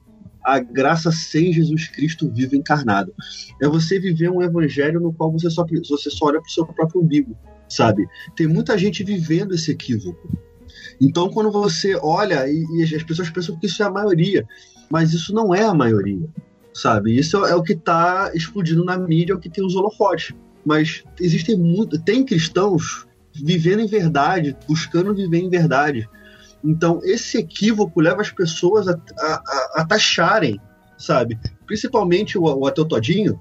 a 0.45 0.59
graça 0.59 1.11
sem 1.13 1.53
Jesus 1.53 1.89
Cristo 1.89 2.31
vivo 2.31 2.57
encarnado. 2.57 3.15
É 3.61 3.69
você 3.69 3.99
viver 3.99 4.31
um 4.31 4.43
evangelho 4.43 5.01
no 5.01 5.13
qual 5.13 5.31
você 5.31 5.49
só, 5.51 5.65
você 5.89 6.11
só 6.11 6.27
olha 6.27 6.41
para 6.41 6.49
o 6.49 6.53
seu 6.53 6.67
próprio 6.67 7.01
umbigo, 7.01 7.37
sabe? 7.69 8.07
Tem 8.37 8.47
muita 8.47 8.77
gente 8.77 9.05
vivendo 9.05 9.55
esse 9.55 9.71
equívoco. 9.71 10.29
Então, 11.01 11.29
quando 11.31 11.51
você 11.51 11.97
olha, 12.03 12.49
e, 12.49 12.65
e 12.77 12.95
as 12.95 13.03
pessoas 13.03 13.31
pensam 13.31 13.59
que 13.59 13.67
isso 13.67 13.83
é 13.83 13.87
a 13.87 13.91
maioria, 13.91 14.47
mas 14.91 15.13
isso 15.13 15.35
não 15.35 15.55
é 15.55 15.65
a 15.65 15.75
maioria, 15.75 16.29
sabe? 16.75 17.17
Isso 17.17 17.45
é 17.45 17.55
o 17.55 17.63
que 17.63 17.73
está 17.73 18.31
explodindo 18.35 18.85
na 18.85 18.99
mídia, 18.99 19.33
é 19.33 19.37
o 19.37 19.41
que 19.41 19.51
tem 19.51 19.65
os 19.65 19.75
holofotes. 19.75 20.35
Mas 20.65 21.03
existem 21.21 21.57
muito, 21.57 21.99
tem 22.03 22.25
cristãos 22.25 23.07
vivendo 23.35 23.81
em 23.81 23.87
verdade, 23.87 24.57
buscando 24.69 25.15
viver 25.15 25.39
em 25.39 25.49
verdade. 25.49 26.09
Então, 26.65 27.01
esse 27.03 27.39
equívoco 27.39 28.01
leva 28.01 28.21
as 28.21 28.31
pessoas 28.31 28.87
a, 28.89 28.93
a, 29.19 29.73
a, 29.77 29.87
taxarem, 29.87 30.61
sabe? 30.97 31.39
Principalmente 31.67 32.39
o, 32.39 32.43
o 32.43 32.67
ateu 32.67 32.85
Todinho, 32.85 33.41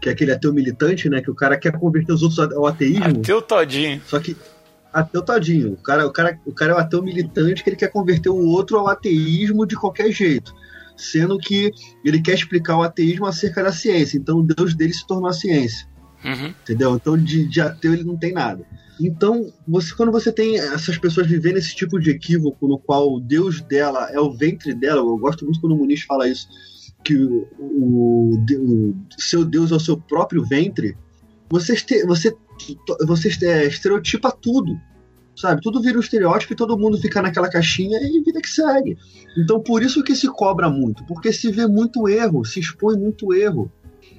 que 0.00 0.08
é 0.08 0.12
aquele 0.12 0.32
ateu 0.32 0.52
militante, 0.52 1.08
né? 1.08 1.20
Que 1.20 1.30
o 1.30 1.34
cara 1.34 1.56
quer 1.56 1.72
converter 1.72 2.12
os 2.12 2.22
outros 2.22 2.38
ao 2.38 2.66
ateísmo. 2.66 3.20
Ateu 3.20 3.40
todinho. 3.40 4.00
Só 4.06 4.20
que 4.20 4.36
ateu 4.92 5.22
tadinho. 5.22 5.72
O 5.72 5.76
cara, 5.76 6.06
o, 6.06 6.12
cara, 6.12 6.38
o 6.44 6.52
cara 6.52 6.72
é 6.72 6.74
um 6.76 6.78
ateu 6.78 7.02
militante 7.02 7.64
que 7.64 7.70
ele 7.70 7.76
quer 7.76 7.88
converter 7.88 8.28
o 8.28 8.46
outro 8.46 8.78
ao 8.78 8.88
ateísmo 8.88 9.66
de 9.66 9.74
qualquer 9.74 10.12
jeito. 10.12 10.54
Sendo 10.96 11.38
que 11.38 11.72
ele 12.04 12.20
quer 12.20 12.34
explicar 12.34 12.76
o 12.76 12.82
ateísmo 12.82 13.26
acerca 13.26 13.64
da 13.64 13.72
ciência. 13.72 14.16
Então 14.16 14.38
o 14.38 14.42
Deus 14.42 14.74
dele 14.74 14.92
se 14.92 15.06
tornou 15.06 15.28
a 15.28 15.32
ciência. 15.32 15.88
Uhum. 16.24 16.54
Entendeu? 16.62 16.94
Então 16.96 17.16
de, 17.16 17.46
de 17.46 17.60
ateu 17.60 17.92
ele 17.92 18.04
não 18.04 18.16
tem 18.16 18.32
nada. 18.32 18.64
Então, 19.00 19.52
você, 19.66 19.92
quando 19.92 20.12
você 20.12 20.30
tem 20.30 20.56
essas 20.56 20.96
pessoas 20.96 21.26
vivendo 21.26 21.56
esse 21.56 21.74
tipo 21.74 21.98
de 21.98 22.10
equívoco 22.10 22.68
no 22.68 22.78
qual 22.78 23.12
o 23.12 23.20
Deus 23.20 23.60
dela 23.60 24.08
é 24.12 24.20
o 24.20 24.32
ventre 24.32 24.72
dela, 24.72 25.00
eu 25.00 25.18
gosto 25.18 25.44
muito 25.44 25.60
quando 25.60 25.72
o 25.72 25.76
Muniz 25.76 26.02
fala 26.02 26.28
isso, 26.28 26.48
que 27.02 27.16
o, 27.16 27.48
o, 27.58 28.36
o 28.36 28.94
seu 29.18 29.44
Deus 29.44 29.72
é 29.72 29.74
o 29.74 29.80
seu 29.80 29.96
próprio 29.96 30.44
ventre, 30.44 30.96
você, 31.50 31.72
este, 31.72 32.06
você, 32.06 32.34
você 33.06 33.28
é, 33.46 33.66
estereotipa 33.66 34.30
tudo. 34.30 34.78
Sabe? 35.36 35.60
Tudo 35.60 35.82
vira 35.82 35.98
um 35.98 36.00
estereótipo 36.00 36.52
e 36.52 36.56
todo 36.56 36.78
mundo 36.78 36.96
fica 36.96 37.20
naquela 37.20 37.50
caixinha 37.50 37.98
e 38.00 38.22
vida 38.22 38.40
que 38.40 38.48
segue. 38.48 38.96
Então, 39.36 39.60
por 39.60 39.82
isso 39.82 40.04
que 40.04 40.14
se 40.14 40.28
cobra 40.28 40.70
muito, 40.70 41.04
porque 41.06 41.32
se 41.32 41.50
vê 41.50 41.66
muito 41.66 42.08
erro, 42.08 42.44
se 42.44 42.60
expõe 42.60 42.96
muito 42.96 43.34
erro. 43.34 43.70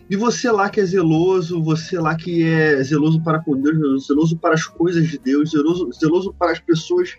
E 0.09 0.15
você 0.15 0.51
lá 0.51 0.69
que 0.69 0.79
é 0.79 0.85
zeloso, 0.85 1.63
você 1.63 1.99
lá 1.99 2.15
que 2.15 2.43
é 2.43 2.81
zeloso 2.83 3.21
para 3.23 3.39
com 3.39 3.59
Deus, 3.59 4.05
zeloso 4.05 4.37
para 4.37 4.53
as 4.53 4.65
coisas 4.65 5.07
de 5.07 5.17
Deus, 5.17 5.49
zeloso, 5.49 5.89
zeloso 5.99 6.33
para 6.37 6.51
as 6.51 6.59
pessoas 6.59 7.15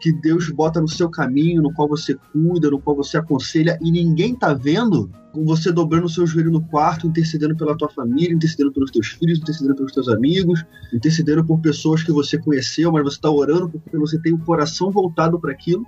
que 0.00 0.12
Deus 0.12 0.48
bota 0.48 0.80
no 0.80 0.88
seu 0.88 1.10
caminho, 1.10 1.60
no 1.60 1.72
qual 1.72 1.88
você 1.88 2.14
cuida, 2.32 2.70
no 2.70 2.80
qual 2.80 2.96
você 2.96 3.18
aconselha, 3.18 3.76
e 3.82 3.90
ninguém 3.90 4.34
tá 4.36 4.54
vendo, 4.54 5.10
com 5.32 5.44
você 5.44 5.72
dobrando 5.72 6.06
o 6.06 6.08
seu 6.08 6.26
joelho 6.26 6.52
no 6.52 6.62
quarto, 6.62 7.06
intercedendo 7.06 7.56
pela 7.56 7.76
tua 7.76 7.88
família, 7.88 8.32
intercedendo 8.32 8.72
pelos 8.72 8.92
teus 8.92 9.08
filhos, 9.08 9.38
intercedendo 9.38 9.74
pelos 9.74 9.92
teus 9.92 10.08
amigos, 10.08 10.64
intercedendo 10.92 11.44
por 11.44 11.58
pessoas 11.60 12.04
que 12.04 12.12
você 12.12 12.38
conheceu, 12.38 12.92
mas 12.92 13.02
você 13.02 13.16
está 13.16 13.30
orando 13.30 13.68
porque 13.68 13.98
você 13.98 14.16
tem 14.20 14.32
o 14.32 14.38
coração 14.38 14.90
voltado 14.90 15.40
para 15.40 15.52
aquilo, 15.52 15.84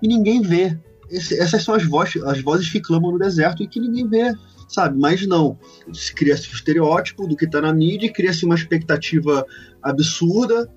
e 0.00 0.06
ninguém 0.06 0.40
vê. 0.40 0.78
Esse, 1.10 1.40
essas 1.40 1.64
são 1.64 1.74
as 1.74 1.84
vozes, 1.84 2.22
as 2.22 2.40
vozes 2.42 2.70
que 2.70 2.80
clamam 2.80 3.12
no 3.12 3.18
deserto 3.18 3.62
e 3.62 3.66
que 3.66 3.80
ninguém 3.80 4.06
vê 4.06 4.34
sabe? 4.68 4.98
Mas 4.98 5.26
não. 5.26 5.58
Se 5.92 6.14
cria-se 6.14 6.48
o 6.48 6.54
estereótipo 6.54 7.26
do 7.26 7.34
que 7.34 7.46
está 7.46 7.60
na 7.60 7.72
mídia, 7.72 8.12
cria-se 8.12 8.44
uma 8.44 8.54
expectativa 8.54 9.44
absurda. 9.82 10.70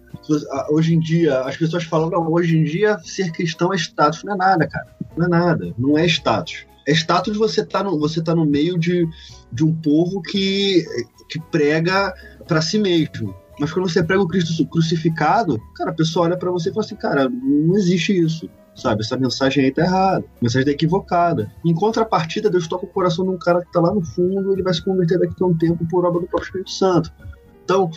Hoje 0.69 0.95
em 0.95 0.99
dia, 0.99 1.41
as 1.41 1.57
pessoas 1.57 1.83
falam, 1.83 2.09
não, 2.09 2.31
hoje 2.31 2.57
em 2.57 2.63
dia 2.63 2.97
ser 3.03 3.31
cristão 3.31 3.73
é 3.73 3.75
status. 3.75 4.23
Não 4.23 4.33
é 4.33 4.37
nada, 4.37 4.67
cara. 4.67 4.95
Não 5.17 5.25
é 5.25 5.29
nada. 5.29 5.75
Não 5.77 5.97
é 5.97 6.05
status. 6.05 6.65
É 6.87 6.93
status 6.93 7.37
você 7.37 7.63
tá 7.63 7.83
no, 7.83 7.99
você 7.99 8.23
tá 8.23 8.33
no 8.33 8.45
meio 8.45 8.79
de, 8.79 9.07
de 9.51 9.63
um 9.63 9.73
povo 9.73 10.21
que, 10.21 10.83
que 11.29 11.39
prega 11.51 12.13
para 12.47 12.61
si 12.61 12.79
mesmo. 12.79 13.35
Mas 13.59 13.71
quando 13.71 13.87
você 13.87 14.01
prega 14.01 14.21
o 14.21 14.27
Cristo 14.27 14.65
crucificado, 14.65 15.61
cara, 15.75 15.91
a 15.91 15.93
pessoa 15.93 16.25
olha 16.25 16.37
para 16.37 16.49
você 16.49 16.69
e 16.69 16.73
fala 16.73 16.85
assim, 16.85 16.95
cara, 16.95 17.29
não 17.29 17.75
existe 17.75 18.17
isso 18.17 18.49
sabe? 18.75 19.01
Essa 19.01 19.17
mensagem 19.17 19.65
aí 19.65 19.71
tá 19.71 19.83
errada, 19.83 20.25
a 20.25 20.43
mensagem 20.43 20.65
tá 20.65 20.71
equivocada. 20.71 21.51
Em 21.65 21.73
contrapartida, 21.73 22.49
Deus 22.49 22.67
toca 22.67 22.85
o 22.85 22.89
coração 22.89 23.25
de 23.25 23.31
um 23.31 23.37
cara 23.37 23.61
que 23.61 23.71
tá 23.71 23.79
lá 23.79 23.93
no 23.93 24.03
fundo, 24.03 24.53
ele 24.53 24.63
vai 24.63 24.73
se 24.73 24.83
converter 24.83 25.19
daqui 25.19 25.41
a 25.41 25.45
um 25.45 25.57
tempo 25.57 25.85
por 25.89 26.05
obra 26.05 26.21
do 26.21 26.27
próprio 26.27 26.47
Espírito 26.47 26.71
Santo. 26.71 27.11
Então, 27.63 27.89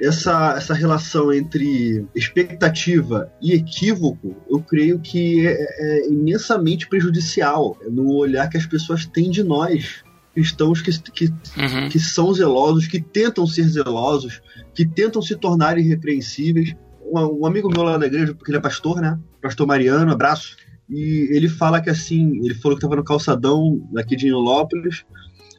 essa, 0.00 0.54
essa 0.56 0.74
relação 0.74 1.32
entre 1.32 2.06
expectativa 2.14 3.32
e 3.42 3.52
equívoco, 3.52 4.36
eu 4.48 4.60
creio 4.60 5.00
que 5.00 5.46
é, 5.46 5.52
é 5.52 6.08
imensamente 6.08 6.88
prejudicial 6.88 7.76
no 7.90 8.14
olhar 8.14 8.48
que 8.48 8.56
as 8.56 8.66
pessoas 8.66 9.06
têm 9.06 9.30
de 9.30 9.42
nós, 9.42 10.04
cristãos 10.32 10.80
que, 10.80 10.96
que, 11.10 11.24
uhum. 11.26 11.88
que 11.90 11.98
são 11.98 12.32
zelosos, 12.32 12.86
que 12.86 13.00
tentam 13.00 13.44
ser 13.46 13.64
zelosos, 13.64 14.40
que 14.72 14.86
tentam 14.86 15.20
se 15.20 15.34
tornar 15.34 15.78
irrepreensíveis 15.78 16.76
um, 17.12 17.40
um 17.42 17.46
amigo 17.46 17.68
meu 17.68 17.82
lá 17.82 17.96
da 17.96 18.06
igreja, 18.06 18.34
porque 18.34 18.50
ele 18.50 18.58
é 18.58 18.60
pastor, 18.60 19.00
né? 19.00 19.18
Pastor 19.40 19.66
Mariano, 19.66 20.12
abraço. 20.12 20.56
E 20.88 21.28
ele 21.30 21.48
fala 21.48 21.80
que 21.80 21.90
assim, 21.90 22.38
ele 22.44 22.54
falou 22.54 22.76
que 22.76 22.84
estava 22.84 22.96
no 22.96 23.04
calçadão 23.04 23.86
daqui 23.92 24.16
de 24.16 24.28
Inolópolis. 24.28 25.04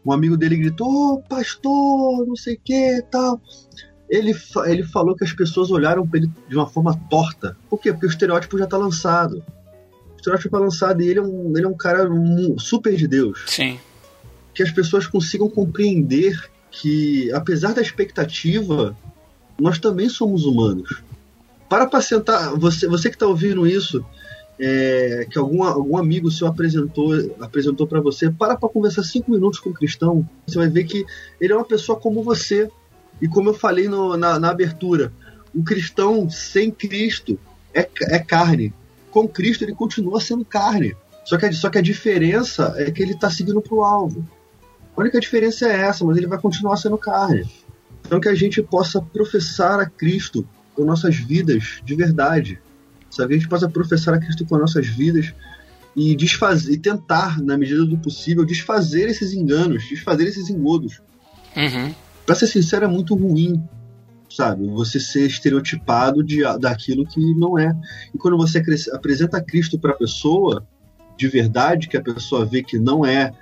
Um 0.05 0.11
amigo 0.11 0.35
dele 0.35 0.57
gritou, 0.57 1.13
oh, 1.13 1.21
pastor, 1.29 2.25
não 2.25 2.35
sei 2.35 2.55
o 2.55 2.59
que 2.63 3.03
tal. 3.11 3.39
Ele, 4.09 4.33
ele 4.65 4.83
falou 4.83 5.15
que 5.15 5.23
as 5.23 5.33
pessoas 5.33 5.69
olharam 5.69 6.07
para 6.07 6.19
ele 6.19 6.31
de 6.47 6.55
uma 6.55 6.67
forma 6.67 6.95
torta. 7.09 7.55
Por 7.69 7.79
quê? 7.79 7.91
Porque 7.91 8.07
o 8.07 8.09
estereótipo 8.09 8.57
já 8.57 8.63
está 8.63 8.77
lançado. 8.77 9.43
O 10.13 10.15
estereótipo 10.15 10.55
é 10.55 10.59
lançado 10.59 11.01
e 11.01 11.07
ele 11.07 11.19
é 11.19 11.21
um, 11.21 11.53
ele 11.55 11.65
é 11.65 11.69
um 11.69 11.77
cara 11.77 12.09
super 12.57 12.95
de 12.95 13.07
Deus. 13.07 13.43
Sim. 13.45 13.79
Que 14.53 14.63
as 14.63 14.71
pessoas 14.71 15.05
consigam 15.05 15.47
compreender 15.47 16.49
que, 16.71 17.31
apesar 17.33 17.73
da 17.73 17.81
expectativa, 17.81 18.97
nós 19.59 19.77
também 19.77 20.09
somos 20.09 20.43
humanos. 20.43 21.03
Para 21.69 21.85
para 21.85 22.01
sentar, 22.01 22.57
você, 22.57 22.87
você 22.87 23.09
que 23.09 23.15
está 23.15 23.27
ouvindo 23.27 23.67
isso, 23.67 24.03
é, 24.59 25.25
que 25.29 25.37
algum, 25.37 25.63
algum 25.63 25.97
amigo 25.97 26.29
seu 26.29 26.47
apresentou 26.47 27.13
apresentou 27.39 27.87
para 27.87 28.01
você, 28.01 28.29
para 28.29 28.57
para 28.57 28.67
conversar 28.67 29.03
cinco 29.03 29.31
minutos 29.31 29.59
com 29.59 29.69
o 29.69 29.73
cristão. 29.73 30.27
Você 30.45 30.57
vai 30.57 30.67
ver 30.67 30.83
que 30.83 31.05
ele 31.39 31.53
é 31.53 31.55
uma 31.55 31.65
pessoa 31.65 31.99
como 31.99 32.23
você. 32.23 32.69
E 33.21 33.27
como 33.27 33.49
eu 33.49 33.53
falei 33.53 33.87
no, 33.87 34.15
na, 34.17 34.39
na 34.39 34.49
abertura, 34.49 35.11
o 35.53 35.63
cristão 35.63 36.29
sem 36.29 36.71
Cristo 36.71 37.39
é, 37.73 37.87
é 38.01 38.19
carne. 38.19 38.73
Com 39.11 39.27
Cristo 39.27 39.63
ele 39.63 39.75
continua 39.75 40.19
sendo 40.19 40.43
carne. 40.43 40.95
Só 41.23 41.37
que, 41.37 41.51
só 41.53 41.69
que 41.69 41.77
a 41.77 41.81
diferença 41.81 42.73
é 42.77 42.89
que 42.89 43.03
ele 43.03 43.13
está 43.13 43.29
seguindo 43.29 43.61
para 43.61 43.75
o 43.75 43.83
alvo. 43.83 44.27
A 44.95 45.01
única 45.01 45.19
diferença 45.19 45.67
é 45.67 45.81
essa, 45.81 46.03
mas 46.03 46.17
ele 46.17 46.27
vai 46.27 46.39
continuar 46.39 46.77
sendo 46.77 46.97
carne. 46.97 47.49
Então 48.05 48.19
que 48.19 48.29
a 48.29 48.35
gente 48.35 48.61
possa 48.63 49.01
professar 49.01 49.79
a 49.79 49.85
Cristo 49.85 50.47
com 50.79 50.85
nossas 50.85 51.17
vidas 51.17 51.81
de 51.83 51.93
verdade. 51.93 52.57
Sabe? 53.09 53.35
A 53.35 53.37
gente 53.37 53.49
possa 53.49 53.67
professar 53.67 54.13
a 54.13 54.17
Cristo 54.17 54.45
com 54.45 54.57
nossas 54.57 54.87
vidas 54.87 55.33
e 55.93 56.15
desfazer, 56.15 56.71
e 56.71 56.77
tentar, 56.77 57.41
na 57.41 57.57
medida 57.57 57.85
do 57.85 57.97
possível, 57.97 58.45
desfazer 58.45 59.09
esses 59.09 59.33
enganos, 59.33 59.83
desfazer 59.89 60.25
esses 60.25 60.49
engodos. 60.49 61.01
Uhum. 61.57 61.93
Pra 62.25 62.33
ser 62.33 62.47
sincero, 62.47 62.85
é 62.85 62.87
muito 62.87 63.13
ruim, 63.13 63.61
sabe? 64.29 64.67
Você 64.69 65.01
ser 65.01 65.27
estereotipado 65.27 66.23
de, 66.23 66.43
daquilo 66.59 67.05
que 67.05 67.19
não 67.35 67.59
é. 67.59 67.75
E 68.13 68.17
quando 68.17 68.37
você 68.37 68.63
apresenta 68.93 69.43
Cristo 69.43 69.77
para 69.77 69.91
a 69.91 69.97
pessoa, 69.97 70.65
de 71.17 71.27
verdade, 71.27 71.89
que 71.89 71.97
a 71.97 72.01
pessoa 72.01 72.45
vê 72.45 72.63
que 72.63 72.79
não 72.79 73.05
é, 73.05 73.33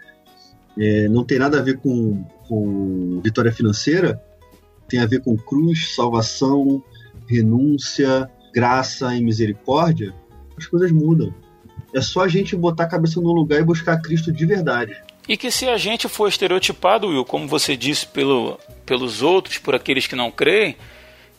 é, 0.75 1.07
não 1.07 1.23
tem 1.23 1.37
nada 1.37 1.59
a 1.59 1.61
ver 1.61 1.77
com, 1.77 2.23
com 2.47 3.21
vitória 3.21 3.51
financeira, 3.51 4.19
tem 4.87 4.99
a 4.99 5.05
ver 5.05 5.21
com 5.21 5.37
cruz, 5.37 5.93
salvação, 5.93 6.81
renúncia, 7.27 8.29
graça 8.53 9.15
e 9.15 9.21
misericórdia, 9.21 10.13
as 10.57 10.65
coisas 10.65 10.91
mudam. 10.91 11.33
É 11.93 12.01
só 12.01 12.21
a 12.21 12.27
gente 12.27 12.55
botar 12.55 12.83
a 12.83 12.87
cabeça 12.87 13.21
no 13.21 13.31
lugar 13.31 13.59
e 13.59 13.63
buscar 13.63 14.01
Cristo 14.01 14.31
de 14.31 14.45
verdade. 14.45 14.95
E 15.27 15.35
que 15.35 15.51
se 15.51 15.67
a 15.67 15.77
gente 15.77 16.07
for 16.07 16.27
estereotipado, 16.27 17.07
Will, 17.07 17.25
como 17.25 17.47
você 17.47 17.75
disse, 17.75 18.07
pelo, 18.07 18.57
pelos 18.85 19.21
outros, 19.21 19.57
por 19.57 19.75
aqueles 19.75 20.07
que 20.07 20.15
não 20.15 20.31
creem, 20.31 20.77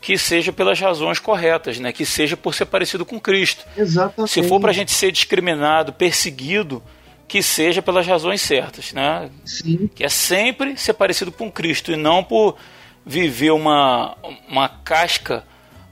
que 0.01 0.17
seja 0.19 0.53
pelas 0.53 0.79
razões 0.79 1.19
corretas, 1.19 1.79
né? 1.81 1.93
Que 1.93 2.05
seja 2.05 2.37
por 2.37 2.55
ser 2.55 2.67
parecido 2.67 3.05
com 3.05 3.19
Cristo. 3.19 3.65
Exatamente. 3.77 4.31
Se 4.31 4.43
for 4.43 4.61
para 4.61 4.71
a 4.71 4.75
gente 4.75 4.93
ser 4.93 5.11
discriminado, 5.11 5.93
perseguido, 5.93 6.83
que 7.27 7.43
seja 7.43 7.83
pelas 7.83 8.07
razões 8.07 8.41
certas, 8.41 8.93
né? 8.93 9.31
Sim. 9.45 9.89
Que 9.95 10.05
é 10.05 10.09
sempre 10.09 10.77
ser 10.77 10.93
parecido 10.93 11.33
com 11.33 11.51
Cristo 11.51 11.91
e 11.91 11.97
não 11.97 12.23
por 12.23 12.57
viver 13.05 13.51
uma, 13.51 14.17
uma 14.49 14.69
casca 14.69 15.45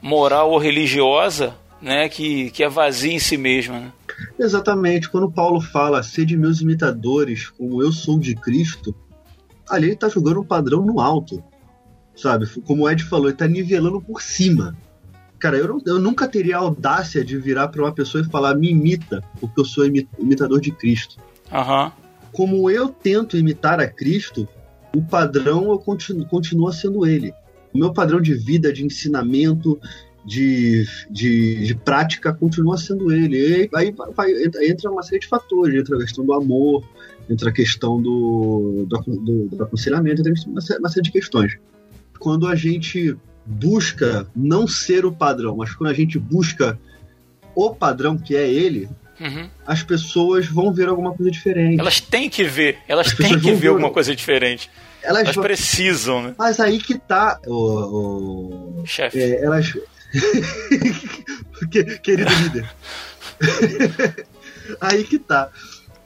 moral 0.06 0.52
ou 0.52 0.58
religiosa, 0.58 1.54
né, 1.82 2.08
que, 2.08 2.50
que 2.50 2.62
é 2.62 2.68
vazia 2.68 3.12
em 3.12 3.18
si 3.18 3.36
mesma. 3.36 3.80
Né? 3.80 3.92
Exatamente. 4.38 5.10
Quando 5.10 5.30
Paulo 5.30 5.60
fala, 5.60 6.02
sede 6.02 6.36
meus 6.36 6.60
imitadores, 6.60 7.50
como 7.50 7.82
eu 7.82 7.90
sou 7.92 8.18
de 8.18 8.34
Cristo, 8.34 8.94
ali 9.68 9.86
ele 9.86 9.94
está 9.94 10.08
jogando 10.08 10.40
um 10.40 10.44
padrão 10.44 10.82
no 10.86 11.00
alto. 11.00 11.42
Sabe? 12.14 12.46
Como 12.62 12.84
o 12.84 12.90
Ed 12.90 13.02
falou, 13.04 13.26
ele 13.26 13.34
está 13.34 13.46
nivelando 13.46 14.00
por 14.00 14.22
cima. 14.22 14.74
Cara, 15.38 15.58
eu, 15.58 15.68
não, 15.68 15.82
eu 15.84 15.98
nunca 15.98 16.26
teria 16.26 16.56
a 16.56 16.60
audácia 16.60 17.22
de 17.22 17.36
virar 17.36 17.68
para 17.68 17.82
uma 17.82 17.92
pessoa 17.92 18.22
e 18.22 18.30
falar, 18.30 18.54
me 18.54 18.70
imita, 18.70 19.22
porque 19.38 19.60
eu 19.60 19.64
sou 19.66 19.84
imitador 19.84 20.60
de 20.60 20.70
Cristo. 20.70 21.18
Uhum. 21.52 21.90
Como 22.32 22.70
eu 22.70 22.88
tento 22.88 23.36
imitar 23.36 23.80
a 23.80 23.86
Cristo, 23.86 24.48
o 24.94 25.02
padrão 25.02 25.70
eu 25.70 25.78
continuo, 25.78 26.26
continua 26.26 26.72
sendo 26.72 27.04
ele 27.04 27.34
o 27.76 27.78
meu 27.78 27.92
padrão 27.92 28.20
de 28.20 28.34
vida, 28.34 28.72
de 28.72 28.84
ensinamento, 28.84 29.78
de, 30.24 30.84
de, 31.10 31.66
de 31.66 31.74
prática 31.74 32.32
continua 32.32 32.76
sendo 32.78 33.12
ele. 33.12 33.36
E 33.38 33.68
aí 33.74 33.94
vai, 34.14 34.32
entra 34.68 34.90
uma 34.90 35.02
série 35.02 35.20
de 35.20 35.28
fatores, 35.28 35.78
entra 35.78 35.96
a 35.96 36.00
questão 36.00 36.24
do 36.24 36.32
amor, 36.32 36.84
entra 37.30 37.50
a 37.50 37.52
questão 37.52 38.00
do, 38.00 38.86
do, 38.88 38.98
do, 38.98 39.48
do 39.56 39.62
aconselhamento, 39.62 40.20
entra 40.20 40.32
uma 40.48 40.60
série, 40.60 40.80
uma 40.80 40.88
série 40.88 41.04
de 41.04 41.12
questões. 41.12 41.56
Quando 42.18 42.48
a 42.48 42.56
gente 42.56 43.14
busca 43.44 44.26
não 44.34 44.66
ser 44.66 45.04
o 45.04 45.12
padrão, 45.12 45.56
mas 45.56 45.72
quando 45.74 45.90
a 45.90 45.94
gente 45.94 46.18
busca 46.18 46.78
o 47.54 47.74
padrão 47.74 48.18
que 48.18 48.34
é 48.34 48.50
ele, 48.50 48.88
Uhum. 49.18 49.48
as 49.66 49.82
pessoas 49.82 50.46
vão 50.46 50.70
ver 50.74 50.88
alguma 50.88 51.14
coisa 51.14 51.30
diferente. 51.30 51.80
Elas 51.80 52.02
têm 52.02 52.28
que 52.28 52.44
ver, 52.44 52.76
elas 52.86 53.06
As 53.06 53.14
têm 53.14 53.38
que 53.38 53.50
ver 53.50 53.54
ver 53.54 53.68
alguma 53.68 53.90
coisa 53.90 54.14
diferente. 54.14 54.70
Elas 55.06 55.22
Elas 55.24 55.36
precisam, 55.36 56.22
né? 56.22 56.34
Mas 56.38 56.58
aí 56.60 56.78
que 56.78 56.98
tá, 56.98 57.38
o, 57.46 58.80
o- 58.80 58.86
Chefe. 58.86 59.18
é, 59.20 59.44
elas. 59.44 59.72
Que- 61.70 61.98
Querido 62.00 62.30
líder. 62.42 62.68
aí 64.80 65.04
que 65.04 65.18
tá. 65.18 65.50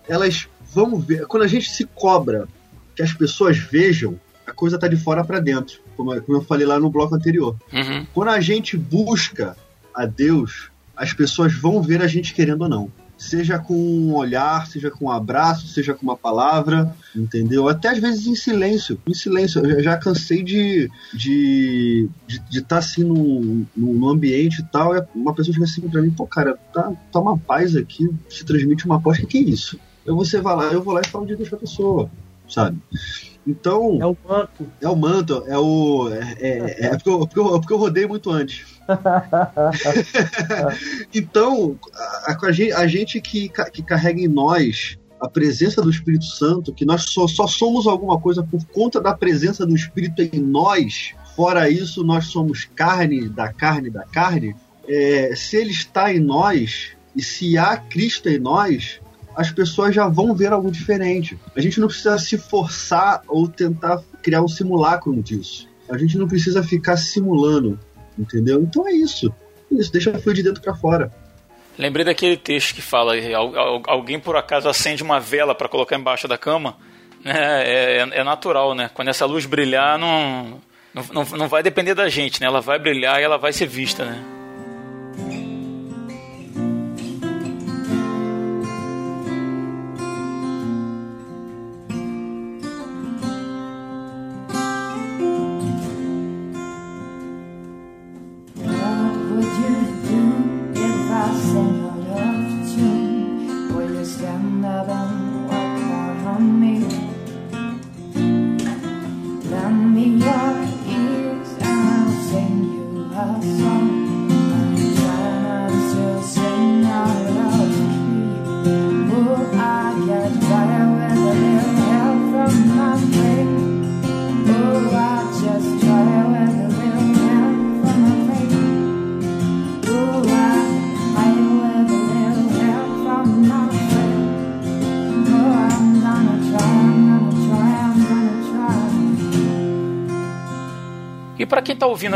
Elas 0.08 0.48
vão 0.72 0.98
ver. 0.98 1.26
Quando 1.26 1.42
a 1.42 1.46
gente 1.48 1.70
se 1.70 1.84
cobra 1.86 2.48
que 2.94 3.02
as 3.02 3.12
pessoas 3.12 3.56
vejam, 3.58 4.18
a 4.46 4.52
coisa 4.52 4.78
tá 4.78 4.88
de 4.88 4.96
fora 4.96 5.24
para 5.24 5.40
dentro. 5.40 5.80
Como, 5.96 6.20
como 6.22 6.38
eu 6.38 6.42
falei 6.44 6.66
lá 6.66 6.78
no 6.78 6.90
bloco 6.90 7.14
anterior. 7.14 7.56
Uhum. 7.72 8.06
Quando 8.14 8.28
a 8.28 8.40
gente 8.40 8.76
busca 8.76 9.56
a 9.94 10.06
Deus, 10.06 10.70
as 10.96 11.12
pessoas 11.12 11.52
vão 11.52 11.82
ver 11.82 12.02
a 12.02 12.06
gente 12.06 12.34
querendo 12.34 12.62
ou 12.62 12.68
não. 12.68 12.92
Seja 13.22 13.58
com 13.58 13.74
um 13.74 14.14
olhar, 14.14 14.66
seja 14.66 14.90
com 14.90 15.04
um 15.04 15.10
abraço, 15.10 15.66
seja 15.68 15.92
com 15.92 16.02
uma 16.02 16.16
palavra, 16.16 16.96
entendeu? 17.14 17.68
Até 17.68 17.90
às 17.90 17.98
vezes 17.98 18.26
em 18.26 18.34
silêncio. 18.34 18.98
Em 19.06 19.12
silêncio. 19.12 19.60
Eu 19.64 19.82
já- 19.82 19.98
cansei 19.98 20.42
de 20.42 20.90
de 21.12 22.08
de 22.26 22.38
de 22.48 22.58
estar 22.60 22.78
assim 22.78 23.04
num, 23.04 23.66
num 23.76 23.92
num 23.92 24.08
ambiente 24.08 24.62
e 24.62 24.64
tal. 24.72 24.96
E 24.96 25.02
uma 25.14 25.34
pessoa 25.34 25.52
chega 25.52 25.66
assim 25.66 25.82
pra 25.82 26.00
mim, 26.00 26.10
pô, 26.10 26.26
cara, 26.26 26.56
tá, 26.72 26.90
tá 27.12 27.20
uma 27.20 27.36
paz 27.36 27.76
aqui, 27.76 28.08
se 28.30 28.42
transmite 28.42 28.86
uma 28.86 28.98
paz. 28.98 29.18
O 29.18 29.20
que, 29.20 29.26
que 29.26 29.38
é 29.38 29.42
isso? 29.42 29.78
Eu 30.06 30.16
você 30.16 30.40
vai 30.40 30.56
lá, 30.56 30.64
eu 30.72 30.82
vou 30.82 30.94
lá 30.94 31.02
e 31.04 31.08
falo 31.08 31.26
de 31.26 31.36
Deus 31.36 31.50
pra 31.50 31.58
pessoa, 31.58 32.10
sabe? 32.48 32.78
Então. 33.46 33.98
É 34.00 34.06
o 34.06 34.16
manto. 34.26 34.66
É 34.80 34.88
o 34.88 34.96
manto, 34.96 35.44
é 35.46 35.58
o. 35.58 36.08
É, 36.10 36.36
é- 36.40 36.86
é 36.86 36.90
porque, 36.90 37.08
eu, 37.10 37.18
porque, 37.18 37.38
eu, 37.38 37.44
porque 37.60 37.72
eu 37.74 37.78
rodei 37.78 38.06
muito 38.06 38.30
antes. 38.30 38.64
então, 41.14 41.78
a, 42.26 42.36
a 42.76 42.86
gente, 42.86 43.20
que, 43.20 43.50
que 43.72 43.82
carrega 43.82 44.20
em 44.20 44.28
nós 44.28 44.98
a 45.20 45.28
presença 45.28 45.82
do 45.82 45.90
Espírito 45.90 46.24
Santo, 46.24 46.72
que 46.72 46.84
nós 46.84 47.02
só, 47.02 47.28
só 47.28 47.46
somos 47.46 47.86
alguma 47.86 48.18
coisa 48.18 48.42
por 48.42 48.64
conta 48.66 49.00
da 49.00 49.14
presença 49.14 49.66
do 49.66 49.74
Espírito 49.74 50.22
em 50.22 50.40
nós, 50.40 51.12
fora 51.36 51.68
isso, 51.68 52.02
nós 52.02 52.26
somos 52.26 52.64
carne 52.74 53.28
da 53.28 53.52
carne 53.52 53.90
da 53.90 54.04
carne. 54.04 54.56
é, 54.88 55.34
se 55.36 55.56
ele 55.56 55.70
está 55.70 56.12
em 56.12 56.18
nós 56.18 56.96
e 57.14 57.22
se 57.22 57.58
há 57.58 57.76
Cristo 57.76 58.28
em 58.28 58.38
nós, 58.38 59.00
as 59.34 59.50
pessoas 59.50 59.94
já 59.94 60.08
vão 60.08 60.34
ver 60.34 60.52
algo 60.52 60.70
diferente. 60.70 61.38
A 61.54 61.60
gente 61.60 61.80
não 61.80 61.88
precisa 61.88 62.18
se 62.18 62.36
forçar 62.36 63.22
ou 63.28 63.48
tentar 63.48 64.02
criar 64.22 64.42
um 64.42 64.48
simulacro 64.48 65.14
disso. 65.22 65.68
A 65.88 65.98
gente 65.98 66.16
não 66.16 66.28
precisa 66.28 66.62
ficar 66.62 66.96
simulando, 66.96 67.78
entendeu? 68.20 68.60
Então 68.62 68.86
é 68.86 68.92
isso. 68.92 69.32
Isso, 69.70 69.90
deixa 69.92 70.16
fluir 70.18 70.36
de 70.36 70.42
dentro 70.42 70.60
para 70.62 70.74
fora. 70.74 71.10
Lembrei 71.78 72.04
daquele 72.04 72.36
texto 72.36 72.74
que 72.74 72.82
fala: 72.82 73.14
al- 73.16 73.56
al- 73.56 73.82
alguém 73.86 74.18
por 74.20 74.36
acaso 74.36 74.68
acende 74.68 75.02
uma 75.02 75.18
vela 75.18 75.54
para 75.54 75.68
colocar 75.68 75.96
embaixo 75.96 76.28
da 76.28 76.36
cama. 76.38 76.76
É, 77.22 77.98
é- 78.14 78.20
é 78.20 78.24
natural, 78.24 78.74
né? 78.74 78.90
Quando 78.94 79.08
essa 79.08 79.26
luz 79.26 79.44
brilhar, 79.44 79.98
não, 79.98 80.58
não, 80.94 81.24
não 81.36 81.48
vai 81.48 81.62
depender 81.62 81.94
da 81.94 82.08
gente, 82.08 82.40
né? 82.40 82.46
Ela 82.46 82.62
vai 82.62 82.78
brilhar 82.78 83.20
e 83.20 83.22
ela 83.22 83.36
vai 83.36 83.52
ser 83.52 83.66
vista, 83.66 84.06
né? 84.06 84.24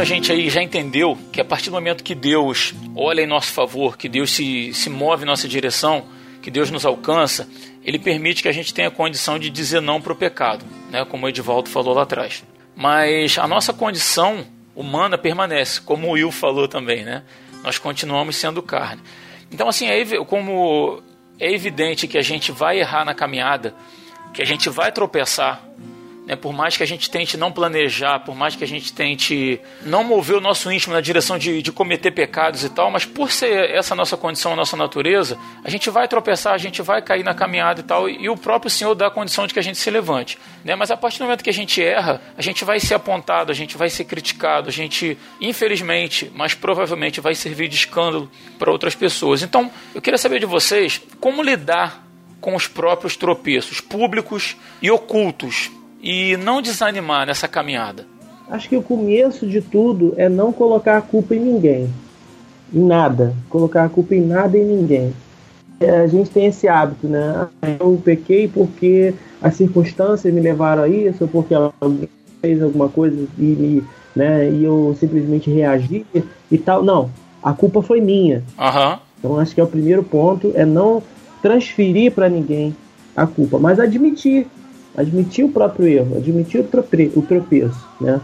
A 0.05 0.07
gente 0.07 0.31
aí 0.31 0.51
já 0.51 0.63
entendeu 0.63 1.17
que 1.33 1.41
a 1.41 1.45
partir 1.47 1.71
do 1.71 1.73
momento 1.73 2.05
que 2.05 2.15
Deus 2.15 2.75
olha 2.95 3.23
em 3.23 3.27
nosso 3.27 3.51
favor, 3.51 3.97
que 3.97 4.07
Deus 4.07 4.33
se, 4.33 4.75
se 4.75 4.91
move 4.91 5.23
em 5.23 5.27
nossa 5.27 5.49
direção, 5.49 6.05
que 6.43 6.51
Deus 6.51 6.71
nos 6.71 6.85
alcança, 6.85 7.49
Ele 7.83 7.99
permite 7.99 8.43
que 8.43 8.49
a 8.49 8.53
gente 8.53 8.75
tenha 8.75 8.91
condição 8.91 9.39
de 9.39 9.49
dizer 9.49 9.81
não 9.81 10.03
para 10.03 10.13
o 10.13 10.17
pecado, 10.17 10.63
né? 10.91 11.07
como 11.07 11.25
o 11.25 11.29
Edivaldo 11.31 11.71
falou 11.71 11.95
lá 11.95 12.03
atrás. 12.03 12.45
Mas 12.77 13.39
a 13.39 13.49
nossa 13.49 13.73
condição 13.73 14.47
humana 14.77 15.17
permanece, 15.17 15.81
como 15.81 16.09
o 16.09 16.11
Will 16.11 16.31
falou 16.31 16.69
também, 16.69 17.03
né? 17.03 17.23
Nós 17.63 17.79
continuamos 17.79 18.37
sendo 18.37 18.63
carne. 18.63 19.01
Então, 19.51 19.71
assim, 19.71 19.87
é, 19.87 20.05
como 20.27 21.03
é 21.41 21.51
evidente 21.51 22.07
que 22.07 22.19
a 22.19 22.23
gente 22.23 22.53
vai 22.53 22.79
errar 22.79 23.07
na 23.07 23.15
caminhada, 23.15 23.75
que 24.35 24.43
a 24.43 24.45
gente 24.45 24.69
vai 24.69 24.93
tropeçar, 24.93 25.65
né, 26.27 26.35
por 26.37 26.53
mais 26.53 26.77
que 26.77 26.83
a 26.83 26.87
gente 26.87 27.11
tente 27.11 27.37
não 27.37 27.53
planejar, 27.53 28.21
por 28.21 28.35
mais 28.35 28.57
que 28.57 28.65
a 28.65 28.67
gente 28.67 28.93
tente 28.93 29.61
não 29.83 30.03
mover 30.03 30.37
o 30.37 30.41
nosso 30.41 30.71
íntimo 30.73 30.95
na 30.95 31.01
direção 31.01 31.39
de, 31.39 31.61
de 31.61 31.71
cometer 31.71 32.11
pecados 32.13 32.65
e 32.65 32.71
tal, 32.71 32.91
mas 32.91 33.05
por 33.05 33.31
ser 33.31 33.71
essa 33.71 33.95
nossa 33.95 34.17
condição, 34.17 34.53
a 34.53 34.57
nossa 34.57 34.77
natureza, 34.77 35.39
a 35.63 35.71
gente 35.71 35.91
vai 35.91 36.09
tropeçar, 36.09 36.55
a 36.55 36.59
gente 36.59 36.81
vai 36.81 37.03
cair 37.03 37.23
na 37.23 37.35
caminhada 37.35 37.81
e 37.81 37.85
tal, 37.85 38.09
e 38.09 38.29
o 38.29 38.37
próprio 38.37 38.71
Senhor 38.71 38.95
dá 38.95 39.09
a 39.09 39.11
condição 39.11 39.47
de 39.47 39.53
que 39.53 39.61
a 39.61 39.63
gente 39.63 39.79
se 39.79 39.91
levante. 39.91 40.39
Né? 40.65 40.75
Mas 40.75 40.91
a 40.91 40.97
partir 40.97 41.19
do 41.19 41.25
momento 41.25 41.45
que 41.45 41.51
a 41.51 41.55
gente 41.55 41.83
erra, 41.83 42.21
a 42.37 42.43
gente 42.43 42.65
vai 42.65 42.81
ser 42.81 42.95
apontado, 42.95 43.53
a 43.53 43.55
gente 43.55 43.77
vai 43.77 43.91
ser 43.91 44.05
criticado, 44.05 44.69
a 44.69 44.73
gente, 44.73 45.19
infelizmente, 45.41 46.31
mas 46.35 46.55
provavelmente 46.55 47.21
vai 47.21 47.35
servir 47.35 47.69
de 47.69 47.77
escândalo 47.77 48.31
para 48.59 48.71
outras 48.73 48.95
pessoas. 48.95 49.43
Então, 49.43 49.71
eu 49.95 50.01
queria 50.01 50.19
saber 50.19 50.41
de 50.41 50.47
vocês 50.47 51.01
como 51.21 51.43
lidar 51.43 52.03
com 52.41 52.55
os 52.55 52.67
próprios 52.67 53.17
tropeços 53.17 53.81
públicos 53.81 54.57
e 54.81 54.91
ocultos 54.91 55.71
e 56.05 56.37
não 56.37 56.61
desanimar 56.61 57.27
nessa 57.27 57.49
caminhada. 57.49 58.05
Acho 58.51 58.69
que 58.69 58.77
o 58.77 58.83
começo 58.83 59.47
de 59.47 59.63
tudo 59.63 60.13
é 60.19 60.29
não 60.29 60.53
colocar 60.53 60.99
a 60.99 61.01
culpa 61.01 61.35
em 61.35 61.41
ninguém. 61.41 61.91
Em 62.73 62.85
nada. 62.85 63.35
Colocar 63.49 63.85
a 63.85 63.89
culpa 63.89 64.15
em 64.15 64.21
nada 64.21 64.59
e 64.59 64.61
em 64.61 64.65
ninguém. 64.67 65.15
É, 65.81 66.01
a 66.01 66.07
gente 66.07 66.29
tem 66.29 66.47
esse 66.47 66.69
hábito, 66.69 67.09
né? 67.09 67.49
Ah, 67.63 67.69
Eu 67.81 68.01
pequei 68.05 68.47
porque 68.47 69.15
as 69.41 69.55
circunstâncias 69.55 70.33
me 70.33 70.41
levaram 70.41 70.83
a 70.83 70.89
isso, 70.89 71.25
ou 71.25 71.29
porque 71.29 71.55
alguém 71.55 72.09
fez 72.43 72.63
alguma 72.63 72.91
coisa 72.91 73.27
e, 73.39 73.43
me, 73.43 73.85
né, 74.15 74.51
e 74.51 74.63
eu 74.63 74.95
simplesmente 75.01 75.51
reagi 75.51 76.05
e 76.51 76.59
tal. 76.59 76.85
Não, 76.85 77.11
a 77.43 77.55
culpa 77.55 77.81
foi 77.81 78.01
minha. 78.03 78.43
Aham. 78.59 78.99
Então 79.19 79.39
acho 79.39 79.55
que 79.55 79.61
é 79.61 79.65
o 79.65 79.69
primeiro 79.69 80.03
ponto, 80.03 80.53
é 80.55 80.67
não 80.67 81.03
transferir 81.41 82.13
para 82.13 82.29
ninguém 82.29 82.77
a 83.17 83.27
culpa, 83.27 83.59
mas 83.59 83.81
admitir, 83.81 84.47
admitir 84.97 85.45
o 85.45 85.49
próprio 85.49 85.87
erro, 85.87 86.17
admitir 86.17 86.61
o, 86.61 86.65
trope, 86.65 87.13
o 87.15 87.23
tropeço, 87.23 87.87
né? 88.01 88.21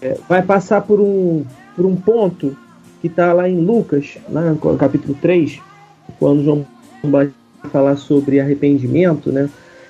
É, 0.00 0.16
vai 0.28 0.42
passar 0.42 0.82
por 0.82 1.00
um, 1.00 1.44
por 1.74 1.84
um 1.84 1.96
ponto 1.96 2.56
que 3.00 3.08
está 3.08 3.32
lá 3.32 3.48
em 3.48 3.60
Lucas, 3.60 4.16
né, 4.28 4.56
no 4.62 4.76
capítulo 4.76 5.16
3, 5.20 5.60
quando 6.18 6.44
João 6.44 6.66
vai 7.02 7.30
falar 7.70 7.96
sobre 7.96 8.40
arrependimento, 8.40 9.30
né? 9.30 9.48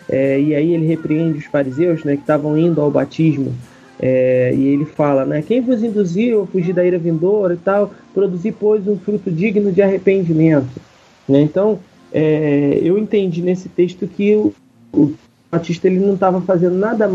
É, 0.09 0.41
e 0.41 0.55
aí 0.55 0.73
ele 0.73 0.87
repreende 0.87 1.39
os 1.39 1.45
fariseus, 1.45 2.03
né, 2.05 2.17
que 2.17 2.23
estavam 2.23 2.57
indo 2.57 2.81
ao 2.81 2.91
batismo, 2.91 3.55
é, 4.01 4.55
e 4.55 4.69
ele 4.69 4.85
fala, 4.87 5.25
né, 5.25 5.43
quem 5.43 5.61
vos 5.61 5.83
induziu 5.83 6.43
a 6.43 6.47
fugir 6.47 6.73
da 6.73 6.85
ira 6.85 6.99
vindoura 6.99 7.55
e 7.55 7.59
tal, 7.59 7.93
produzir, 8.15 8.53
pois, 8.53 8.87
um 8.87 8.97
fruto 8.97 9.31
digno 9.31 9.71
de 9.71 9.83
arrependimento. 9.83 10.81
Né? 11.29 11.43
Então, 11.43 11.79
é, 12.13 12.79
eu 12.83 12.97
entendi 12.97 13.43
nesse 13.43 13.69
texto 13.69 14.07
que 14.07 14.35
o, 14.35 14.55
o 14.93 15.13
Batista 15.51 15.87
ele 15.87 16.01
não 16.01 16.15
estava 16.15 16.41
fazendo 16.41 16.77
nada 16.77 17.11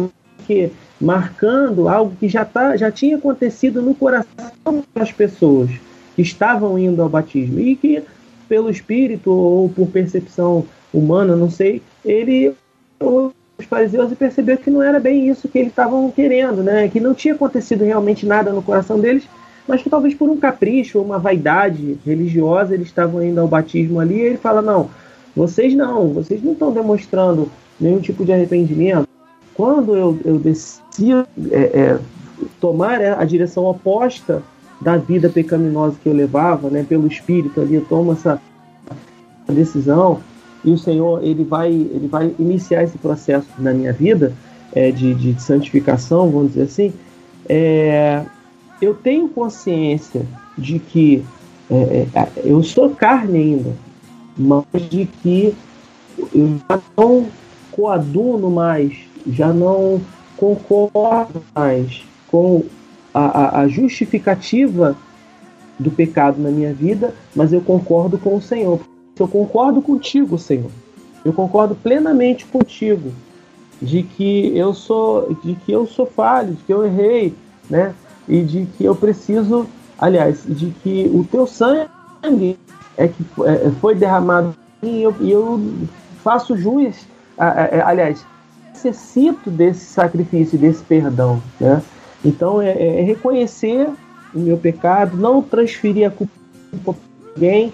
que 0.46 0.72
marcando 1.00 1.88
algo 1.88 2.16
que 2.20 2.28
já, 2.28 2.44
tá, 2.44 2.76
já 2.76 2.92
tinha 2.92 3.18
acontecido 3.18 3.82
no 3.82 3.94
coração 3.94 4.84
das 4.94 5.12
pessoas 5.12 5.70
que 6.16 6.22
estavam 6.22 6.78
indo 6.78 7.02
ao 7.02 7.10
batismo 7.10 7.60
e 7.60 7.76
que, 7.76 8.04
pelo 8.48 8.70
espírito 8.70 9.32
ou 9.32 9.70
por 9.70 9.88
percepção 9.88 10.66
humana, 10.94 11.36
não 11.36 11.50
sei, 11.50 11.82
ele 12.06 12.54
os 13.00 13.66
fariseus 13.66 14.12
e 14.12 14.16
percebeu 14.16 14.58
que 14.58 14.70
não 14.70 14.82
era 14.82 15.00
bem 15.00 15.30
isso 15.30 15.48
que 15.48 15.60
eles 15.60 15.70
estavam 15.70 16.10
querendo, 16.12 16.64
né? 16.64 16.88
Que 16.88 17.00
não 17.00 17.14
tinha 17.14 17.34
acontecido 17.34 17.84
realmente 17.84 18.26
nada 18.26 18.52
no 18.52 18.62
coração 18.62 19.00
deles, 19.00 19.24
mas 19.68 19.82
que 19.82 19.90
talvez 19.90 20.14
por 20.14 20.30
um 20.30 20.38
capricho 20.38 21.00
ou 21.00 21.06
uma 21.06 21.20
vaidade 21.20 21.98
religiosa 22.06 22.74
eles 22.74 22.88
estavam 22.88 23.24
indo 23.24 23.40
ao 23.40 23.48
batismo 23.48 24.00
ali, 24.00 24.16
e 24.16 24.22
ele 24.22 24.38
fala: 24.38 24.62
não, 24.62 24.90
vocês 25.36 25.74
não, 25.74 26.10
vocês 26.10 26.42
não 26.42 26.54
estão 26.54 26.72
demonstrando 26.72 27.52
nenhum 27.84 28.00
tipo 28.00 28.24
de 28.26 28.32
arrependimento. 28.32 29.08
Quando 29.54 29.96
eu, 29.96 30.18
eu 30.26 30.40
decido 30.40 31.28
é, 31.52 31.58
é, 31.58 32.00
tomar 32.60 33.02
a 33.02 33.24
direção 33.26 33.66
oposta 33.66 34.42
da 34.82 34.98
vida 34.98 35.30
pecaminosa 35.30 35.98
que 36.02 36.10
eu 36.10 36.14
levava, 36.14 36.70
né, 36.70 36.86
pelo 36.88 37.08
Espírito 37.08 37.62
ali, 37.62 37.76
eu 37.76 37.86
tomo 37.86 38.14
essa 38.14 38.42
decisão 39.48 40.22
e 40.64 40.72
o 40.72 40.78
Senhor 40.78 41.24
ele 41.24 41.44
vai 41.44 41.70
ele 41.70 42.08
vai 42.08 42.34
iniciar 42.40 42.84
esse 42.84 42.98
processo 42.98 43.48
na 43.60 43.74
minha 43.74 43.92
vida 43.92 44.34
é, 44.74 44.92
de, 44.92 45.14
de 45.14 45.42
santificação, 45.42 46.32
vamos 46.32 46.54
dizer 46.54 46.64
assim. 46.64 46.94
É, 47.48 48.24
eu 48.82 48.94
tenho 48.94 49.28
consciência 49.28 50.26
de 50.58 50.80
que 50.80 51.24
é, 51.70 52.08
é, 52.14 52.28
eu 52.44 52.64
sou 52.64 52.90
carne 52.92 53.38
ainda, 53.38 53.74
mas 54.38 54.66
de 54.90 55.06
que 55.06 55.54
eu 56.34 56.60
não 56.98 57.28
coaduno 57.76 58.50
mais, 58.50 58.96
já 59.28 59.52
não 59.52 60.02
concordo 60.38 61.44
mais 61.54 62.04
com 62.30 62.64
a, 63.14 63.20
a, 63.20 63.60
a 63.62 63.68
justificativa 63.68 64.98
do 65.80 65.92
pecado 65.92 66.42
na 66.42 66.50
minha 66.50 66.74
vida, 66.74 67.14
mas 67.36 67.54
eu 67.54 67.62
concordo 67.62 68.18
com 68.18 68.36
o 68.36 68.42
Senhor. 68.42 68.80
Eu 69.18 69.28
concordo 69.28 69.82
contigo, 69.82 70.38
Senhor. 70.38 70.72
Eu 71.24 71.34
concordo 71.34 71.76
plenamente 71.76 72.46
contigo 72.46 73.12
de 73.82 74.04
que 74.04 74.58
eu 74.58 74.74
sou, 74.74 75.36
de 75.44 75.56
que 75.56 75.72
eu 75.72 75.86
sou 75.86 76.06
falho, 76.06 76.54
de 76.54 76.64
que 76.64 76.74
eu 76.74 76.86
errei, 76.86 77.34
né? 77.70 77.94
E 78.28 78.42
de 78.42 78.66
que 78.66 78.86
eu 78.86 78.96
preciso, 78.96 79.68
aliás, 80.00 80.44
de 80.48 80.72
que 80.82 81.10
o 81.14 81.24
teu 81.24 81.46
sangue 81.46 82.58
é 82.98 83.08
que 83.08 83.26
é, 83.46 83.72
foi 83.82 83.96
derramado 83.96 84.56
e 84.82 85.02
eu, 85.02 85.16
eu 85.22 85.62
faço 86.24 86.58
jus, 86.58 87.08
aliás, 87.38 88.26
necessito 88.70 89.50
desse 89.50 89.86
sacrifício, 89.86 90.58
desse 90.58 90.84
perdão, 90.84 91.42
né? 91.60 91.82
Então 92.24 92.62
é, 92.62 92.72
é 92.72 93.02
reconhecer 93.02 93.90
o 94.34 94.40
meu 94.40 94.58
pecado, 94.58 95.18
não 95.18 95.42
transferir 95.42 96.08
a 96.08 96.12
culpa 96.12 96.34
para 96.84 96.96
alguém. 97.36 97.74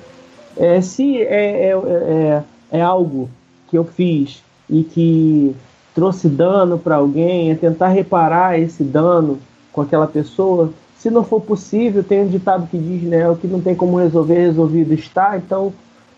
É, 0.58 0.82
se 0.82 1.22
é, 1.22 1.70
é, 1.70 1.72
é, 1.72 2.44
é 2.72 2.82
algo 2.82 3.30
que 3.70 3.78
eu 3.78 3.86
fiz 3.86 4.44
e 4.70 4.84
que 4.84 5.56
trouxe 5.96 6.28
dano 6.28 6.78
para 6.78 6.96
alguém, 6.96 7.52
é 7.52 7.56
tentar 7.56 7.90
reparar 7.90 8.60
esse 8.60 8.84
dano 8.84 9.40
com 9.72 9.82
aquela 9.82 10.08
pessoa. 10.08 10.72
Se 10.98 11.10
não 11.10 11.24
for 11.24 11.42
possível, 11.42 12.04
tem 12.04 12.22
um 12.24 12.28
ditado 12.28 12.68
que 12.68 12.78
diz, 12.78 13.04
né, 13.04 13.30
o 13.30 13.36
que 13.36 13.48
não 13.48 13.62
tem 13.62 13.74
como 13.74 13.98
resolver, 13.98 14.36
resolvido 14.36 14.94
está. 14.94 15.38
Então, 15.38 15.74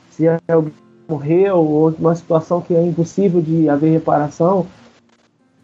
se 0.10 0.26
alguém 0.48 0.74
morreu 1.12 1.58
ou 1.58 1.90
uma 2.00 2.16
situação 2.16 2.62
que 2.62 2.74
é 2.74 2.84
impossível 2.84 3.42
de 3.42 3.70
haver 3.70 3.92
reparação, 3.92 4.66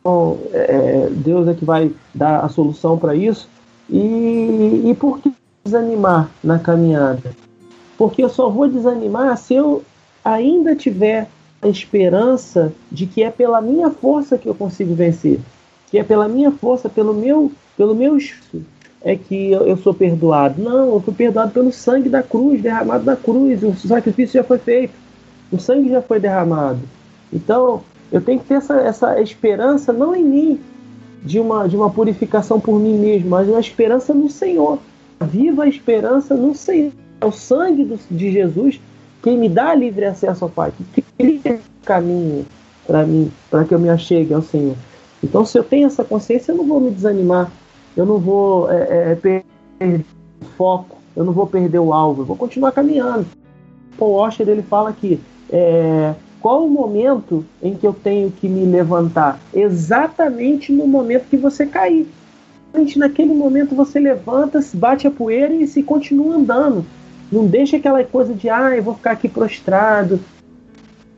então, 0.07 0.37
é, 0.53 1.09
Deus 1.11 1.49
é 1.49 1.53
que 1.53 1.65
vai 1.65 1.91
dar 2.15 2.39
a 2.39 2.47
solução 2.47 2.97
para 2.97 3.13
isso. 3.13 3.49
E, 3.89 4.83
e 4.85 4.95
por 4.97 5.19
que 5.19 5.33
desanimar 5.65 6.29
na 6.41 6.57
caminhada? 6.57 7.35
Porque 7.97 8.23
eu 8.23 8.29
só 8.29 8.49
vou 8.49 8.69
desanimar 8.69 9.37
se 9.37 9.55
eu 9.55 9.83
ainda 10.23 10.73
tiver 10.77 11.27
a 11.61 11.67
esperança 11.67 12.71
de 12.89 13.05
que 13.05 13.21
é 13.21 13.29
pela 13.29 13.59
minha 13.59 13.89
força 13.89 14.37
que 14.37 14.47
eu 14.47 14.55
consigo 14.55 14.95
vencer, 14.95 15.41
que 15.91 15.99
é 15.99 16.03
pela 16.03 16.29
minha 16.29 16.51
força, 16.51 16.87
pelo 16.87 17.13
meu, 17.13 17.51
pelo 17.75 17.93
meu 17.93 18.17
é 19.01 19.17
que 19.17 19.51
eu, 19.51 19.67
eu 19.67 19.75
sou 19.75 19.93
perdoado. 19.93 20.61
Não, 20.61 20.93
eu 20.93 21.01
fui 21.01 21.13
perdoado 21.13 21.51
pelo 21.51 21.73
sangue 21.73 22.07
da 22.07 22.23
cruz, 22.23 22.61
derramado 22.61 23.03
na 23.03 23.17
cruz, 23.17 23.61
o 23.61 23.73
sacrifício 23.75 24.35
já 24.35 24.43
foi 24.43 24.57
feito, 24.57 24.93
o 25.51 25.59
sangue 25.59 25.89
já 25.89 26.01
foi 26.01 26.19
derramado. 26.19 26.79
Então, 27.31 27.81
eu 28.11 28.21
tenho 28.21 28.39
que 28.39 28.45
ter 28.45 28.55
essa, 28.55 28.75
essa 28.75 29.21
esperança 29.21 29.91
não 29.91 30.15
em 30.15 30.23
mim, 30.23 30.59
de 31.23 31.39
uma, 31.39 31.67
de 31.67 31.75
uma 31.75 31.89
purificação 31.89 32.59
por 32.59 32.79
mim 32.79 32.97
mesmo, 32.97 33.29
mas 33.29 33.47
uma 33.47 33.59
esperança 33.59 34.13
no 34.13 34.29
Senhor. 34.29 34.79
Viva 35.21 35.63
a 35.63 35.67
esperança 35.67 36.35
no 36.35 36.53
Senhor. 36.55 36.91
É 37.19 37.25
o 37.25 37.31
sangue 37.31 37.83
do, 37.83 37.99
de 38.09 38.31
Jesus 38.31 38.79
quem 39.21 39.37
me 39.37 39.49
dá 39.49 39.73
livre 39.73 40.05
acesso 40.05 40.45
ao 40.45 40.49
Pai, 40.49 40.71
que 40.93 41.01
cria 41.01 41.59
caminho 41.83 42.45
para 42.85 43.05
mim, 43.05 43.31
para 43.49 43.65
que 43.65 43.73
eu 43.73 43.79
me 43.79 43.89
achegue 43.89 44.33
ao 44.33 44.41
Senhor. 44.41 44.75
Então, 45.21 45.43
se 45.45 45.57
eu 45.57 45.63
tenho 45.63 45.87
essa 45.87 46.03
consciência, 46.03 46.51
eu 46.51 46.57
não 46.57 46.65
vou 46.65 46.79
me 46.79 46.91
desanimar, 46.91 47.51
eu 47.95 48.05
não 48.05 48.19
vou 48.19 48.71
é, 48.71 49.11
é, 49.11 49.15
perder 49.15 50.05
o 50.41 50.45
foco, 50.57 50.97
eu 51.15 51.25
não 51.25 51.33
vou 51.33 51.47
perder 51.47 51.79
o 51.79 51.93
alvo, 51.93 52.21
eu 52.21 52.25
vou 52.25 52.37
continuar 52.37 52.71
caminhando. 52.71 53.25
Paul 53.97 54.13
Washer 54.13 54.47
ele 54.47 54.61
fala 54.61 54.93
que 54.93 55.19
é, 55.51 56.13
qual 56.39 56.65
o 56.65 56.69
momento 56.69 57.45
em 57.61 57.73
que 57.73 57.85
eu 57.85 57.93
tenho 57.93 58.31
que 58.31 58.47
me 58.47 58.65
levantar? 58.65 59.39
Exatamente 59.53 60.71
no 60.71 60.87
momento 60.87 61.29
que 61.29 61.37
você 61.37 61.65
cair. 61.65 62.07
Naquele 62.95 63.33
momento 63.33 63.75
você 63.75 63.99
levanta, 63.99 64.63
bate 64.73 65.07
a 65.07 65.11
poeira 65.11 65.53
e 65.53 65.65
se 65.65 65.81
continua 65.81 66.35
andando. 66.35 66.85
Não 67.31 67.47
deixa 67.47 67.77
aquela 67.77 68.03
coisa 68.03 68.33
de, 68.33 68.49
ah, 68.49 68.75
eu 68.75 68.83
vou 68.83 68.93
ficar 68.93 69.11
aqui 69.11 69.27
prostrado, 69.27 70.19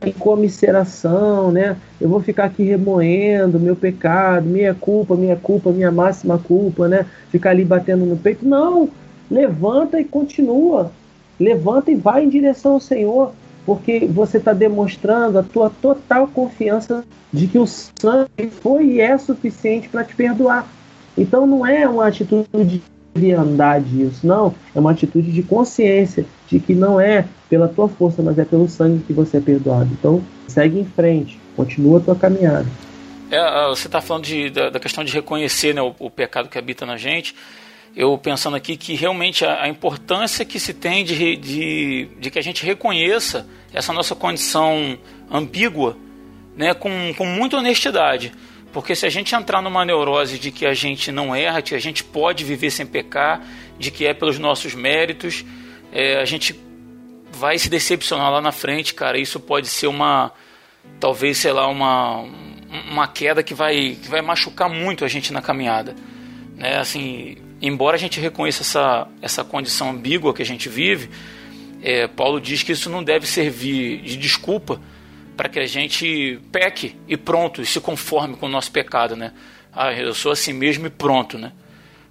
em 0.04 0.12
comisseração, 0.12 1.52
né? 1.52 1.76
Eu 2.00 2.08
vou 2.08 2.20
ficar 2.20 2.44
aqui 2.44 2.62
remoendo 2.62 3.60
meu 3.60 3.76
pecado, 3.76 4.48
minha 4.48 4.74
culpa, 4.74 5.14
minha 5.14 5.36
culpa, 5.36 5.70
minha 5.70 5.90
máxima 5.90 6.38
culpa, 6.38 6.88
né? 6.88 7.04
Ficar 7.30 7.50
ali 7.50 7.64
batendo 7.64 8.06
no 8.06 8.16
peito. 8.16 8.46
Não! 8.46 8.88
Levanta 9.30 10.00
e 10.00 10.04
continua. 10.04 10.90
Levanta 11.38 11.90
e 11.90 11.94
vai 11.94 12.24
em 12.24 12.28
direção 12.28 12.72
ao 12.72 12.80
Senhor, 12.80 13.32
porque 13.64 14.06
você 14.06 14.38
está 14.38 14.52
demonstrando 14.52 15.38
a 15.38 15.42
tua 15.42 15.70
total 15.70 16.26
confiança 16.28 17.04
de 17.32 17.46
que 17.46 17.58
o 17.58 17.66
sangue 17.66 18.50
foi 18.60 18.86
e 18.86 19.00
é 19.00 19.16
suficiente 19.18 19.88
para 19.88 20.04
te 20.04 20.14
perdoar. 20.14 20.66
Então 21.16 21.46
não 21.46 21.66
é 21.66 21.88
uma 21.88 22.06
atitude 22.06 22.82
leviandade 23.14 24.02
isso, 24.02 24.26
não. 24.26 24.54
É 24.74 24.78
uma 24.78 24.92
atitude 24.92 25.32
de 25.32 25.42
consciência 25.42 26.24
de 26.48 26.58
que 26.58 26.74
não 26.74 27.00
é 27.00 27.26
pela 27.48 27.68
tua 27.68 27.88
força, 27.88 28.22
mas 28.22 28.38
é 28.38 28.44
pelo 28.44 28.68
sangue 28.68 29.04
que 29.04 29.12
você 29.12 29.38
é 29.38 29.40
perdoado. 29.40 29.90
Então, 29.92 30.22
segue 30.46 30.78
em 30.78 30.84
frente, 30.84 31.38
continua 31.56 31.98
a 31.98 32.00
tua 32.00 32.16
caminhada. 32.16 32.66
É, 33.30 33.68
você 33.68 33.86
está 33.86 34.00
falando 34.00 34.24
de, 34.24 34.50
da, 34.50 34.70
da, 34.70 34.80
questão 34.80 35.04
de 35.04 35.12
reconhecer 35.12 35.72
né, 35.72 35.80
o, 35.80 35.94
o, 35.98 36.10
pecado 36.10 36.48
que 36.48 36.58
habita 36.58 36.84
na 36.84 36.96
gente. 36.96 37.34
Eu 37.94 38.16
pensando 38.16 38.56
aqui 38.56 38.76
que 38.76 38.94
realmente 38.94 39.44
a, 39.44 39.62
a 39.62 39.68
importância 39.68 40.44
que 40.44 40.60
se 40.60 40.72
tem 40.72 41.04
de, 41.04 41.36
de, 41.36 42.08
de, 42.18 42.30
que 42.30 42.38
a 42.38 42.42
gente 42.42 42.64
reconheça 42.64 43.48
essa 43.72 43.92
nossa 43.92 44.14
condição 44.14 44.98
ambígua 45.30 45.96
né, 46.56 46.72
com, 46.72 47.12
com 47.14 47.26
muita 47.26 47.56
honestidade. 47.56 48.32
Porque 48.72 48.94
se 48.94 49.04
a 49.04 49.08
gente 49.08 49.34
entrar 49.34 49.60
numa 49.60 49.84
neurose 49.84 50.38
de 50.38 50.52
que 50.52 50.64
a 50.64 50.74
gente 50.74 51.10
não 51.10 51.34
erra, 51.34 51.60
que 51.60 51.74
a 51.74 51.80
gente 51.80 52.04
pode 52.04 52.44
viver 52.44 52.70
sem 52.70 52.86
pecar, 52.86 53.44
de 53.78 53.90
que 53.90 54.06
é 54.06 54.14
pelos 54.14 54.38
nossos 54.38 54.74
méritos, 54.74 55.44
é, 55.92 56.20
a 56.20 56.24
gente 56.24 56.58
vai 57.32 57.58
se 57.58 57.68
decepcionar 57.68 58.30
lá 58.30 58.40
na 58.40 58.52
frente, 58.52 58.94
cara. 58.94 59.18
Isso 59.18 59.40
pode 59.40 59.66
ser 59.66 59.88
uma, 59.88 60.30
talvez, 61.00 61.38
sei 61.38 61.52
lá, 61.52 61.66
uma, 61.66 62.24
uma 62.88 63.08
queda 63.08 63.42
que 63.42 63.54
vai, 63.54 63.96
que 64.00 64.08
vai 64.08 64.22
machucar 64.22 64.68
muito 64.68 65.04
a 65.04 65.08
gente 65.08 65.32
na 65.32 65.42
caminhada. 65.42 65.96
Né? 66.56 66.76
Assim, 66.76 67.38
embora 67.60 67.96
a 67.96 67.98
gente 67.98 68.20
reconheça 68.20 68.62
essa, 68.62 69.08
essa 69.20 69.44
condição 69.44 69.90
ambígua 69.90 70.34
que 70.34 70.42
a 70.42 70.46
gente 70.46 70.68
vive, 70.68 71.10
é, 71.82 72.06
Paulo 72.06 72.40
diz 72.40 72.62
que 72.62 72.72
isso 72.72 72.90
não 72.90 73.02
deve 73.02 73.26
servir 73.26 74.02
de 74.02 74.16
desculpa 74.16 74.80
para 75.36 75.48
que 75.48 75.58
a 75.58 75.66
gente 75.66 76.38
peque 76.52 76.96
e 77.08 77.16
pronto, 77.16 77.62
e 77.62 77.66
se 77.66 77.80
conforme 77.80 78.36
com 78.36 78.46
o 78.46 78.48
nosso 78.48 78.70
pecado, 78.70 79.16
né? 79.16 79.32
Ah, 79.72 79.92
eu 79.92 80.12
sou 80.12 80.32
assim 80.32 80.52
mesmo 80.52 80.86
e 80.86 80.90
pronto, 80.90 81.38
né? 81.38 81.52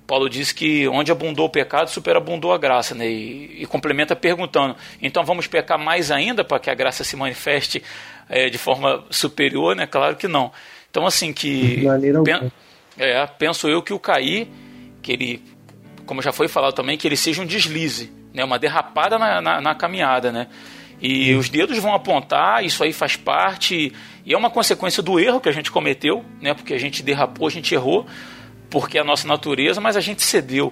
Paulo 0.07 0.27
diz 0.27 0.51
que 0.51 0.87
onde 0.87 1.11
abundou 1.11 1.45
o 1.45 1.49
pecado, 1.49 1.91
superabundou 1.91 2.51
a 2.51 2.57
graça, 2.57 2.95
né? 2.95 3.07
E, 3.07 3.61
e 3.61 3.65
complementa 3.67 4.15
perguntando: 4.15 4.75
então 4.99 5.23
vamos 5.23 5.45
pecar 5.45 5.77
mais 5.77 6.09
ainda 6.09 6.43
para 6.43 6.59
que 6.59 6.71
a 6.71 6.73
graça 6.73 7.03
se 7.03 7.15
manifeste 7.15 7.83
é, 8.27 8.49
de 8.49 8.57
forma 8.57 9.03
superior, 9.11 9.75
né? 9.75 9.85
Claro 9.85 10.15
que 10.15 10.27
não. 10.27 10.51
Então, 10.89 11.05
assim, 11.05 11.31
que. 11.31 11.83
Pen, 12.23 12.51
é, 12.97 13.23
penso 13.27 13.69
eu 13.69 13.83
que 13.83 13.93
o 13.93 13.99
cair, 13.99 14.47
que 15.09 15.13
ele, 15.13 15.41
como 16.05 16.21
já 16.21 16.31
foi 16.31 16.47
falado 16.47 16.73
também, 16.73 16.95
que 16.95 17.07
ele 17.07 17.17
seja 17.17 17.41
um 17.41 17.45
deslize, 17.45 18.11
né? 18.31 18.43
Uma 18.43 18.59
derrapada 18.59 19.17
na, 19.17 19.41
na, 19.41 19.59
na 19.59 19.73
caminhada, 19.73 20.31
né? 20.31 20.47
E 21.01 21.33
os 21.33 21.49
dedos 21.49 21.79
vão 21.79 21.95
apontar, 21.95 22.63
isso 22.63 22.83
aí 22.83 22.93
faz 22.93 23.15
parte, 23.15 23.91
e 24.23 24.33
é 24.33 24.37
uma 24.37 24.51
consequência 24.51 25.01
do 25.01 25.19
erro 25.19 25.39
que 25.39 25.49
a 25.49 25.51
gente 25.51 25.71
cometeu, 25.71 26.23
né? 26.39 26.53
Porque 26.53 26.75
a 26.75 26.77
gente 26.77 27.01
derrapou, 27.01 27.47
a 27.47 27.49
gente 27.49 27.73
errou, 27.73 28.05
porque 28.69 28.99
é 28.99 29.01
a 29.01 29.03
nossa 29.03 29.27
natureza, 29.27 29.81
mas 29.81 29.97
a 29.97 30.01
gente 30.01 30.21
cedeu. 30.21 30.71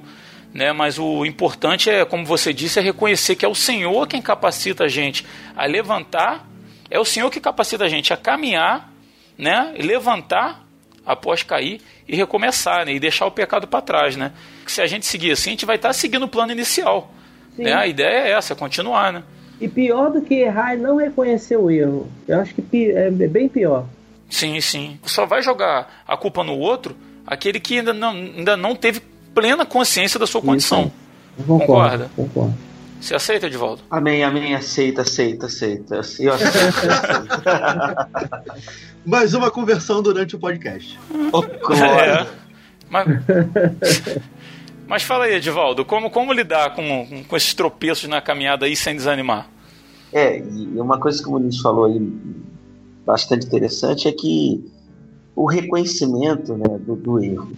Né? 0.54 0.72
Mas 0.72 1.00
o 1.00 1.26
importante 1.26 1.90
é, 1.90 2.06
como 2.06 2.24
você 2.24 2.54
disse, 2.54 2.80
é 2.80 2.82
reconhecer 2.82 3.36
que 3.36 3.46
é 3.46 3.48
o 3.48 3.56
Senhor 3.56 4.08
quem 4.08 4.22
capacita 4.22 4.84
a 4.84 4.88
gente 4.88 5.26
a 5.56 5.66
levantar, 5.66 6.48
é 6.92 7.00
o 7.00 7.06
Senhor 7.06 7.32
que 7.32 7.40
capacita 7.40 7.86
a 7.86 7.90
gente 7.90 8.14
a 8.14 8.18
caminhar, 8.18 8.94
né? 9.38 9.74
E 9.78 9.82
levantar 9.82 10.64
após 11.06 11.42
cair 11.42 11.82
e 12.08 12.16
recomeçar, 12.16 12.86
né? 12.86 12.94
E 12.94 13.00
deixar 13.00 13.26
o 13.26 13.32
pecado 13.32 13.68
para 13.68 13.82
trás, 13.82 14.16
né? 14.16 14.32
Que 14.66 14.72
se 14.72 14.82
a 14.82 14.88
gente 14.88 15.06
seguir 15.06 15.32
assim, 15.32 15.52
a 15.52 15.54
gente 15.54 15.66
vai 15.66 15.76
estar 15.76 15.94
seguindo 15.94 16.24
o 16.24 16.28
plano 16.28 16.52
inicial. 16.52 17.12
Sim. 17.56 17.64
Né? 17.64 17.74
A 17.74 17.88
ideia 17.88 18.28
é 18.28 18.32
essa, 18.32 18.56
continuar, 18.56 19.12
né? 19.12 19.24
E 19.60 19.68
pior 19.68 20.12
do 20.12 20.22
que 20.22 20.36
errar 20.36 20.74
é 20.74 20.78
não 20.78 20.98
reconhecer 20.98 21.58
o 21.58 21.70
erro. 21.72 22.10
Eu 22.28 22.40
acho 22.40 22.54
que 22.54 22.92
é 22.92 23.10
bem 23.10 23.50
pior. 23.50 23.86
Sim, 24.30 24.60
sim. 24.62 25.00
Só 25.04 25.26
vai 25.26 25.42
jogar 25.42 26.04
a 26.08 26.16
culpa 26.16 26.44
no 26.44 26.58
outro 26.58 26.96
aquele 27.26 27.60
que 27.60 27.80
ainda 27.80 27.94
não, 27.94 28.12
ainda 28.12 28.56
não 28.56 28.76
teve 28.76 29.02
plena 29.34 29.66
consciência 29.66 30.20
da 30.20 30.26
sua 30.26 30.42
condição. 30.42 30.92
Concorda? 31.46 32.10
Concordo. 32.16 32.67
Você 33.00 33.16
aceita, 33.16 33.48
Edivaldo? 33.48 33.82
Amém, 33.90 34.24
amém, 34.24 34.56
aceita, 34.56 35.02
aceita, 35.04 35.46
aceita. 35.46 35.96
Eu 36.20 36.34
aceito. 36.34 36.76
Mais 39.06 39.34
uma 39.34 39.50
conversão 39.50 40.02
durante 40.02 40.36
o 40.36 40.40
podcast. 40.40 41.00
Glória. 41.32 42.22
É. 42.22 42.28
Mas, 42.90 43.08
mas 44.88 45.04
fala 45.04 45.26
aí, 45.26 45.36
Edivaldo, 45.36 45.86
como, 45.86 46.10
como 46.10 46.34
lidar 46.34 46.74
com, 46.76 47.24
com 47.28 47.38
esses 47.38 47.54
tropeços 47.54 48.10
na 48.10 48.22
caminhada 48.22 48.66
aí 48.66 48.76
sem 48.76 48.96
desanimar? 48.96 49.50
É, 50.12 50.40
e 50.40 50.80
uma 50.80 51.00
coisa 51.00 51.22
que 51.22 51.28
o 51.28 51.34
Muniz 51.34 51.60
falou 51.60 51.86
aí 51.86 52.00
bastante 53.06 53.46
interessante 53.46 54.08
é 54.08 54.12
que 54.12 54.64
o 55.36 55.46
reconhecimento 55.46 56.56
né, 56.56 56.78
do, 56.80 56.96
do 56.96 57.24
erro, 57.24 57.52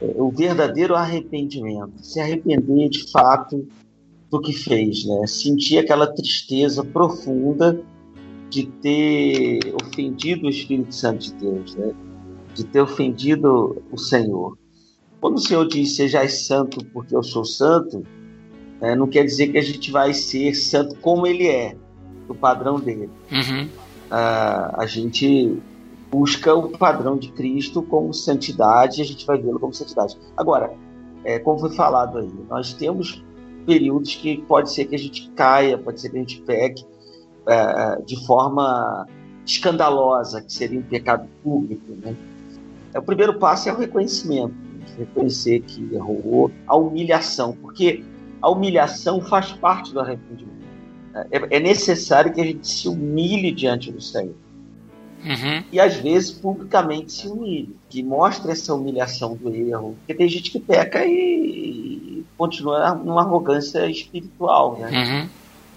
é, 0.00 0.14
o 0.16 0.30
verdadeiro 0.30 0.94
arrependimento, 0.94 1.92
se 2.02 2.20
arrepender 2.20 2.88
de 2.88 3.10
fato 3.10 3.66
do 4.30 4.40
que 4.40 4.52
fez, 4.52 5.04
né? 5.04 5.26
sentir 5.26 5.78
aquela 5.78 6.06
tristeza 6.06 6.84
profunda 6.84 7.82
de 8.48 8.66
ter 8.66 9.74
ofendido 9.82 10.46
o 10.46 10.50
Espírito 10.50 10.94
Santo 10.94 11.24
de 11.24 11.34
Deus, 11.34 11.74
né? 11.74 11.92
de 12.54 12.64
ter 12.64 12.80
ofendido 12.80 13.82
o 13.90 13.98
Senhor. 13.98 14.56
Quando 15.20 15.36
o 15.36 15.40
Senhor 15.40 15.66
diz 15.66 15.96
sejais 15.96 16.46
santo 16.46 16.84
porque 16.86 17.14
eu 17.14 17.22
sou 17.22 17.44
santo, 17.44 18.04
né, 18.80 18.94
não 18.94 19.06
quer 19.06 19.24
dizer 19.24 19.48
que 19.48 19.58
a 19.58 19.62
gente 19.62 19.90
vai 19.90 20.14
ser 20.14 20.54
santo 20.54 20.96
como 20.96 21.26
ele 21.26 21.46
é, 21.46 21.76
o 22.28 22.34
padrão 22.34 22.80
dele. 22.80 23.10
Uhum. 23.30 23.68
Ah, 24.10 24.74
a 24.78 24.86
gente 24.86 25.60
busca 26.10 26.54
o 26.54 26.70
padrão 26.70 27.16
de 27.16 27.30
Cristo 27.32 27.82
como 27.82 28.12
santidade 28.14 29.00
e 29.00 29.02
a 29.02 29.06
gente 29.06 29.26
vai 29.26 29.38
vê-lo 29.38 29.60
como 29.60 29.74
santidade. 29.74 30.16
Agora, 30.36 30.72
é, 31.22 31.38
como 31.38 31.58
foi 31.58 31.70
falado 31.70 32.18
aí, 32.18 32.30
nós 32.48 32.72
temos 32.72 33.22
períodos 33.70 34.16
que 34.16 34.38
pode 34.48 34.72
ser 34.72 34.86
que 34.86 34.96
a 34.96 34.98
gente 34.98 35.30
caia, 35.30 35.78
pode 35.78 36.00
ser 36.00 36.10
que 36.10 36.16
a 36.16 36.20
gente 36.20 36.42
peque 36.42 36.84
é, 37.46 38.02
de 38.04 38.26
forma 38.26 39.06
escandalosa, 39.46 40.42
que 40.42 40.52
seria 40.52 40.80
um 40.80 40.82
pecado 40.82 41.28
público. 41.40 41.84
Né? 42.02 42.16
É, 42.92 42.98
o 42.98 43.02
primeiro 43.02 43.38
passo 43.38 43.68
é 43.68 43.72
o 43.72 43.76
reconhecimento, 43.76 44.52
reconhecer 44.98 45.60
que 45.60 45.88
errou, 45.94 46.50
a 46.66 46.76
humilhação, 46.76 47.56
porque 47.62 48.02
a 48.42 48.50
humilhação 48.50 49.20
faz 49.20 49.52
parte 49.52 49.92
do 49.92 50.00
arrependimento. 50.00 50.50
É, 51.30 51.56
é 51.56 51.60
necessário 51.60 52.32
que 52.32 52.40
a 52.40 52.44
gente 52.44 52.66
se 52.66 52.88
humilhe 52.88 53.52
diante 53.52 53.92
do 53.92 54.00
Senhor 54.00 54.34
Uhum. 55.22 55.62
e 55.70 55.78
às 55.78 55.96
vezes 55.96 56.32
publicamente 56.32 57.12
se 57.12 57.28
humilhe, 57.28 57.76
que 57.90 58.02
mostre 58.02 58.52
essa 58.52 58.74
humilhação 58.74 59.36
do 59.36 59.54
erro, 59.54 59.94
porque 59.98 60.14
tem 60.14 60.26
gente 60.26 60.50
que 60.50 60.58
peca 60.58 61.04
e 61.04 62.19
continua 62.40 62.94
numa 62.94 63.20
arrogância 63.20 63.86
espiritual, 63.86 64.78
né? 64.78 64.88
Uhum. 64.90 65.28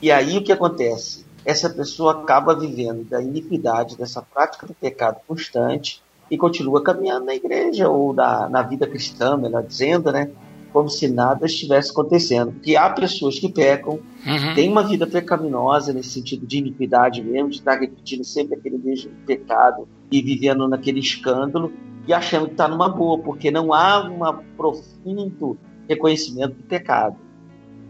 E 0.02 0.10
aí 0.10 0.38
o 0.38 0.42
que 0.42 0.52
acontece? 0.54 1.26
Essa 1.44 1.70
pessoa 1.70 2.14
acaba 2.14 2.58
vivendo 2.58 3.04
da 3.04 3.22
iniquidade, 3.22 3.98
dessa 3.98 4.22
prática 4.22 4.66
do 4.66 4.74
pecado 4.74 5.18
constante 5.28 6.02
e 6.32 6.38
continua 6.38 6.82
caminhando 6.82 7.26
na 7.26 7.36
igreja 7.36 7.90
ou 7.90 8.14
na, 8.14 8.48
na 8.48 8.62
vida 8.62 8.88
cristã, 8.88 9.36
melhor 9.36 9.62
dizendo, 9.62 10.10
né? 10.10 10.30
Como 10.72 10.88
se 10.90 11.10
nada 11.10 11.46
estivesse 11.46 11.92
acontecendo. 11.92 12.54
Porque 12.54 12.78
há 12.78 12.90
pessoas 12.90 13.38
que 13.38 13.50
pecam, 13.50 14.00
Uhum. 14.26 14.56
tem 14.56 14.70
uma 14.72 14.88
vida 14.88 15.06
pecaminosa 15.06 15.92
nesse 15.92 16.12
sentido 16.12 16.48
de 16.48 16.60
iniquidade 16.60 17.22
mesmo, 17.22 17.50
de 17.50 17.58
estar 17.58 17.78
repetindo 17.78 18.24
sempre 18.24 18.56
aquele 18.56 18.78
mesmo 18.78 19.12
pecado 19.28 19.86
e 20.10 20.22
vivendo 20.22 20.66
naquele 20.66 21.02
escândalo 21.02 21.74
e 22.08 22.14
achando 22.14 22.46
que 22.46 22.54
está 22.54 22.70
numa 22.70 22.88
boa, 22.88 23.20
porque 23.20 23.52
não 23.52 23.74
há 23.74 24.02
um 24.06 24.20
profundo 24.56 25.58
reconhecimento 25.88 26.56
do 26.56 26.64
pecado. 26.64 27.18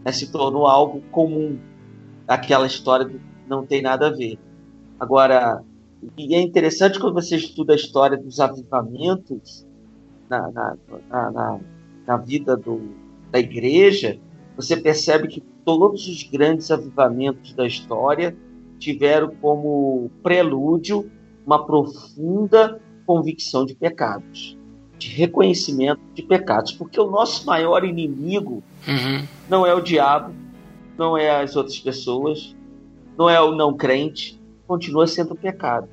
Né? 0.04 0.12
Se 0.12 0.30
tornou 0.30 0.66
algo 0.66 1.00
comum, 1.10 1.58
aquela 2.26 2.66
história 2.66 3.10
não 3.48 3.64
tem 3.64 3.82
nada 3.82 4.08
a 4.08 4.10
ver. 4.10 4.38
Agora, 4.98 5.62
e 6.16 6.34
é 6.34 6.40
interessante 6.40 6.98
quando 6.98 7.14
você 7.14 7.36
estuda 7.36 7.72
a 7.72 7.76
história 7.76 8.16
dos 8.16 8.40
avivamentos 8.40 9.66
na, 10.28 10.50
na, 10.50 10.76
na, 11.08 11.30
na, 11.30 11.60
na 12.06 12.16
vida 12.16 12.56
do, 12.56 12.80
da 13.30 13.38
igreja, 13.38 14.18
você 14.56 14.76
percebe 14.76 15.28
que 15.28 15.40
todos 15.64 16.06
os 16.06 16.22
grandes 16.24 16.70
avivamentos 16.70 17.52
da 17.54 17.66
história 17.66 18.36
tiveram 18.78 19.34
como 19.40 20.10
prelúdio 20.22 21.10
uma 21.46 21.64
profunda 21.64 22.80
convicção 23.06 23.64
de 23.66 23.74
pecados, 23.74 24.58
de 24.98 25.08
reconhecimento 25.08 26.00
de 26.14 26.22
pecados, 26.22 26.72
porque 26.72 26.98
o 27.00 27.10
nosso 27.10 27.46
maior 27.46 27.84
inimigo 27.84 28.62
Uhum. 28.86 29.26
não 29.48 29.66
é 29.66 29.74
o 29.74 29.80
diabo, 29.80 30.32
não 30.96 31.16
é 31.18 31.42
as 31.42 31.56
outras 31.56 31.78
pessoas, 31.78 32.54
não 33.18 33.28
é 33.28 33.40
o 33.40 33.52
não 33.54 33.76
crente, 33.76 34.40
continua 34.66 35.06
sendo 35.06 35.32
o 35.34 35.36
pecado. 35.36 35.88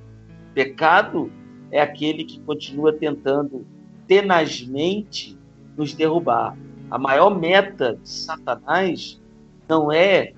Pecado 0.54 1.32
é 1.72 1.82
aquele 1.82 2.24
que 2.24 2.40
continua 2.42 2.92
tentando 2.94 3.66
tenazmente 4.08 5.38
nos 5.78 5.94
derrubar. 5.94 6.58
A 6.90 6.98
maior 6.98 7.30
meta 7.40 7.98
de 8.02 8.10
Satanás 8.10 9.20
não 9.68 9.92
é, 9.92 10.34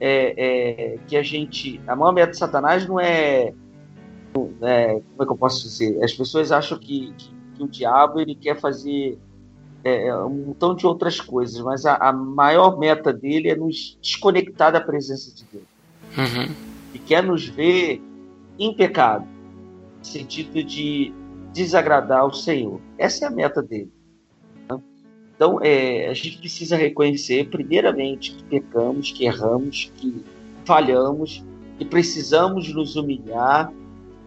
é, 0.00 0.94
é 0.94 0.98
que 1.06 1.16
a 1.16 1.22
gente. 1.22 1.80
A 1.86 1.94
maior 1.94 2.12
meta 2.12 2.30
de 2.32 2.38
Satanás 2.38 2.86
não 2.88 2.98
é, 2.98 3.52
não 4.34 4.66
é- 4.66 4.94
Como 5.10 5.22
é 5.22 5.26
que 5.26 5.32
eu 5.32 5.36
posso 5.36 5.62
dizer? 5.64 6.02
As 6.02 6.12
pessoas 6.14 6.50
acham 6.50 6.78
que, 6.78 7.12
que- 7.18 7.30
que 7.58 7.64
o 7.64 7.68
diabo 7.68 8.20
ele 8.20 8.34
quer 8.34 8.58
fazer 8.58 9.18
é, 9.84 10.14
um 10.16 10.46
montão 10.46 10.74
de 10.74 10.86
outras 10.86 11.20
coisas, 11.20 11.60
mas 11.60 11.84
a, 11.84 11.96
a 11.96 12.12
maior 12.12 12.78
meta 12.78 13.12
dele 13.12 13.48
é 13.50 13.56
nos 13.56 13.98
desconectar 14.00 14.72
da 14.72 14.80
presença 14.80 15.34
de 15.34 15.44
Deus 15.52 15.64
Uhum. 16.16 16.54
e 16.94 16.98
quer 16.98 17.22
nos 17.22 17.46
ver 17.46 18.00
em 18.58 18.74
pecado, 18.74 19.26
no 19.98 20.04
sentido 20.04 20.64
de 20.64 21.12
desagradar 21.52 22.26
o 22.26 22.32
Senhor. 22.32 22.80
Essa 22.96 23.26
é 23.26 23.28
a 23.28 23.30
meta 23.30 23.62
dele. 23.62 23.92
né? 24.68 24.80
Então, 25.36 25.58
é, 25.62 26.08
a 26.08 26.14
gente 26.14 26.38
precisa 26.38 26.76
reconhecer, 26.76 27.48
primeiramente, 27.50 28.32
que 28.34 28.42
pecamos, 28.44 29.12
que 29.12 29.26
erramos, 29.26 29.92
que 29.96 30.24
falhamos, 30.64 31.44
que 31.78 31.84
precisamos 31.84 32.72
nos 32.74 32.96
humilhar 32.96 33.70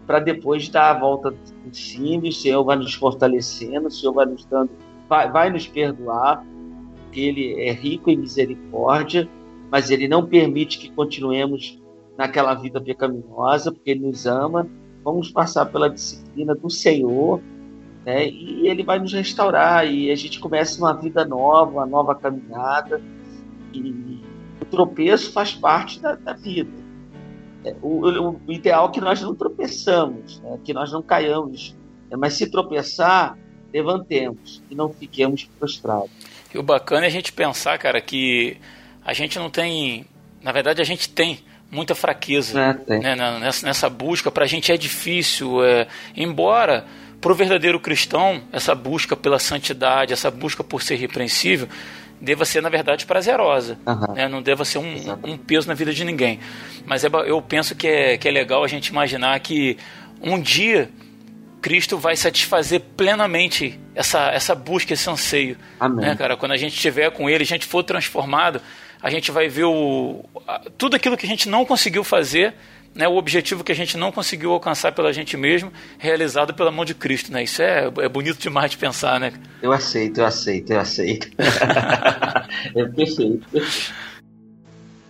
para 0.06 0.18
depois 0.18 0.68
dar 0.68 0.90
a 0.90 0.98
volta 0.98 1.32
por 1.32 1.74
cima. 1.74 2.28
O 2.28 2.32
Senhor 2.32 2.64
vai 2.64 2.76
nos 2.76 2.94
fortalecendo, 2.94 3.88
o 3.88 3.90
Senhor 3.90 4.12
vai 4.12 4.26
nos 4.26 4.44
dando, 4.44 4.70
vai, 5.08 5.30
vai 5.30 5.50
nos 5.50 5.66
perdoar. 5.66 6.44
Ele 7.12 7.60
é 7.60 7.72
rico 7.72 8.10
em 8.10 8.16
misericórdia, 8.16 9.28
mas 9.70 9.90
Ele 9.90 10.08
não 10.08 10.26
permite 10.26 10.78
que 10.78 10.90
continuemos 10.90 11.80
naquela 12.16 12.54
vida 12.54 12.80
pecaminosa, 12.80 13.70
porque 13.72 13.90
Ele 13.90 14.06
nos 14.06 14.26
ama. 14.26 14.68
Vamos 15.04 15.30
passar 15.30 15.66
pela 15.66 15.90
disciplina 15.90 16.54
do 16.54 16.70
Senhor, 16.70 17.40
né? 18.04 18.28
E 18.28 18.68
Ele 18.68 18.82
vai 18.82 18.98
nos 18.98 19.12
restaurar 19.12 19.86
e 19.86 20.10
a 20.10 20.14
gente 20.14 20.40
começa 20.40 20.78
uma 20.78 20.94
vida 20.94 21.24
nova, 21.24 21.72
uma 21.72 21.86
nova 21.86 22.14
caminhada. 22.14 23.00
E 23.72 24.20
o 24.60 24.64
tropeço 24.64 25.32
faz 25.32 25.52
parte 25.54 26.00
da, 26.00 26.14
da 26.14 26.32
vida. 26.32 26.81
É, 27.64 27.74
O, 27.82 28.06
o- 28.08 28.40
o 28.46 28.52
ideal 28.52 28.88
é 28.88 28.92
que 28.92 29.00
nós 29.00 29.20
não 29.22 29.34
tropeçamos, 29.34 30.40
né? 30.40 30.58
que 30.64 30.72
nós 30.72 30.90
não 30.92 31.02
caiamos. 31.02 31.74
né? 32.10 32.16
Mas 32.18 32.34
se 32.34 32.50
tropeçar, 32.50 33.36
levantemos 33.72 34.62
e 34.70 34.74
não 34.74 34.92
fiquemos 34.92 35.44
prostrados. 35.58 36.10
E 36.54 36.58
o 36.58 36.62
bacana 36.62 37.04
é 37.04 37.08
a 37.08 37.10
gente 37.10 37.32
pensar, 37.32 37.78
cara, 37.78 38.00
que 38.00 38.56
a 39.04 39.12
gente 39.12 39.38
não 39.38 39.48
tem. 39.50 40.04
Na 40.42 40.52
verdade, 40.52 40.80
a 40.82 40.84
gente 40.84 41.08
tem 41.08 41.38
muita 41.70 41.94
fraqueza 41.94 42.54
Né? 42.54 42.80
Tem. 42.86 43.00
né, 43.00 43.14
na- 43.14 43.38
nessa, 43.38 43.66
nessa 43.66 43.88
busca. 43.88 44.30
Pra 44.30 44.44
gente 44.46 44.70
é 44.70 44.76
difícil. 44.76 45.64
É, 45.64 45.86
embora 46.14 46.84
pro 47.20 47.34
verdadeiro 47.34 47.78
cristão, 47.80 48.42
essa 48.52 48.74
busca 48.74 49.16
pela 49.16 49.38
santidade, 49.38 50.12
essa 50.12 50.30
busca 50.30 50.62
por 50.64 50.82
ser 50.82 50.96
repreensível, 50.96 51.68
deva 52.22 52.44
ser, 52.44 52.62
na 52.62 52.68
verdade, 52.68 53.04
prazerosa. 53.04 53.76
Aham. 53.84 54.14
né, 54.14 54.28
Não 54.28 54.40
deva 54.40 54.64
ser 54.64 54.78
um, 54.78 54.94
um 55.24 55.36
peso 55.36 55.66
na 55.66 55.74
vida 55.74 55.92
de 55.92 56.04
ninguém. 56.04 56.38
Mas 56.86 57.04
é 57.04 57.08
eu 57.26 57.42
penso 57.42 57.74
que 57.74 57.86
é, 57.86 58.16
que 58.16 58.28
é 58.28 58.30
legal 58.30 58.62
a 58.62 58.68
gente 58.68 58.86
imaginar 58.86 59.38
que 59.40 59.76
um 60.22 60.40
dia 60.40 60.88
Cristo 61.60 61.98
vai 61.98 62.16
satisfazer 62.16 62.80
plenamente 62.96 63.78
essa, 63.94 64.30
essa 64.30 64.54
busca, 64.54 64.92
esse 64.92 65.10
anseio. 65.10 65.56
Amém. 65.80 66.06
Né, 66.06 66.14
cara? 66.14 66.36
Quando 66.36 66.52
a 66.52 66.56
gente 66.56 66.74
estiver 66.74 67.10
com 67.10 67.28
Ele, 67.28 67.42
a 67.42 67.46
gente 67.46 67.66
for 67.66 67.82
transformado, 67.82 68.60
a 69.02 69.10
gente 69.10 69.32
vai 69.32 69.48
ver 69.48 69.64
o, 69.64 70.24
tudo 70.78 70.94
aquilo 70.94 71.16
que 71.16 71.26
a 71.26 71.28
gente 71.28 71.48
não 71.48 71.64
conseguiu 71.64 72.04
fazer 72.04 72.54
né, 72.94 73.08
o 73.08 73.16
objetivo 73.16 73.64
que 73.64 73.72
a 73.72 73.74
gente 73.74 73.96
não 73.96 74.12
conseguiu 74.12 74.52
alcançar 74.52 74.92
pela 74.92 75.12
gente 75.12 75.36
mesmo, 75.36 75.72
realizado 75.98 76.54
pela 76.54 76.70
mão 76.70 76.84
de 76.84 76.94
Cristo. 76.94 77.32
Né? 77.32 77.44
Isso 77.44 77.62
é, 77.62 77.90
é 78.00 78.08
bonito 78.08 78.38
demais 78.38 78.70
de 78.70 78.76
pensar, 78.76 79.18
né? 79.18 79.32
Eu 79.60 79.72
aceito, 79.72 80.20
eu 80.20 80.26
aceito, 80.26 80.72
eu 80.72 80.80
aceito. 80.80 81.28
é 82.74 82.84
perfeito. 82.84 83.46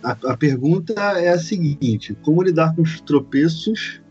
A, 0.03 0.17
a 0.31 0.37
pergunta 0.37 0.93
é 0.93 1.29
a 1.29 1.39
seguinte: 1.39 2.15
como 2.21 2.41
lidar 2.41 2.75
com 2.75 2.81
os 2.81 2.99
tropeços 3.01 4.01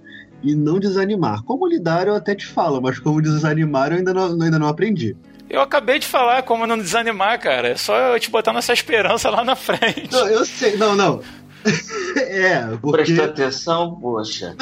e 0.43 0.55
não 0.55 0.79
desanimar? 0.79 1.43
Como 1.43 1.66
lidar 1.66 2.07
eu 2.07 2.14
até 2.14 2.35
te 2.35 2.47
falo, 2.47 2.81
mas 2.81 2.99
como 2.99 3.23
desanimar 3.23 3.93
eu 3.93 3.99
ainda 3.99 4.14
não, 4.14 4.43
ainda 4.43 4.59
não 4.59 4.68
aprendi. 4.68 5.16
Eu 5.51 5.61
acabei 5.61 5.99
de 5.99 6.07
falar 6.07 6.43
como 6.45 6.66
não 6.66 6.79
desanimar, 6.79 7.39
cara. 7.39 7.68
É 7.68 7.77
só 7.77 7.95
eu 7.95 8.18
te 8.18 8.31
botar 8.31 8.55
nessa 8.55 8.73
esperança 8.73 9.29
lá 9.29 9.45
na 9.45 9.55
frente. 9.55 10.11
Não, 10.11 10.27
eu 10.27 10.47
sei, 10.47 10.79
não, 10.79 10.97
não. 10.97 11.20
é, 12.17 12.77
porque. 12.81 13.05
Prestou 13.15 13.25
atenção, 13.25 13.95
poxa. 14.01 14.55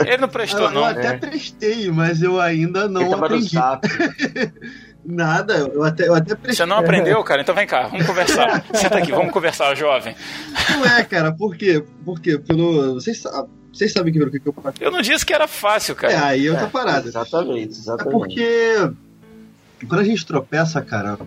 Ele 0.00 0.16
não 0.18 0.28
prestou, 0.28 0.60
Eu, 0.62 0.66
eu 0.66 0.72
não. 0.72 0.84
até 0.84 1.08
É. 1.08 1.16
prestei, 1.16 1.90
mas 1.90 2.22
eu 2.22 2.40
ainda 2.40 2.88
não 2.88 3.02
Ele 3.02 3.14
aprendi. 3.14 3.50
sapo. 3.50 3.86
Nada, 5.04 5.54
eu 5.56 5.82
até, 5.82 6.06
eu 6.08 6.14
até 6.14 6.34
prestei. 6.34 6.54
Você 6.64 6.66
não 6.66 6.76
aprendeu, 6.76 7.22
cara? 7.24 7.40
Então 7.40 7.54
vem 7.54 7.66
cá, 7.66 7.88
vamos 7.88 8.06
conversar. 8.06 8.64
Senta 8.74 8.98
aqui, 8.98 9.10
vamos 9.10 9.32
conversar, 9.32 9.74
jovem. 9.74 10.14
Não 10.70 10.84
é, 10.84 11.02
cara, 11.04 11.32
por 11.32 11.56
quê? 11.56 11.82
Por 12.04 12.20
quê? 12.20 12.38
Pelo. 12.38 12.94
Vocês, 12.94 13.18
sa- 13.22 13.46
vocês 13.72 13.92
sabem 13.92 14.12
que 14.12 14.38
que 14.40 14.46
eu 14.48 14.52
passei. 14.52 14.86
Eu 14.86 14.90
não 14.90 15.00
disse 15.00 15.24
que 15.24 15.32
era 15.32 15.48
fácil, 15.48 15.92
É, 15.92 15.94
cara. 15.96 16.26
aí 16.26 16.44
eu 16.44 16.54
É, 16.54 16.58
tô 16.60 16.66
parado. 16.68 17.08
Exatamente, 17.08 17.74
É 17.76 17.78
exatamente. 17.78 18.12
porque 18.12 18.92
quando 19.88 20.00
a 20.00 20.04
gente 20.04 20.26
tropeça, 20.26 20.82
cara, 20.82 21.18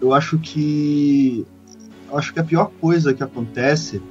eu 0.00 0.12
acho 0.12 0.38
que 0.38 1.46
eu 2.10 2.18
acho 2.18 2.34
que 2.34 2.40
a 2.40 2.44
pior 2.44 2.70
coisa 2.82 3.14
que 3.14 3.22
acontece 3.22 4.02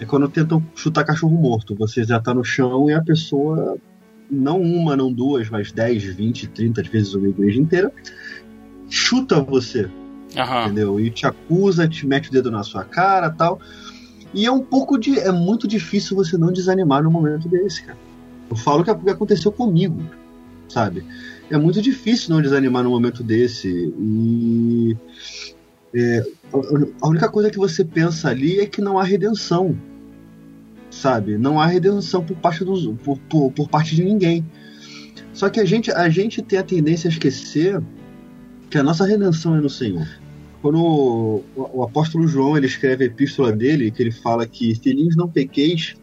é 0.00 0.04
quando 0.04 0.28
tentam 0.28 0.64
chutar 0.74 1.04
cachorro 1.04 1.36
morto. 1.36 1.74
Você 1.76 2.04
já 2.04 2.20
tá 2.20 2.32
no 2.32 2.44
chão 2.44 2.88
e 2.90 2.94
a 2.94 3.02
pessoa 3.02 3.76
não 4.30 4.60
uma, 4.60 4.96
não 4.96 5.12
duas, 5.12 5.48
mas 5.48 5.72
10, 5.72 6.04
20, 6.04 6.48
30 6.48 6.82
vezes 6.82 7.14
uma 7.14 7.28
igreja 7.28 7.60
inteira 7.60 7.92
chuta 8.88 9.40
você, 9.40 9.88
Aham. 10.36 10.64
entendeu? 10.64 11.00
E 11.00 11.10
te 11.10 11.26
acusa, 11.26 11.88
te 11.88 12.06
mete 12.06 12.28
o 12.28 12.32
dedo 12.32 12.50
na 12.50 12.62
sua 12.62 12.84
cara, 12.84 13.30
tal. 13.30 13.60
E 14.34 14.44
é 14.44 14.50
um 14.50 14.60
pouco 14.60 14.98
de 14.98 15.18
é 15.18 15.32
muito 15.32 15.66
difícil 15.66 16.16
você 16.16 16.36
não 16.36 16.52
desanimar 16.52 17.02
num 17.02 17.10
momento 17.10 17.48
desse, 17.48 17.82
cara. 17.84 17.98
Eu 18.50 18.56
falo 18.56 18.82
que 18.82 18.90
é 18.90 19.10
aconteceu 19.10 19.52
comigo, 19.52 20.02
sabe? 20.68 21.04
É 21.50 21.56
muito 21.56 21.80
difícil 21.80 22.34
não 22.34 22.42
desanimar 22.42 22.82
num 22.82 22.90
momento 22.90 23.22
desse. 23.22 23.68
E 23.68 24.96
é, 25.94 26.18
a- 26.52 27.04
a 27.06 27.08
única 27.08 27.28
coisa 27.28 27.50
que 27.50 27.58
você 27.58 27.84
pensa 27.84 28.28
ali 28.28 28.60
é 28.60 28.66
que 28.66 28.80
não 28.80 28.98
há 28.98 29.04
redenção, 29.04 29.76
sabe? 30.90 31.36
Não 31.38 31.60
há 31.60 31.66
redenção 31.66 32.24
por 32.24 32.36
parte 32.36 32.64
dos, 32.64 32.86
por, 33.04 33.18
por, 33.28 33.52
por 33.52 33.68
parte 33.68 33.94
de 33.94 34.04
ninguém. 34.04 34.44
Só 35.32 35.48
que 35.48 35.60
a 35.60 35.64
gente, 35.64 35.90
a 35.90 36.08
gente 36.08 36.42
tem 36.42 36.58
a 36.58 36.62
tendência 36.62 37.08
a 37.08 37.12
esquecer 37.12 37.80
que 38.70 38.76
a 38.78 38.82
nossa 38.82 39.06
redenção 39.06 39.56
é 39.56 39.60
no 39.60 39.70
Senhor. 39.70 40.06
Quando 40.60 40.78
o, 40.82 41.44
o 41.56 41.82
apóstolo 41.84 42.26
João 42.26 42.56
ele 42.56 42.66
escreve 42.66 43.04
a 43.04 43.06
epístola 43.06 43.52
dele, 43.52 43.90
que 43.90 44.02
ele 44.02 44.10
fala 44.10 44.46
que 44.46 44.74
filhinhos 44.74 45.16
não 45.16 45.28
pequeis, 45.28 45.94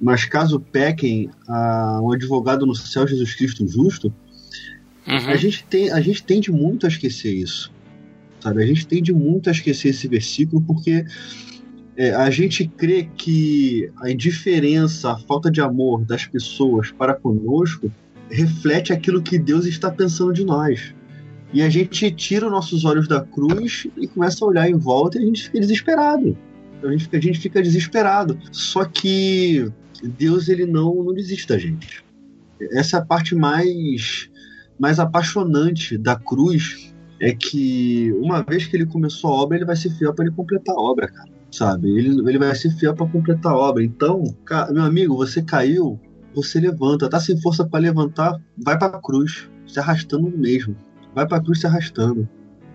mas 0.00 0.24
caso 0.24 0.58
pequem, 0.58 1.28
há 1.46 2.00
um 2.02 2.12
advogado 2.12 2.64
no 2.64 2.74
céu, 2.74 3.06
Jesus 3.06 3.34
Cristo 3.34 3.66
justo, 3.68 4.12
Uhum. 5.06 5.30
a 5.30 5.36
gente, 5.36 5.64
tem, 5.64 5.90
a 5.90 6.02
gente 6.02 6.22
tende 6.22 6.52
muito 6.52 6.84
a 6.84 6.88
esquecer 6.90 7.32
isso. 7.32 7.72
Sabe? 8.40 8.62
A 8.62 8.66
gente 8.66 8.86
tende 8.86 9.12
muito 9.12 9.48
a 9.48 9.52
esquecer 9.52 9.88
esse 9.88 10.06
versículo 10.06 10.62
porque 10.62 11.04
é, 11.96 12.14
a 12.14 12.30
gente 12.30 12.68
crê 12.68 13.08
que 13.16 13.90
a 14.00 14.10
indiferença, 14.10 15.12
a 15.12 15.18
falta 15.18 15.50
de 15.50 15.60
amor 15.60 16.04
das 16.04 16.24
pessoas 16.26 16.92
para 16.92 17.14
conosco 17.14 17.90
reflete 18.30 18.92
aquilo 18.92 19.22
que 19.22 19.38
Deus 19.38 19.66
está 19.66 19.90
pensando 19.90 20.32
de 20.32 20.44
nós. 20.44 20.94
E 21.52 21.62
a 21.62 21.68
gente 21.68 22.10
tira 22.10 22.46
os 22.46 22.52
nossos 22.52 22.84
olhos 22.84 23.08
da 23.08 23.22
cruz 23.22 23.86
e 23.96 24.06
começa 24.06 24.44
a 24.44 24.48
olhar 24.48 24.70
em 24.70 24.76
volta 24.76 25.18
e 25.18 25.22
a 25.22 25.26
gente 25.26 25.44
fica 25.44 25.60
desesperado. 25.60 26.36
A 26.82 26.90
gente 26.90 27.04
fica, 27.04 27.16
a 27.16 27.20
gente 27.20 27.40
fica 27.40 27.62
desesperado. 27.62 28.38
Só 28.52 28.84
que 28.84 29.68
Deus 30.02 30.48
ele 30.48 30.66
não, 30.66 31.02
não 31.02 31.14
desiste 31.14 31.48
da 31.48 31.58
gente. 31.58 32.04
Essa 32.72 32.98
é 32.98 33.00
a 33.00 33.04
parte 33.04 33.34
mais 33.34 34.30
mais 34.78 35.00
apaixonante 35.00 35.98
da 35.98 36.14
cruz 36.14 36.94
é 37.20 37.34
que 37.34 38.12
uma 38.20 38.42
vez 38.42 38.66
que 38.66 38.76
ele 38.76 38.86
começou 38.86 39.30
a 39.30 39.42
obra, 39.42 39.56
ele 39.56 39.64
vai 39.64 39.76
ser 39.76 39.90
fiel 39.90 40.14
para 40.14 40.26
ele 40.26 40.34
completar 40.34 40.74
a 40.74 40.80
obra, 40.80 41.08
cara. 41.08 41.28
Sabe? 41.50 41.88
Ele, 41.90 42.20
ele 42.28 42.38
vai 42.38 42.54
ser 42.54 42.70
fiel 42.72 42.94
para 42.94 43.06
completar 43.08 43.52
a 43.52 43.56
obra. 43.56 43.82
Então, 43.82 44.22
ca- 44.44 44.70
meu 44.72 44.82
amigo, 44.82 45.16
você 45.16 45.42
caiu, 45.42 45.98
você 46.34 46.60
levanta. 46.60 47.08
Tá 47.08 47.18
sem 47.18 47.40
força 47.40 47.66
para 47.66 47.80
levantar, 47.80 48.38
vai 48.62 48.78
para 48.78 48.96
a 48.96 49.00
cruz, 49.00 49.48
se 49.66 49.80
arrastando 49.80 50.30
mesmo. 50.36 50.76
Vai 51.14 51.26
para 51.26 51.38
a 51.38 51.42
cruz 51.42 51.60
se 51.60 51.66
arrastando, 51.66 52.28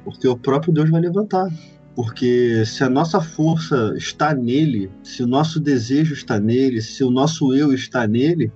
porque 0.03 0.27
o 0.27 0.37
próprio 0.37 0.73
Deus 0.73 0.89
vai 0.89 1.01
levantar. 1.01 1.47
Porque 1.95 2.65
se 2.65 2.83
a 2.83 2.89
nossa 2.89 3.21
força 3.21 3.93
está 3.95 4.33
nele, 4.33 4.89
se 5.03 5.21
o 5.21 5.27
nosso 5.27 5.59
desejo 5.59 6.13
está 6.13 6.39
nele, 6.39 6.81
se 6.81 7.03
o 7.03 7.11
nosso 7.11 7.53
eu 7.53 7.71
está 7.71 8.07
nele, 8.07 8.51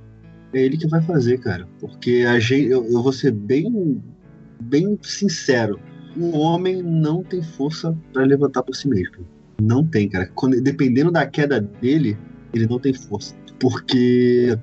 é 0.54 0.64
ele 0.64 0.76
que 0.76 0.88
vai 0.88 1.02
fazer, 1.04 1.38
cara. 1.38 1.68
Porque 1.80 2.26
a 2.28 2.40
gente, 2.40 2.68
eu, 2.70 2.84
eu 2.86 3.04
vou 3.04 3.14
ser 3.14 3.32
bem, 3.32 4.02
bem 4.60 4.98
sincero. 5.02 5.80
Um 6.16 6.36
homem 6.36 6.82
não 6.82 7.24
tem 7.24 7.42
força 7.42 7.96
para 8.12 8.24
levantar 8.24 8.64
por 8.64 8.76
si 8.76 8.88
mesmo. 8.88 9.26
Não 9.62 9.86
tem, 9.86 10.10
cara. 10.10 10.30
Quando, 10.36 10.60
dependendo 10.62 11.12
da 11.12 11.26
queda 11.26 11.60
dele, 11.60 12.18
ele 12.54 12.68
não 12.68 12.80
tem 12.80 12.94
força. 12.94 13.36
Porque 13.60 14.58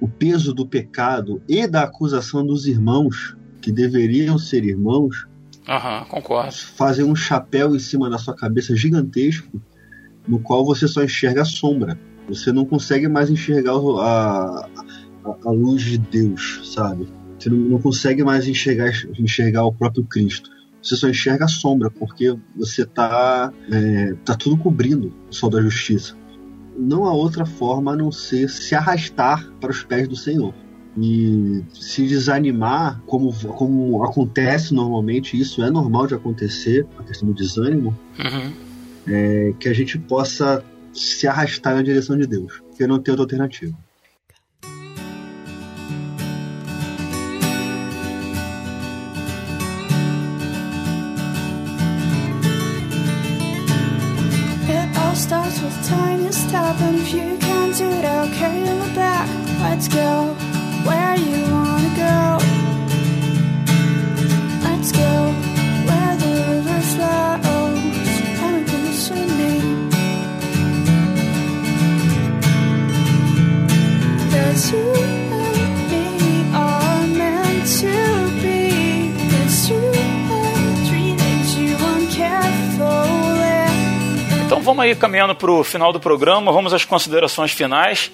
o 0.00 0.08
peso 0.08 0.54
do 0.54 0.66
pecado 0.66 1.42
e 1.48 1.66
da 1.66 1.84
acusação 1.84 2.44
dos 2.46 2.66
irmãos, 2.66 3.36
que 3.60 3.72
deveriam 3.72 4.38
ser 4.38 4.64
irmãos, 4.64 5.26
Aham, 5.68 6.04
concordo. 6.08 6.52
fazem 6.52 7.04
um 7.04 7.14
chapéu 7.14 7.74
em 7.74 7.78
cima 7.78 8.08
da 8.08 8.16
sua 8.18 8.34
cabeça 8.34 8.74
gigantesco, 8.74 9.60
no 10.26 10.38
qual 10.40 10.64
você 10.64 10.86
só 10.86 11.02
enxerga 11.02 11.42
a 11.42 11.46
sombra. 11.46 11.98
Você 12.28 12.52
não 12.52 12.64
consegue 12.64 13.08
mais 13.08 13.30
enxergar 13.30 13.72
a, 13.72 14.68
a, 15.24 15.36
a 15.44 15.50
luz 15.50 15.82
de 15.82 15.98
Deus, 15.98 16.72
sabe? 16.74 17.08
Você 17.48 17.54
não, 17.54 17.56
não 17.56 17.78
consegue 17.80 18.22
mais 18.22 18.46
enxergar, 18.46 18.92
enxergar 19.18 19.64
o 19.64 19.72
próprio 19.72 20.04
Cristo. 20.04 20.50
Você 20.82 20.96
só 20.96 21.08
enxerga 21.08 21.46
a 21.46 21.48
sombra, 21.48 21.90
porque 21.90 22.36
você 22.54 22.84
tá, 22.84 23.52
é, 23.70 24.14
tá 24.24 24.34
tudo 24.36 24.56
cobrindo 24.56 25.12
o 25.28 25.34
sol 25.34 25.50
da 25.50 25.60
justiça. 25.60 26.14
Não 26.76 27.04
há 27.04 27.12
outra 27.12 27.44
forma 27.44 27.92
a 27.92 27.96
não 27.96 28.12
ser 28.12 28.48
se 28.48 28.74
arrastar 28.74 29.50
para 29.60 29.70
os 29.70 29.82
pés 29.82 30.06
do 30.06 30.14
Senhor. 30.14 30.54
E 30.96 31.62
se 31.72 32.06
desanimar, 32.06 33.00
como, 33.06 33.32
como 33.54 34.04
acontece 34.04 34.72
normalmente, 34.74 35.38
isso 35.38 35.62
é 35.62 35.70
normal 35.70 36.06
de 36.06 36.14
acontecer, 36.14 36.86
a 36.98 37.02
questão 37.02 37.28
do 37.28 37.34
desânimo, 37.34 37.96
Uhum. 38.18 38.52
é 39.06 39.54
que 39.58 39.68
a 39.68 39.72
gente 39.72 39.98
possa 39.98 40.64
se 40.92 41.26
arrastar 41.26 41.74
na 41.74 41.82
direção 41.82 42.16
de 42.16 42.26
Deus, 42.26 42.60
porque 42.68 42.86
não 42.86 42.98
tem 43.00 43.12
outra 43.12 43.24
alternativa. 43.24 43.76
With 55.68 55.86
tiny 55.86 56.32
step, 56.32 56.80
and 56.80 56.96
if 56.96 57.12
you 57.12 57.36
can't 57.38 57.76
do 57.76 57.84
it, 57.84 58.04
I'll 58.04 58.32
carry 58.34 58.60
you 58.60 58.94
back. 58.94 59.28
Let's 59.60 59.88
go 59.88 60.34
vamos 84.68 84.84
aí 84.84 84.94
caminhando 84.94 85.34
para 85.34 85.50
o 85.50 85.64
final 85.64 85.94
do 85.94 85.98
programa, 85.98 86.52
vamos 86.52 86.74
às 86.74 86.84
considerações 86.84 87.52
finais. 87.52 88.12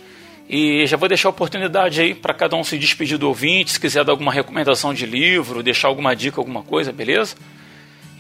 E 0.49 0.87
já 0.87 0.97
vou 0.97 1.09
deixar 1.09 1.29
a 1.29 1.31
oportunidade 1.31 2.01
aí 2.01 2.15
para 2.15 2.33
cada 2.33 2.55
um 2.55 2.63
se 2.63 2.79
despedir 2.79 3.19
do 3.19 3.27
ouvinte, 3.27 3.73
se 3.73 3.81
quiser 3.81 4.05
dar 4.05 4.13
alguma 4.13 4.33
recomendação 4.33 4.95
de 4.95 5.05
livro, 5.05 5.65
deixar 5.65 5.89
alguma 5.89 6.15
dica, 6.15 6.41
alguma 6.41 6.63
coisa, 6.63 6.93
beleza? 6.93 7.35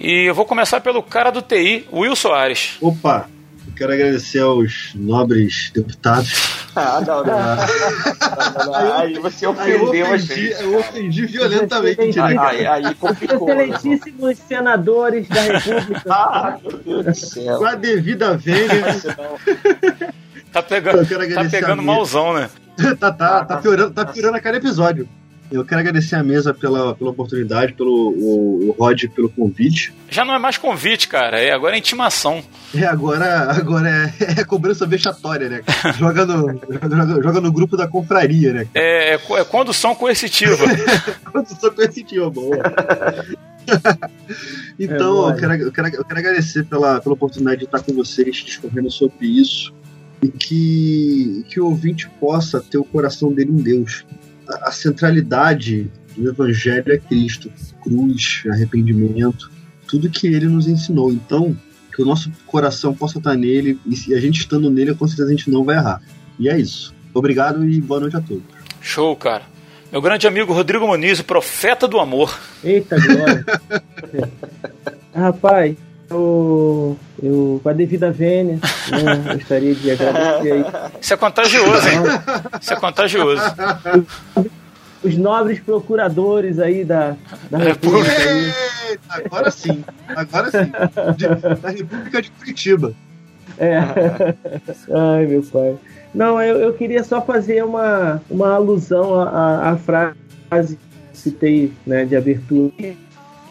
E 0.00 0.24
eu 0.24 0.34
vou 0.34 0.44
começar 0.44 0.80
pelo 0.80 1.00
cara 1.00 1.30
do 1.30 1.42
TI, 1.42 1.86
Will 1.92 2.16
Soares. 2.16 2.76
Opa! 2.80 3.30
Quero 3.76 3.92
agradecer 3.92 4.40
aos 4.40 4.92
nobres 4.94 5.70
deputados. 5.74 6.64
Ah, 6.76 7.00
não, 7.06 7.24
não. 7.24 7.36
não, 7.38 8.66
não, 8.66 8.84
não. 8.84 8.96
Aí 8.98 9.14
você 9.18 9.46
Aí 9.46 9.72
eu 9.72 9.82
ofendeu 9.84 10.06
a 10.06 10.16
gente. 10.16 10.62
eu 10.62 10.78
ofendi 10.78 11.26
violentamente. 11.26 12.12
Tirei. 12.12 12.38
Aí, 12.38 12.66
aí 12.66 12.94
complicou. 12.94 13.48
né? 13.48 13.68
Excelentíssimos 13.68 14.38
senadores 14.38 15.28
da 15.28 15.40
República. 15.40 16.02
Ah, 16.08 16.58
meu 16.62 16.78
Deus 16.78 17.04
do 17.04 17.14
céu. 17.14 17.58
Com 17.58 17.66
a 17.66 17.74
devida 17.74 18.30
não. 19.16 19.38
Tá 20.52 20.62
pegando, 20.62 21.04
tá 21.34 21.44
pegando 21.50 21.82
malzão, 21.82 22.34
né? 22.34 22.48
tá, 22.98 23.12
tá, 23.12 23.44
tá, 23.44 23.56
piorando, 23.58 23.92
tá 23.92 24.06
piorando 24.06 24.36
a 24.36 24.40
cada 24.40 24.56
episódio. 24.56 25.08
Eu 25.50 25.64
quero 25.64 25.80
agradecer 25.80 26.16
a 26.16 26.22
mesa 26.22 26.54
pela, 26.54 26.94
pela 26.94 27.10
oportunidade, 27.10 27.74
pelo 27.74 28.10
o, 28.10 28.70
o 28.70 28.76
Rod 28.78 29.04
pelo 29.14 29.28
convite. 29.28 29.92
Já 30.08 30.24
não 30.24 30.34
é 30.34 30.38
mais 30.38 30.56
convite, 30.56 31.06
cara. 31.06 31.40
É, 31.40 31.52
agora 31.52 31.76
é 31.76 31.78
intimação. 31.78 32.42
E 32.72 32.84
agora, 32.84 33.52
agora 33.52 34.12
é, 34.18 34.40
é 34.40 34.44
cobrança 34.44 34.86
vexatória, 34.86 35.48
né? 35.48 35.62
Joga 35.98 36.26
no, 36.26 36.48
joga, 36.48 37.22
joga 37.22 37.40
no 37.40 37.52
grupo 37.52 37.76
da 37.76 37.86
confraria, 37.86 38.52
né? 38.52 38.66
É, 38.74 39.14
é, 39.14 39.14
é 39.14 39.44
condução 39.44 39.94
coercitiva. 39.94 40.64
Condução 41.30 41.70
coercitiva, 41.72 42.30
boa. 42.30 42.56
então, 44.78 45.14
boa, 45.14 45.30
eu, 45.30 45.36
quero, 45.36 45.54
eu, 45.54 45.72
quero, 45.72 45.88
eu 45.88 46.04
quero 46.04 46.20
agradecer 46.20 46.64
pela, 46.64 47.00
pela 47.00 47.14
oportunidade 47.14 47.58
de 47.58 47.64
estar 47.64 47.80
com 47.80 47.92
vocês 47.92 48.36
discorrendo 48.36 48.90
sobre 48.90 49.26
isso 49.26 49.72
e 50.22 50.28
que, 50.28 51.44
que 51.48 51.60
o 51.60 51.66
ouvinte 51.66 52.08
possa 52.18 52.60
ter 52.60 52.78
o 52.78 52.84
coração 52.84 53.32
dele 53.32 53.52
em 53.52 53.62
Deus. 53.62 54.04
A, 54.48 54.68
a 54.68 54.72
centralidade 54.72 55.90
do 56.16 56.28
Evangelho 56.28 56.92
é 56.92 56.98
Cristo, 56.98 57.50
cruz, 57.82 58.42
arrependimento, 58.50 59.50
tudo 59.86 60.10
que 60.10 60.26
ele 60.26 60.46
nos 60.46 60.66
ensinou. 60.66 61.12
Então, 61.12 61.56
que 61.94 62.02
o 62.02 62.04
nosso 62.04 62.30
coração 62.46 62.94
possa 62.94 63.18
estar 63.18 63.36
nele 63.36 63.78
e 63.86 63.96
se 63.96 64.14
a 64.14 64.20
gente 64.20 64.40
estando 64.40 64.70
nele, 64.70 64.94
com 64.94 65.06
certeza 65.06 65.28
a 65.28 65.32
gente 65.32 65.50
não 65.50 65.64
vai 65.64 65.76
errar. 65.76 66.02
E 66.38 66.48
é 66.48 66.58
isso. 66.58 66.94
Obrigado 67.12 67.64
e 67.68 67.80
boa 67.80 68.00
noite 68.00 68.16
a 68.16 68.20
todos. 68.20 68.42
Show, 68.80 69.14
cara. 69.16 69.44
Meu 69.92 70.02
grande 70.02 70.26
amigo 70.26 70.52
Rodrigo 70.52 70.86
Muniz, 70.88 71.20
o 71.20 71.24
profeta 71.24 71.86
do 71.86 72.00
amor. 72.00 72.36
Eita 72.64 72.96
glória. 73.00 73.44
Rapaz, 75.14 75.76
eu, 76.14 76.96
eu, 77.22 77.60
com 77.62 77.68
a 77.68 77.72
devida 77.72 78.10
vênia, 78.10 78.58
né, 78.90 79.34
gostaria 79.34 79.74
de 79.74 79.90
agradecer 79.90 80.52
aí 80.52 80.64
Isso 81.00 81.14
é 81.14 81.16
contagioso, 81.16 81.88
hein? 81.88 81.98
Isso 82.60 82.72
é 82.72 82.76
contagioso. 82.76 83.42
os 85.02 85.16
nobres 85.16 85.60
procuradores 85.60 86.58
aí 86.58 86.84
da, 86.84 87.16
da 87.50 87.60
É, 87.60 87.64
República. 87.68 88.10
Eita, 88.90 89.00
agora 89.26 89.50
sim, 89.50 89.84
agora 90.08 90.50
sim. 90.50 90.72
De- 91.16 91.56
da 91.60 91.70
República 91.70 92.22
de 92.22 92.30
Curitiba. 92.30 92.92
É. 93.58 93.78
Ai, 94.92 95.26
meu 95.26 95.42
pai. 95.42 95.76
Não, 96.14 96.40
eu, 96.40 96.58
eu 96.58 96.72
queria 96.74 97.02
só 97.04 97.20
fazer 97.20 97.64
uma, 97.64 98.22
uma 98.30 98.54
alusão 98.54 99.20
à, 99.20 99.70
à- 99.70 99.76
frase 99.76 100.76
que 101.12 101.18
citei 101.18 101.72
né, 101.86 102.04
de 102.04 102.16
abertura, 102.16 102.72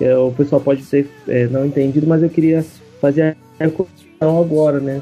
é, 0.04 0.18
o 0.18 0.32
pessoal 0.32 0.60
pode 0.60 0.84
ter 0.84 1.10
é, 1.28 1.48
não 1.48 1.66
entendido, 1.66 2.06
mas 2.06 2.22
eu 2.22 2.30
queria 2.30 2.66
fazer 3.00 3.38
a 3.58 3.70
correção 3.70 4.42
agora, 4.42 4.80
né? 4.80 5.02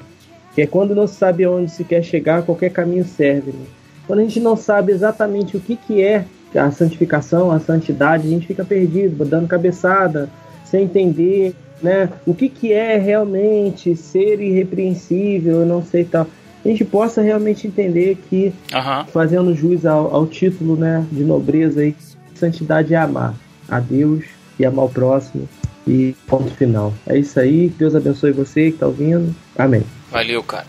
Que 0.54 0.62
é 0.62 0.68
quando 0.68 0.94
não 0.94 1.08
se 1.08 1.16
sabe 1.16 1.44
aonde 1.44 1.72
se 1.72 1.84
quer 1.84 2.04
chegar, 2.04 2.44
qualquer 2.44 2.70
caminho 2.70 3.04
serve. 3.04 3.52
Né? 3.52 3.66
Quando 4.06 4.20
a 4.20 4.24
gente 4.24 4.40
não 4.40 4.56
sabe 4.56 4.92
exatamente 4.92 5.58
o 5.58 5.60
que, 5.60 5.76
que 5.76 6.04
é 6.04 6.26
a 6.54 6.70
santificação, 6.70 7.50
a 7.50 7.60
santidade, 7.60 8.28
a 8.28 8.30
gente 8.30 8.46
fica 8.46 8.64
perdido, 8.64 9.26
dando 9.26 9.48
cabeçada, 9.48 10.30
sem 10.66 10.84
entender 10.84 11.56
né, 11.82 12.10
o 12.26 12.36
que, 12.36 12.48
que 12.48 12.72
é 12.72 12.98
realmente 12.98 13.96
ser 13.96 14.40
irrepreensível, 14.40 15.62
eu 15.62 15.66
não 15.66 15.84
sei 15.84 16.04
tal. 16.04 16.28
A 16.64 16.68
gente 16.68 16.86
possa 16.86 17.22
realmente 17.22 17.66
entender 17.66 18.18
que, 18.30 18.54
Aham. 18.72 19.06
fazendo 19.06 19.56
jus 19.56 19.84
ao, 19.84 20.14
ao 20.14 20.28
título 20.28 20.76
né, 20.76 21.04
de 21.12 21.24
nobreza, 21.24 21.82
aí, 21.82 21.96
santidade 22.36 22.94
é 22.94 22.98
amar 22.98 23.34
a 23.68 23.80
Deus 23.80 24.41
e 24.62 24.66
amar 24.66 24.86
o 24.86 24.90
próximo. 24.90 25.48
E 25.88 26.16
ponto 26.28 26.52
final. 26.56 26.94
É 27.08 27.18
isso 27.18 27.40
aí. 27.40 27.70
Deus 27.70 27.96
abençoe 27.96 28.32
você 28.32 28.66
que 28.70 28.76
está 28.76 28.86
ouvindo. 28.88 29.36
Amém. 29.58 29.84
Valeu, 30.12 30.42
cara. 30.44 30.66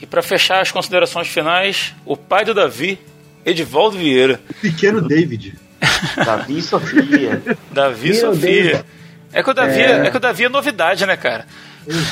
E 0.00 0.06
pra 0.06 0.22
fechar 0.22 0.60
as 0.60 0.70
considerações 0.70 1.28
finais, 1.28 1.94
o 2.04 2.16
pai 2.16 2.44
do 2.44 2.52
Davi, 2.54 2.98
Edivaldo 3.44 3.96
Vieira. 3.98 4.40
Pequeno 4.60 5.00
David. 5.00 5.54
Davi 6.24 6.58
e 6.58 6.62
Sofia. 6.62 7.42
Davi 7.72 8.10
e 8.10 8.14
Sofia. 8.14 8.62
Deus. 8.72 8.84
É 9.32 9.42
que, 9.42 9.50
o 9.50 9.54
Davi, 9.54 9.80
É. 9.80 10.06
é 10.06 10.10
que 10.10 10.16
o 10.16 10.20
Davi 10.20 10.44
é 10.44 10.48
novidade, 10.48 11.06
né, 11.06 11.16
cara? 11.16 11.46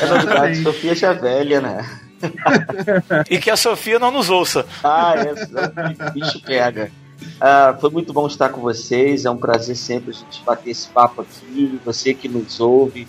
É 0.00 0.06
novidade, 0.06 0.62
Sofia 0.62 0.94
já 0.94 1.10
é 1.10 1.14
velha, 1.14 1.60
né? 1.60 1.86
E 3.30 3.38
que 3.38 3.50
a 3.50 3.56
Sofia 3.56 3.98
não 3.98 4.10
nos 4.10 4.28
ouça. 4.30 4.64
Ah, 4.82 5.14
é, 5.16 5.32
o 5.32 6.12
bicho 6.12 6.40
pega. 6.42 6.90
Ah, 7.40 7.76
foi 7.80 7.90
muito 7.90 8.12
bom 8.12 8.26
estar 8.26 8.48
com 8.48 8.60
vocês. 8.60 9.24
É 9.24 9.30
um 9.30 9.36
prazer 9.36 9.76
sempre 9.76 10.10
a 10.10 10.14
gente 10.14 10.42
bater 10.44 10.70
esse 10.70 10.88
papo 10.88 11.22
aqui. 11.22 11.80
Você 11.84 12.14
que 12.14 12.28
nos 12.28 12.60
ouve, 12.60 13.06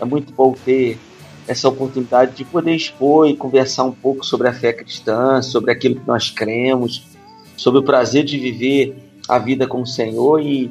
é 0.00 0.04
muito 0.04 0.32
bom 0.32 0.54
ter 0.64 0.98
essa 1.46 1.68
oportunidade 1.68 2.36
de 2.36 2.44
poder 2.44 2.74
expor 2.74 3.28
e 3.28 3.36
conversar 3.36 3.84
um 3.84 3.92
pouco 3.92 4.24
sobre 4.24 4.48
a 4.48 4.52
fé 4.52 4.72
cristã, 4.72 5.42
sobre 5.42 5.72
aquilo 5.72 5.96
que 5.96 6.06
nós 6.06 6.30
cremos, 6.30 7.04
sobre 7.56 7.80
o 7.80 7.82
prazer 7.82 8.24
de 8.24 8.38
viver 8.38 8.96
a 9.28 9.38
vida 9.38 9.66
com 9.66 9.82
o 9.82 9.86
Senhor 9.86 10.40
e, 10.40 10.70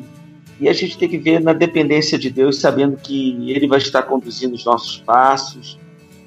e 0.60 0.68
a 0.70 0.74
gente 0.74 0.98
tem 0.98 1.10
que 1.10 1.18
ver 1.18 1.42
na 1.42 1.54
dependência 1.54 2.18
de 2.18 2.30
Deus, 2.30 2.60
sabendo 2.60 2.98
que 2.98 3.52
Ele 3.52 3.68
vai 3.68 3.80
estar 3.80 4.04
conduzindo 4.04 4.56
os 4.56 4.66
nossos 4.66 4.98
passos, 4.98 5.78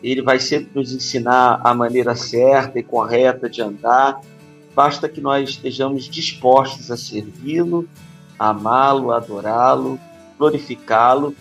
Ele 0.02 0.22
vai 0.22 0.38
sempre 0.38 0.70
nos 0.74 0.92
ensinar 0.92 1.60
a 1.64 1.74
maneira 1.74 2.14
certa 2.14 2.78
e 2.78 2.82
correta 2.82 3.48
de 3.48 3.62
andar. 3.62 4.20
Basta 4.75 5.09
que 5.09 5.20
nós 5.20 5.51
estejamos 5.51 6.09
dispostos 6.09 6.91
a 6.91 6.97
servi-lo, 6.97 7.89
amá-lo, 8.39 9.12
adorá-lo, 9.12 10.01
glorificá-lo, 10.39 11.35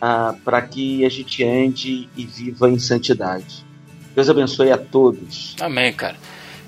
ah, 0.00 0.34
para 0.44 0.60
que 0.62 1.04
a 1.04 1.08
gente 1.08 1.44
ande 1.44 2.08
e 2.16 2.26
viva 2.26 2.68
em 2.68 2.78
santidade. 2.78 3.64
Deus 4.14 4.28
abençoe 4.28 4.72
a 4.72 4.78
todos. 4.78 5.54
Amém, 5.60 5.92
cara. 5.92 6.16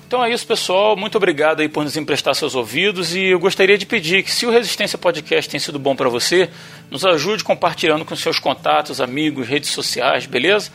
Então 0.09 0.25
é 0.25 0.33
isso, 0.33 0.47
pessoal. 0.47 0.95
Muito 0.95 1.17
obrigado 1.17 1.59
aí 1.59 1.69
por 1.69 1.83
nos 1.83 1.95
emprestar 1.95 2.33
seus 2.33 2.55
ouvidos 2.55 3.13
e 3.13 3.25
eu 3.25 3.39
gostaria 3.39 3.77
de 3.77 3.85
pedir 3.85 4.23
que 4.23 4.31
se 4.31 4.43
o 4.45 4.49
Resistência 4.49 4.97
Podcast 4.97 5.47
tem 5.47 5.59
sido 5.59 5.77
bom 5.77 5.95
para 5.95 6.09
você, 6.09 6.49
nos 6.89 7.05
ajude 7.05 7.43
compartilhando 7.43 8.03
com 8.03 8.15
seus 8.15 8.39
contatos, 8.39 8.99
amigos, 8.99 9.47
redes 9.47 9.69
sociais, 9.69 10.25
beleza? 10.25 10.71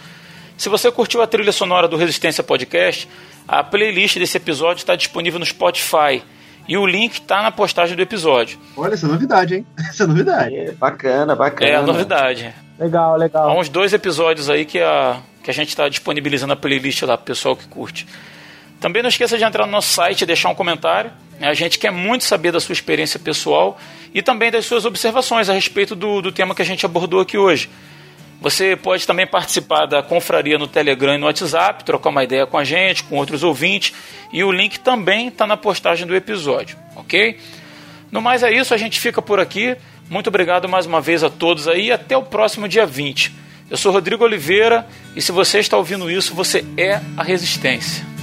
Se 0.57 0.69
você 0.69 0.89
curtiu 0.93 1.21
a 1.21 1.27
trilha 1.27 1.51
sonora 1.51 1.89
do 1.89 1.97
Resistência 1.97 2.45
Podcast, 2.45 3.09
a 3.47 3.63
playlist 3.63 4.19
desse 4.19 4.37
episódio 4.37 4.81
está 4.81 4.97
disponível 4.97 5.39
no 5.39 5.47
Spotify 5.47 6.23
e 6.67 6.77
o 6.77 6.87
link 6.87 7.15
está 7.15 7.43
na 7.43 7.51
postagem 7.51 7.95
do 7.95 8.03
episódio. 8.03 8.59
Olha, 8.77 8.95
essa 8.95 9.07
é 9.07 9.09
novidade, 9.09 9.55
hein? 9.57 9.67
Essa 9.79 10.05
é 10.05 10.07
novidade. 10.07 10.55
É, 10.55 10.73
bacana, 10.73 11.37
bacana. 11.37 11.71
É 11.71 11.75
a 11.77 11.83
novidade. 11.83 12.55
Legal, 12.79 13.15
Há 13.15 13.17
legal. 13.17 13.59
uns 13.59 13.69
dois 13.69 13.93
episódios 13.93 14.51
aí 14.51 14.65
que 14.65 14.81
a, 14.81 15.21
que 15.43 15.51
a 15.51 15.55
gente 15.55 15.69
está 15.69 15.89
disponibilizando 15.89 16.53
a 16.53 16.57
playlist 16.57 17.03
lá 17.03 17.17
pro 17.17 17.27
pessoal 17.27 17.55
que 17.55 17.69
curte. 17.69 18.07
Também 18.81 19.03
não 19.03 19.09
esqueça 19.09 19.39
de 19.39 19.45
entrar 19.45 19.67
no 19.67 19.73
nosso 19.73 19.89
site 19.89 20.23
e 20.23 20.27
deixar 20.27 20.49
um 20.49 20.55
comentário. 20.55 21.11
A 21.41 21.55
gente 21.55 21.79
quer 21.79 21.91
muito 21.91 22.25
saber 22.25 22.53
da 22.53 22.61
sua 22.61 22.73
experiência 22.73 23.19
pessoal 23.21 23.79
e 24.13 24.23
também 24.23 24.51
das 24.51 24.67
suas 24.67 24.85
observações 24.85 25.49
a 25.49 25.53
respeito 25.53 25.95
do, 25.95 26.21
do 26.21 26.33
tema 26.33 26.55
que 26.55 26.63
a 26.63 26.65
gente 26.65 26.85
abordou 26.85 27.21
aqui 27.21 27.37
hoje. 27.39 27.69
Você 28.45 28.77
pode 28.77 29.07
também 29.07 29.27
participar 29.27 29.87
da 29.87 30.03
confraria 30.03 30.59
no 30.59 30.69
Telegram 30.69 31.15
e 31.15 31.17
no 31.17 31.25
WhatsApp, 31.25 31.83
trocar 31.83 32.11
uma 32.11 32.23
ideia 32.23 32.45
com 32.45 32.59
a 32.59 32.63
gente, 32.63 33.03
com 33.03 33.17
outros 33.17 33.43
ouvintes, 33.43 33.95
e 34.31 34.45
o 34.45 34.53
link 34.53 34.81
também 34.81 35.29
está 35.29 35.47
na 35.47 35.57
postagem 35.57 36.07
do 36.07 36.15
episódio, 36.15 36.77
ok? 36.95 37.39
No 38.13 38.21
mais 38.21 38.43
é 38.43 38.53
isso, 38.53 38.75
a 38.75 38.77
gente 38.77 39.01
fica 39.01 39.23
por 39.23 39.41
aqui. 39.41 39.75
Muito 40.11 40.27
obrigado 40.27 40.69
mais 40.69 40.85
uma 40.85 41.01
vez 41.01 41.25
a 41.25 41.31
todos 41.31 41.67
aí 41.67 41.91
até 41.91 42.19
o 42.19 42.23
próximo 42.23 42.69
dia 42.69 42.85
20. 42.85 43.33
Eu 43.71 43.79
sou 43.79 43.91
Rodrigo 43.91 44.23
Oliveira 44.23 44.87
e 45.17 45.23
se 45.23 45.33
você 45.33 45.59
está 45.59 45.79
ouvindo 45.79 46.11
isso, 46.11 46.35
você 46.35 46.63
é 46.77 47.01
a 47.17 47.23
Resistência. 47.23 48.14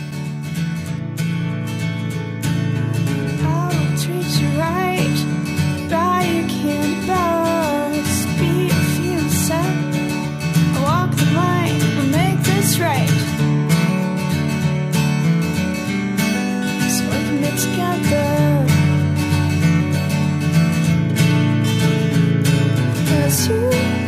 Right. 12.81 13.07
So 16.89 17.03
we 17.09 17.37
together. 17.61 18.65
Cause 23.07 23.49
you. 23.49 24.00